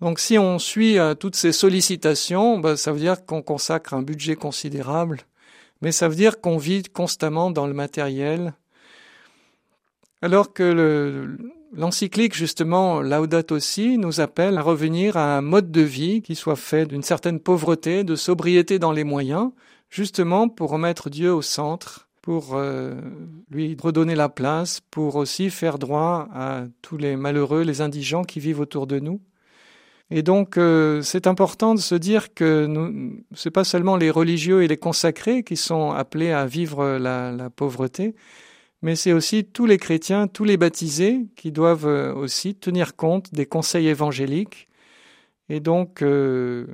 Donc 0.00 0.18
si 0.18 0.38
on 0.38 0.58
suit 0.58 0.96
toutes 1.20 1.36
ces 1.36 1.52
sollicitations, 1.52 2.58
bah, 2.58 2.78
ça 2.78 2.90
veut 2.90 3.00
dire 3.00 3.26
qu'on 3.26 3.42
consacre 3.42 3.92
un 3.92 4.00
budget 4.00 4.34
considérable, 4.34 5.20
mais 5.82 5.92
ça 5.92 6.08
veut 6.08 6.16
dire 6.16 6.40
qu'on 6.40 6.56
vit 6.56 6.84
constamment 6.84 7.50
dans 7.50 7.66
le 7.66 7.74
matériel, 7.74 8.54
alors 10.22 10.54
que 10.54 10.62
le, 10.62 11.36
L'encyclique, 11.76 12.34
justement, 12.34 13.02
Laudato 13.02 13.56
aussi, 13.56 13.98
nous 13.98 14.20
appelle 14.20 14.58
à 14.58 14.62
revenir 14.62 15.16
à 15.16 15.36
un 15.36 15.40
mode 15.40 15.72
de 15.72 15.80
vie 15.80 16.22
qui 16.22 16.36
soit 16.36 16.54
fait 16.54 16.86
d'une 16.86 17.02
certaine 17.02 17.40
pauvreté, 17.40 18.04
de 18.04 18.14
sobriété 18.14 18.78
dans 18.78 18.92
les 18.92 19.02
moyens, 19.02 19.50
justement 19.90 20.48
pour 20.48 20.70
remettre 20.70 21.10
Dieu 21.10 21.34
au 21.34 21.42
centre, 21.42 22.08
pour 22.22 22.54
euh, 22.54 22.94
lui 23.50 23.76
redonner 23.82 24.14
la 24.14 24.28
place, 24.28 24.82
pour 24.92 25.16
aussi 25.16 25.50
faire 25.50 25.80
droit 25.80 26.28
à 26.32 26.64
tous 26.80 26.96
les 26.96 27.16
malheureux, 27.16 27.62
les 27.62 27.80
indigents 27.80 28.22
qui 28.22 28.38
vivent 28.38 28.60
autour 28.60 28.86
de 28.86 29.00
nous. 29.00 29.20
Et 30.10 30.22
donc, 30.22 30.58
euh, 30.58 31.02
c'est 31.02 31.26
important 31.26 31.74
de 31.74 31.80
se 31.80 31.96
dire 31.96 32.34
que 32.34 32.68
ce 33.32 33.48
n'est 33.48 33.52
pas 33.52 33.64
seulement 33.64 33.96
les 33.96 34.10
religieux 34.10 34.62
et 34.62 34.68
les 34.68 34.76
consacrés 34.76 35.42
qui 35.42 35.56
sont 35.56 35.90
appelés 35.90 36.30
à 36.30 36.46
vivre 36.46 36.98
la 36.98 37.50
pauvreté, 37.50 38.14
mais 38.84 38.96
c'est 38.96 39.14
aussi 39.14 39.46
tous 39.46 39.64
les 39.64 39.78
chrétiens, 39.78 40.28
tous 40.28 40.44
les 40.44 40.58
baptisés 40.58 41.22
qui 41.36 41.50
doivent 41.50 41.86
euh, 41.86 42.12
aussi 42.12 42.54
tenir 42.54 42.96
compte 42.96 43.32
des 43.32 43.46
conseils 43.46 43.88
évangéliques 43.88 44.68
et 45.48 45.58
donc 45.58 46.02
euh, 46.02 46.66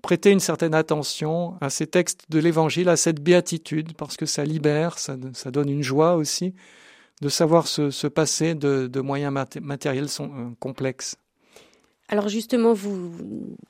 prêter 0.00 0.30
une 0.30 0.38
certaine 0.38 0.74
attention 0.74 1.56
à 1.60 1.68
ces 1.68 1.88
textes 1.88 2.26
de 2.30 2.38
l'Évangile, 2.38 2.88
à 2.88 2.94
cette 2.94 3.20
béatitude, 3.20 3.94
parce 3.94 4.16
que 4.16 4.26
ça 4.26 4.44
libère, 4.44 5.00
ça, 5.00 5.16
donne 5.16 5.68
une 5.68 5.82
joie 5.82 6.14
aussi 6.14 6.54
de 7.20 7.28
savoir 7.28 7.66
se, 7.66 8.06
passer 8.06 8.54
de, 8.54 9.00
moyens 9.00 9.34
matériels 9.60 10.06
euh, 10.20 10.50
complexes. 10.60 11.16
Alors 12.06 12.28
justement, 12.28 12.74
vous 12.74 13.10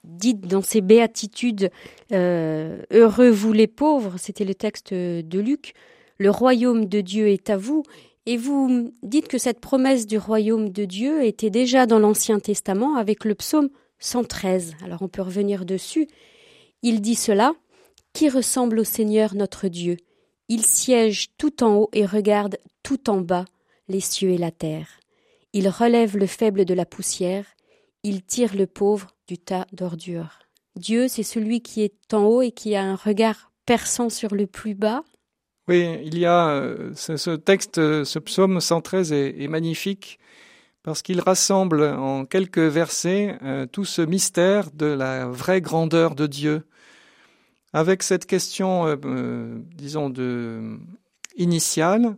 dites 0.04 0.46
dans 0.46 0.60
ces 0.60 0.82
béatitudes, 0.82 1.70
heureux 2.12 3.30
vous 3.30 3.54
les 3.54 3.68
pauvres, 3.68 4.16
c'était 4.18 4.44
le 4.44 4.54
texte 4.54 4.92
de 4.92 5.38
Luc, 5.40 5.72
le 6.18 6.30
royaume 6.30 6.86
de 6.86 7.00
Dieu 7.00 7.28
est 7.28 7.50
à 7.50 7.56
vous. 7.56 7.82
Et 8.26 8.36
vous 8.36 8.92
dites 9.02 9.28
que 9.28 9.38
cette 9.38 9.60
promesse 9.60 10.06
du 10.06 10.18
royaume 10.18 10.70
de 10.70 10.84
Dieu 10.84 11.24
était 11.24 11.50
déjà 11.50 11.86
dans 11.86 11.98
l'Ancien 11.98 12.40
Testament 12.40 12.96
avec 12.96 13.24
le 13.24 13.34
psaume 13.34 13.68
113. 14.00 14.74
Alors 14.84 15.02
on 15.02 15.08
peut 15.08 15.22
revenir 15.22 15.64
dessus. 15.64 16.08
Il 16.82 17.00
dit 17.00 17.14
cela 17.14 17.54
Qui 18.12 18.28
ressemble 18.28 18.80
au 18.80 18.84
Seigneur 18.84 19.34
notre 19.34 19.68
Dieu? 19.68 19.96
Il 20.48 20.62
siège 20.62 21.28
tout 21.38 21.62
en 21.62 21.74
haut 21.76 21.90
et 21.92 22.06
regarde 22.06 22.58
tout 22.82 23.10
en 23.10 23.20
bas 23.20 23.44
les 23.88 24.00
cieux 24.00 24.30
et 24.30 24.38
la 24.38 24.50
terre. 24.50 24.88
Il 25.52 25.68
relève 25.68 26.16
le 26.16 26.26
faible 26.26 26.64
de 26.64 26.74
la 26.74 26.84
poussière, 26.84 27.46
il 28.02 28.22
tire 28.22 28.54
le 28.54 28.66
pauvre 28.66 29.08
du 29.26 29.38
tas 29.38 29.66
d'ordures. 29.72 30.40
Dieu, 30.76 31.08
c'est 31.08 31.22
celui 31.22 31.62
qui 31.62 31.82
est 31.82 32.12
en 32.12 32.24
haut 32.24 32.42
et 32.42 32.52
qui 32.52 32.76
a 32.76 32.82
un 32.82 32.94
regard 32.94 33.50
perçant 33.64 34.10
sur 34.10 34.34
le 34.34 34.46
plus 34.46 34.74
bas. 34.74 35.02
Oui, 35.68 35.98
il 36.04 36.16
y 36.16 36.26
a 36.26 36.48
euh, 36.50 36.92
ce, 36.94 37.34
texte, 37.34 37.76
ce 38.04 38.18
psaume 38.20 38.60
113 38.60 39.12
est, 39.12 39.48
magnifique 39.48 40.20
parce 40.84 41.02
qu'il 41.02 41.20
rassemble 41.20 41.82
en 41.82 42.24
quelques 42.24 42.58
versets 42.58 43.36
euh, 43.42 43.66
tout 43.66 43.84
ce 43.84 44.00
mystère 44.02 44.70
de 44.70 44.86
la 44.86 45.26
vraie 45.26 45.60
grandeur 45.60 46.14
de 46.14 46.28
Dieu. 46.28 46.66
Avec 47.72 48.04
cette 48.04 48.26
question, 48.26 48.86
euh, 48.86 49.58
disons, 49.74 50.08
de, 50.08 50.78
initiale, 51.36 52.16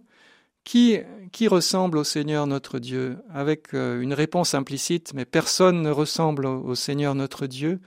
qui, 0.65 0.99
qui 1.33 1.49
ressemble 1.49 1.97
au 1.97 2.05
Seigneur 2.05 2.47
notre 2.47 2.79
Dieu? 2.79 3.17
Avec 3.33 3.73
une 3.73 4.13
réponse 4.13 4.53
implicite, 4.53 5.15
mais 5.15 5.25
personne 5.25 5.81
ne 5.81 5.91
ressemble 5.91 6.45
au 6.45 6.75
Seigneur 6.75 7.15
notre 7.15 7.47
Dieu. 7.47 7.81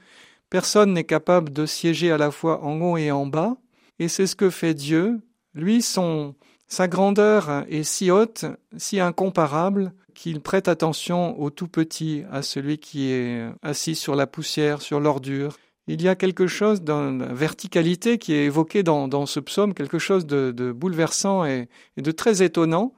Personne 0.50 0.92
n'est 0.92 1.04
capable 1.04 1.52
de 1.52 1.66
siéger 1.66 2.10
à 2.10 2.18
la 2.18 2.32
fois 2.32 2.64
en 2.64 2.80
haut 2.80 2.96
et 2.96 3.12
en 3.12 3.26
bas. 3.26 3.56
Et 4.00 4.08
c'est 4.08 4.26
ce 4.26 4.34
que 4.34 4.50
fait 4.50 4.74
Dieu 4.74 5.20
lui, 5.54 5.82
son, 5.82 6.34
sa 6.68 6.88
grandeur 6.88 7.64
est 7.68 7.82
si 7.82 8.10
haute, 8.10 8.46
si 8.76 8.98
incomparable, 8.98 9.92
qu'il 10.14 10.40
prête 10.40 10.68
attention 10.68 11.38
au 11.40 11.50
tout 11.50 11.68
petit, 11.68 12.24
à 12.30 12.42
celui 12.42 12.78
qui 12.78 13.10
est 13.10 13.46
assis 13.62 13.94
sur 13.94 14.14
la 14.14 14.26
poussière, 14.26 14.80
sur 14.82 15.00
l'ordure. 15.00 15.58
Il 15.86 16.00
y 16.00 16.08
a 16.08 16.14
quelque 16.14 16.46
chose 16.46 16.82
d'une 16.82 17.26
verticalité 17.32 18.18
qui 18.18 18.32
est 18.32 18.44
évoquée 18.44 18.82
dans, 18.82 19.26
ce 19.26 19.40
psaume, 19.40 19.74
quelque 19.74 19.98
chose 19.98 20.26
de, 20.26 20.72
bouleversant 20.72 21.44
et, 21.44 21.68
de 21.96 22.10
très 22.10 22.42
étonnant. 22.42 22.94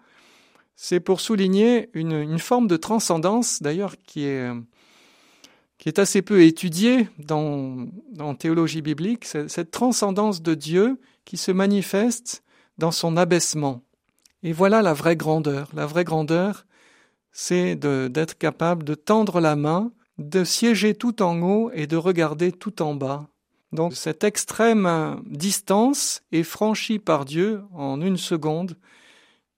C'est 0.77 1.01
pour 1.01 1.21
souligner 1.21 1.89
une, 1.95 2.39
forme 2.39 2.69
de 2.69 2.77
transcendance, 2.77 3.63
d'ailleurs, 3.63 3.95
qui 4.07 4.25
est, 4.25 4.51
qui 5.79 5.89
est 5.89 5.99
assez 5.99 6.21
peu 6.23 6.43
étudiée 6.43 7.09
dans, 7.19 7.87
dans 8.13 8.35
théologie 8.35 8.83
biblique, 8.83 9.25
cette 9.25 9.71
transcendance 9.71 10.43
de 10.43 10.55
Dieu 10.55 11.01
qui 11.25 11.37
se 11.37 11.51
manifeste 11.51 12.43
dans 12.79 12.93
son 12.93 13.16
abaissement. 13.16 13.83
Et 14.43 14.53
voilà 14.53 14.83
la 14.83 14.93
vraie 14.93 15.16
grandeur. 15.16 15.68
La 15.75 15.87
vraie 15.87 16.05
grandeur, 16.05 16.66
c'est 17.33 17.77
d'être 17.77 18.39
capable 18.39 18.85
de 18.85 18.95
tendre 18.95 19.41
la 19.41 19.57
main, 19.57 19.93
de 20.18 20.45
siéger 20.45 20.95
tout 20.95 21.22
en 21.22 21.41
haut 21.43 21.70
et 21.72 21.87
de 21.87 21.97
regarder 21.97 22.53
tout 22.53 22.83
en 22.83 22.95
bas. 22.95 23.29
Donc 23.72 23.97
cette 23.97 24.22
extrême 24.22 25.20
distance 25.27 26.22
est 26.31 26.45
franchie 26.45 27.01
par 27.01 27.25
Dieu 27.25 27.62
en 27.72 28.01
une 28.01 28.18
seconde. 28.18 28.77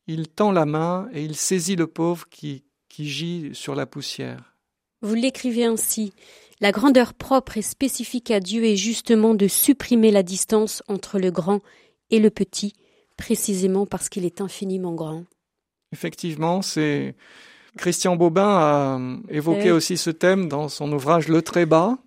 Il 0.06 0.28
tend 0.28 0.52
la 0.52 0.64
main 0.64 1.08
et 1.12 1.22
il 1.22 1.36
saisit 1.36 1.76
le 1.76 1.86
pauvre 1.86 2.26
qui, 2.30 2.64
gît 2.98 3.50
sur 3.52 3.74
la 3.74 3.84
poussière. 3.84 4.56
Vous 5.02 5.14
l'écrivez 5.14 5.66
ainsi. 5.66 6.14
La 6.60 6.72
grandeur 6.72 7.12
propre 7.12 7.58
et 7.58 7.62
spécifique 7.62 8.30
à 8.30 8.40
Dieu 8.40 8.64
est 8.64 8.76
justement 8.76 9.34
de 9.34 9.48
supprimer 9.48 10.10
la 10.10 10.22
distance 10.22 10.82
entre 10.88 11.18
le 11.18 11.30
grand 11.30 11.60
et 12.08 12.18
le 12.18 12.30
petit, 12.30 12.72
précisément 13.16 13.86
parce 13.86 14.08
qu'il 14.08 14.24
est 14.24 14.40
infiniment 14.40 14.94
grand. 14.94 15.24
Effectivement, 15.92 16.62
c'est 16.62 17.14
Christian 17.76 18.16
Bobin 18.16 18.48
a 18.48 19.00
évoqué 19.28 19.70
aussi 19.70 19.96
ce 19.96 20.10
thème 20.10 20.48
dans 20.48 20.68
son 20.68 20.90
ouvrage 20.92 21.28
Le 21.28 21.42
très 21.42 21.66
bas, 21.66 21.98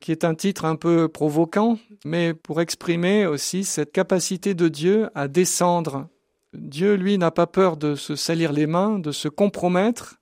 qui 0.00 0.12
est 0.12 0.24
un 0.24 0.34
titre 0.34 0.64
un 0.64 0.76
peu 0.76 1.08
provoquant, 1.08 1.78
mais 2.04 2.34
pour 2.34 2.60
exprimer 2.60 3.26
aussi 3.26 3.64
cette 3.64 3.92
capacité 3.92 4.54
de 4.54 4.68
Dieu 4.68 5.08
à 5.14 5.28
descendre. 5.28 6.08
Dieu, 6.52 6.94
lui, 6.94 7.18
n'a 7.18 7.30
pas 7.30 7.46
peur 7.46 7.76
de 7.76 7.94
se 7.94 8.14
salir 8.14 8.52
les 8.52 8.66
mains, 8.66 8.98
de 8.98 9.12
se 9.12 9.28
compromettre. 9.28 10.20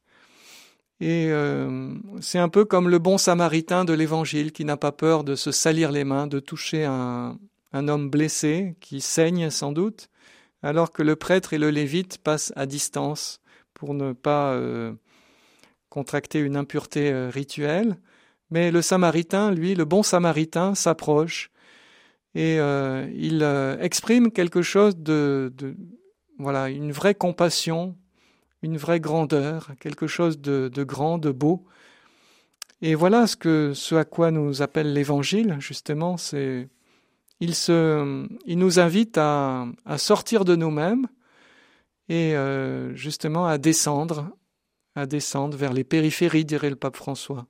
Et 1.01 1.27
euh, 1.31 1.95
c'est 2.21 2.39
un 2.39 2.49
peu 2.49 2.65
comme 2.65 2.89
le 2.89 3.01
bon 3.01 3.19
samaritain 3.19 3.85
de 3.85 3.93
l'Évangile 3.93 4.53
qui 4.53 4.65
n'a 4.65 4.77
pas 4.77 4.93
peur 4.93 5.25
de 5.25 5.35
se 5.35 5.51
salir 5.51 5.91
les 5.91 6.05
mains, 6.05 6.29
de 6.29 6.39
toucher 6.39 6.85
un, 6.85 7.37
un 7.73 7.89
homme 7.89 8.11
blessé 8.11 8.77
qui 8.81 9.01
saigne 9.01 9.51
sans 9.51 9.73
doute, 9.73 10.09
alors 10.63 10.93
que 10.93 11.03
le 11.03 11.17
prêtre 11.17 11.53
et 11.53 11.59
le 11.59 11.71
lévite 11.71 12.19
passent 12.19 12.53
à 12.57 12.67
distance 12.67 13.41
pour 13.75 13.95
ne 13.95 14.13
pas 14.13 14.53
euh, 14.53 14.93
contracter 15.89 16.39
une 16.39 16.57
impureté 16.57 17.11
euh, 17.11 17.31
rituelle. 17.31 17.97
Mais 18.51 18.71
le 18.71 18.83
samaritain, 18.83 19.51
lui, 19.51 19.75
le 19.75 19.85
bon 19.85 20.03
samaritain, 20.03 20.75
s'approche 20.75 21.51
et 22.35 22.59
euh, 22.61 23.11
il 23.15 23.43
exprime 23.81 24.31
quelque 24.31 24.63
chose 24.63 24.97
de, 24.97 25.53
voilà, 26.39 26.69
une 26.69 26.93
vraie 26.93 27.15
compassion, 27.15 27.97
une 28.63 28.77
vraie 28.77 29.01
grandeur, 29.01 29.71
quelque 29.81 30.07
chose 30.07 30.39
de, 30.39 30.71
grand, 30.85 31.19
de 31.19 31.31
beau. 31.31 31.65
Et 32.81 32.95
voilà 32.95 33.27
ce 33.27 33.95
à 33.95 34.05
quoi 34.05 34.31
nous 34.31 34.63
appelle 34.63 34.93
l'Évangile, 34.93 35.57
justement, 35.61 36.17
c'est 36.17 36.69
il, 37.43 37.57
se, 37.57 38.29
il 38.47 38.57
nous 38.57 38.79
invite 38.79 39.19
à, 39.19 39.67
sortir 39.97 40.45
de 40.45 40.55
nous-mêmes 40.55 41.09
et 42.09 42.37
euh, 42.37 42.95
justement 42.95 43.47
à 43.47 43.59
descendre, 43.59 44.31
à 44.95 45.07
descendre 45.07 45.57
vers 45.57 45.73
les 45.73 45.83
périphéries, 45.83 46.45
dirait 46.45 46.71
le 46.71 46.77
pape 46.77 46.97
François. 46.97 47.47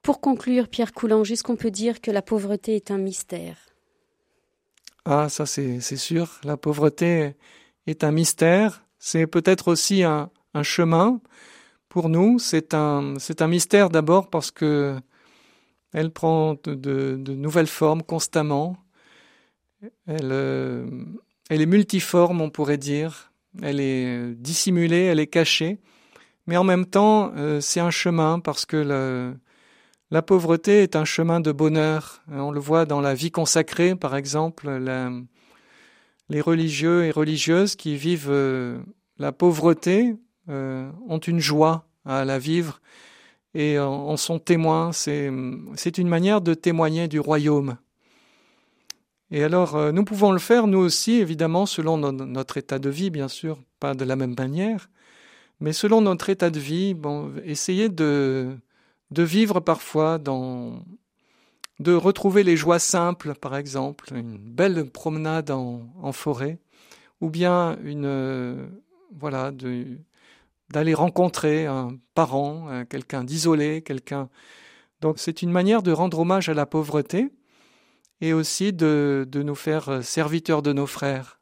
Pour 0.00 0.22
conclure, 0.22 0.68
Pierre 0.68 0.92
Coulange, 0.92 1.30
est-ce 1.30 1.42
qu'on 1.42 1.56
peut 1.56 1.70
dire 1.70 2.00
que 2.00 2.10
la 2.10 2.22
pauvreté 2.22 2.74
est 2.74 2.90
un 2.90 2.96
mystère 2.96 3.58
Ah, 5.04 5.28
ça 5.28 5.44
c'est 5.44 5.80
sûr. 5.80 6.40
La 6.42 6.56
pauvreté 6.56 7.34
est 7.86 8.02
un 8.02 8.12
mystère. 8.12 8.82
C'est 8.98 9.26
peut-être 9.26 9.68
aussi 9.68 10.04
un, 10.04 10.30
un, 10.54 10.62
chemin 10.62 11.20
pour 11.90 12.08
nous. 12.08 12.38
C'est 12.38 12.72
un, 12.72 13.14
un 13.40 13.46
mystère 13.46 13.90
d'abord 13.90 14.30
parce 14.30 14.50
que 14.50 14.98
elle 15.92 16.10
prend 16.10 16.56
de, 16.64 17.16
nouvelles 17.16 17.66
formes 17.66 18.02
constamment. 18.02 18.76
Elle, 20.06 20.30
euh, 20.32 20.86
elle, 21.50 21.62
est 21.62 21.66
multiforme, 21.66 22.40
on 22.40 22.50
pourrait 22.50 22.78
dire. 22.78 23.32
Elle 23.62 23.80
est 23.80 24.34
dissimulée, 24.34 25.04
elle 25.04 25.20
est 25.20 25.26
cachée. 25.26 25.78
Mais 26.46 26.56
en 26.56 26.64
même 26.64 26.86
temps, 26.86 27.32
euh, 27.36 27.60
c'est 27.60 27.80
un 27.80 27.90
chemin 27.90 28.40
parce 28.40 28.66
que 28.66 29.34
la 30.10 30.22
pauvreté 30.22 30.82
est 30.82 30.96
un 30.96 31.04
chemin 31.04 31.40
de 31.40 31.52
bonheur. 31.52 32.22
On 32.30 32.50
le 32.50 32.60
voit 32.60 32.86
dans 32.86 33.00
la 33.00 33.14
vie 33.14 33.30
consacrée, 33.30 33.94
par 33.94 34.16
exemple. 34.16 34.68
les 36.28 36.40
religieux 36.40 37.04
et 37.06 37.10
religieuses 37.10 37.76
qui 37.76 37.96
vivent 37.96 38.30
euh, 38.30 38.78
la 39.18 39.32
pauvreté 39.32 40.14
ont 40.48 41.18
une 41.18 41.40
joie 41.40 41.86
à 42.06 42.24
la 42.24 42.38
vivre 42.38 42.80
et 43.54 43.78
en, 43.78 44.16
sont 44.16 44.38
témoins. 44.38 44.92
C'est 44.92 45.28
une 45.98 46.08
manière 46.08 46.40
de 46.40 46.54
témoigner 46.54 47.08
du 47.08 47.20
royaume. 47.20 47.76
Et 49.30 49.44
alors, 49.44 49.76
euh, 49.76 49.92
nous 49.92 50.04
pouvons 50.04 50.32
le 50.32 50.38
faire, 50.38 50.66
nous 50.66 50.78
aussi, 50.78 51.16
évidemment, 51.16 51.66
selon 51.66 51.98
notre 51.98 52.56
état 52.56 52.78
de 52.78 52.88
vie, 52.88 53.10
bien 53.10 53.28
sûr, 53.28 53.58
pas 53.78 53.94
de 53.94 54.04
la 54.04 54.16
même 54.16 54.34
manière, 54.38 54.88
mais 55.60 55.72
selon 55.72 56.00
notre 56.00 56.30
état 56.30 56.50
de 56.50 56.58
vie, 56.58 56.94
bon, 56.94 57.34
essayer 57.44 57.90
de, 57.90 58.56
vivre 59.10 59.60
parfois 59.60 60.18
dans, 60.18 60.82
de 61.78 61.92
retrouver 61.92 62.42
les 62.42 62.56
joies 62.56 62.78
simples, 62.78 63.34
par 63.34 63.54
exemple, 63.56 64.14
une 64.14 64.38
belle 64.38 64.90
promenade 64.90 65.50
en, 65.50 65.86
en 66.00 66.12
forêt, 66.12 66.58
ou 67.20 67.28
bien 67.28 67.76
une, 67.84 68.06
euh, 68.06 68.66
voilà, 69.14 69.50
de, 69.50 69.98
d'aller 70.70 70.94
rencontrer 70.94 71.66
un 71.66 71.96
parent, 72.14 72.84
quelqu'un 72.88 73.24
d'isolé, 73.24 73.82
quelqu'un. 73.82 74.28
Donc 75.00 75.18
c'est 75.18 75.42
une 75.42 75.50
manière 75.50 75.82
de 75.82 75.92
rendre 75.92 76.18
hommage 76.18 76.48
à 76.48 76.54
la 76.54 76.66
pauvreté 76.66 77.30
et 78.20 78.32
aussi 78.32 78.72
de, 78.72 79.26
de 79.30 79.42
nous 79.42 79.54
faire 79.54 79.88
euh, 79.88 80.02
serviteurs 80.02 80.62
de 80.62 80.72
nos 80.72 80.86
frères. 80.86 81.40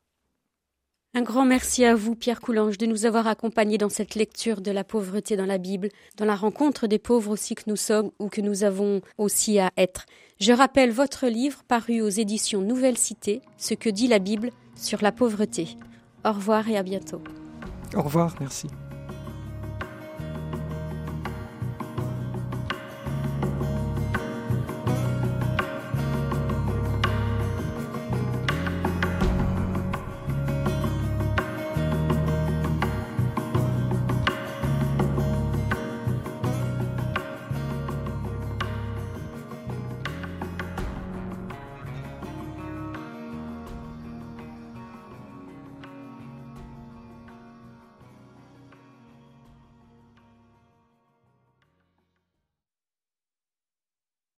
Un 1.15 1.23
grand 1.23 1.47
merci 1.47 1.87
à 1.87 1.95
vous, 1.95 2.15
Pierre 2.15 2.43
Coulange, 2.43 2.77
de 2.77 2.85
nous 2.85 3.07
avoir 3.07 3.27
accompagnés 3.27 3.79
dans 3.79 3.89
cette 3.89 4.15
lecture 4.15 4.61
de 4.61 4.71
la 4.71 4.85
pauvreté 4.85 5.35
dans 5.35 5.47
la 5.47 5.57
Bible, 5.57 5.89
dans 6.19 6.27
la 6.27 6.37
rencontre 6.37 6.87
des 6.87 6.99
pauvres 6.99 7.31
aussi 7.31 7.55
que 7.55 7.63
nous 7.69 7.77
sommes 7.77 8.11
ou 8.19 8.29
que 8.29 8.43
nous 8.43 8.65
avons 8.65 9.01
aussi 9.17 9.59
à 9.59 9.71
être. 9.79 10.05
Je 10.41 10.53
rappelle 10.53 10.91
votre 10.91 11.27
livre 11.27 11.63
paru 11.67 12.03
aux 12.03 12.11
éditions 12.11 12.61
Nouvelle 12.61 12.99
Cité, 12.99 13.41
Ce 13.57 13.73
que 13.73 13.89
dit 13.89 14.09
la 14.09 14.19
Bible 14.19 14.51
sur 14.75 15.01
la 15.01 15.11
pauvreté. 15.11 15.69
Au 16.27 16.33
revoir 16.33 16.69
et 16.69 16.77
à 16.77 16.83
bientôt. 16.83 17.23
Au 17.95 18.03
revoir, 18.03 18.35
merci. 18.39 18.67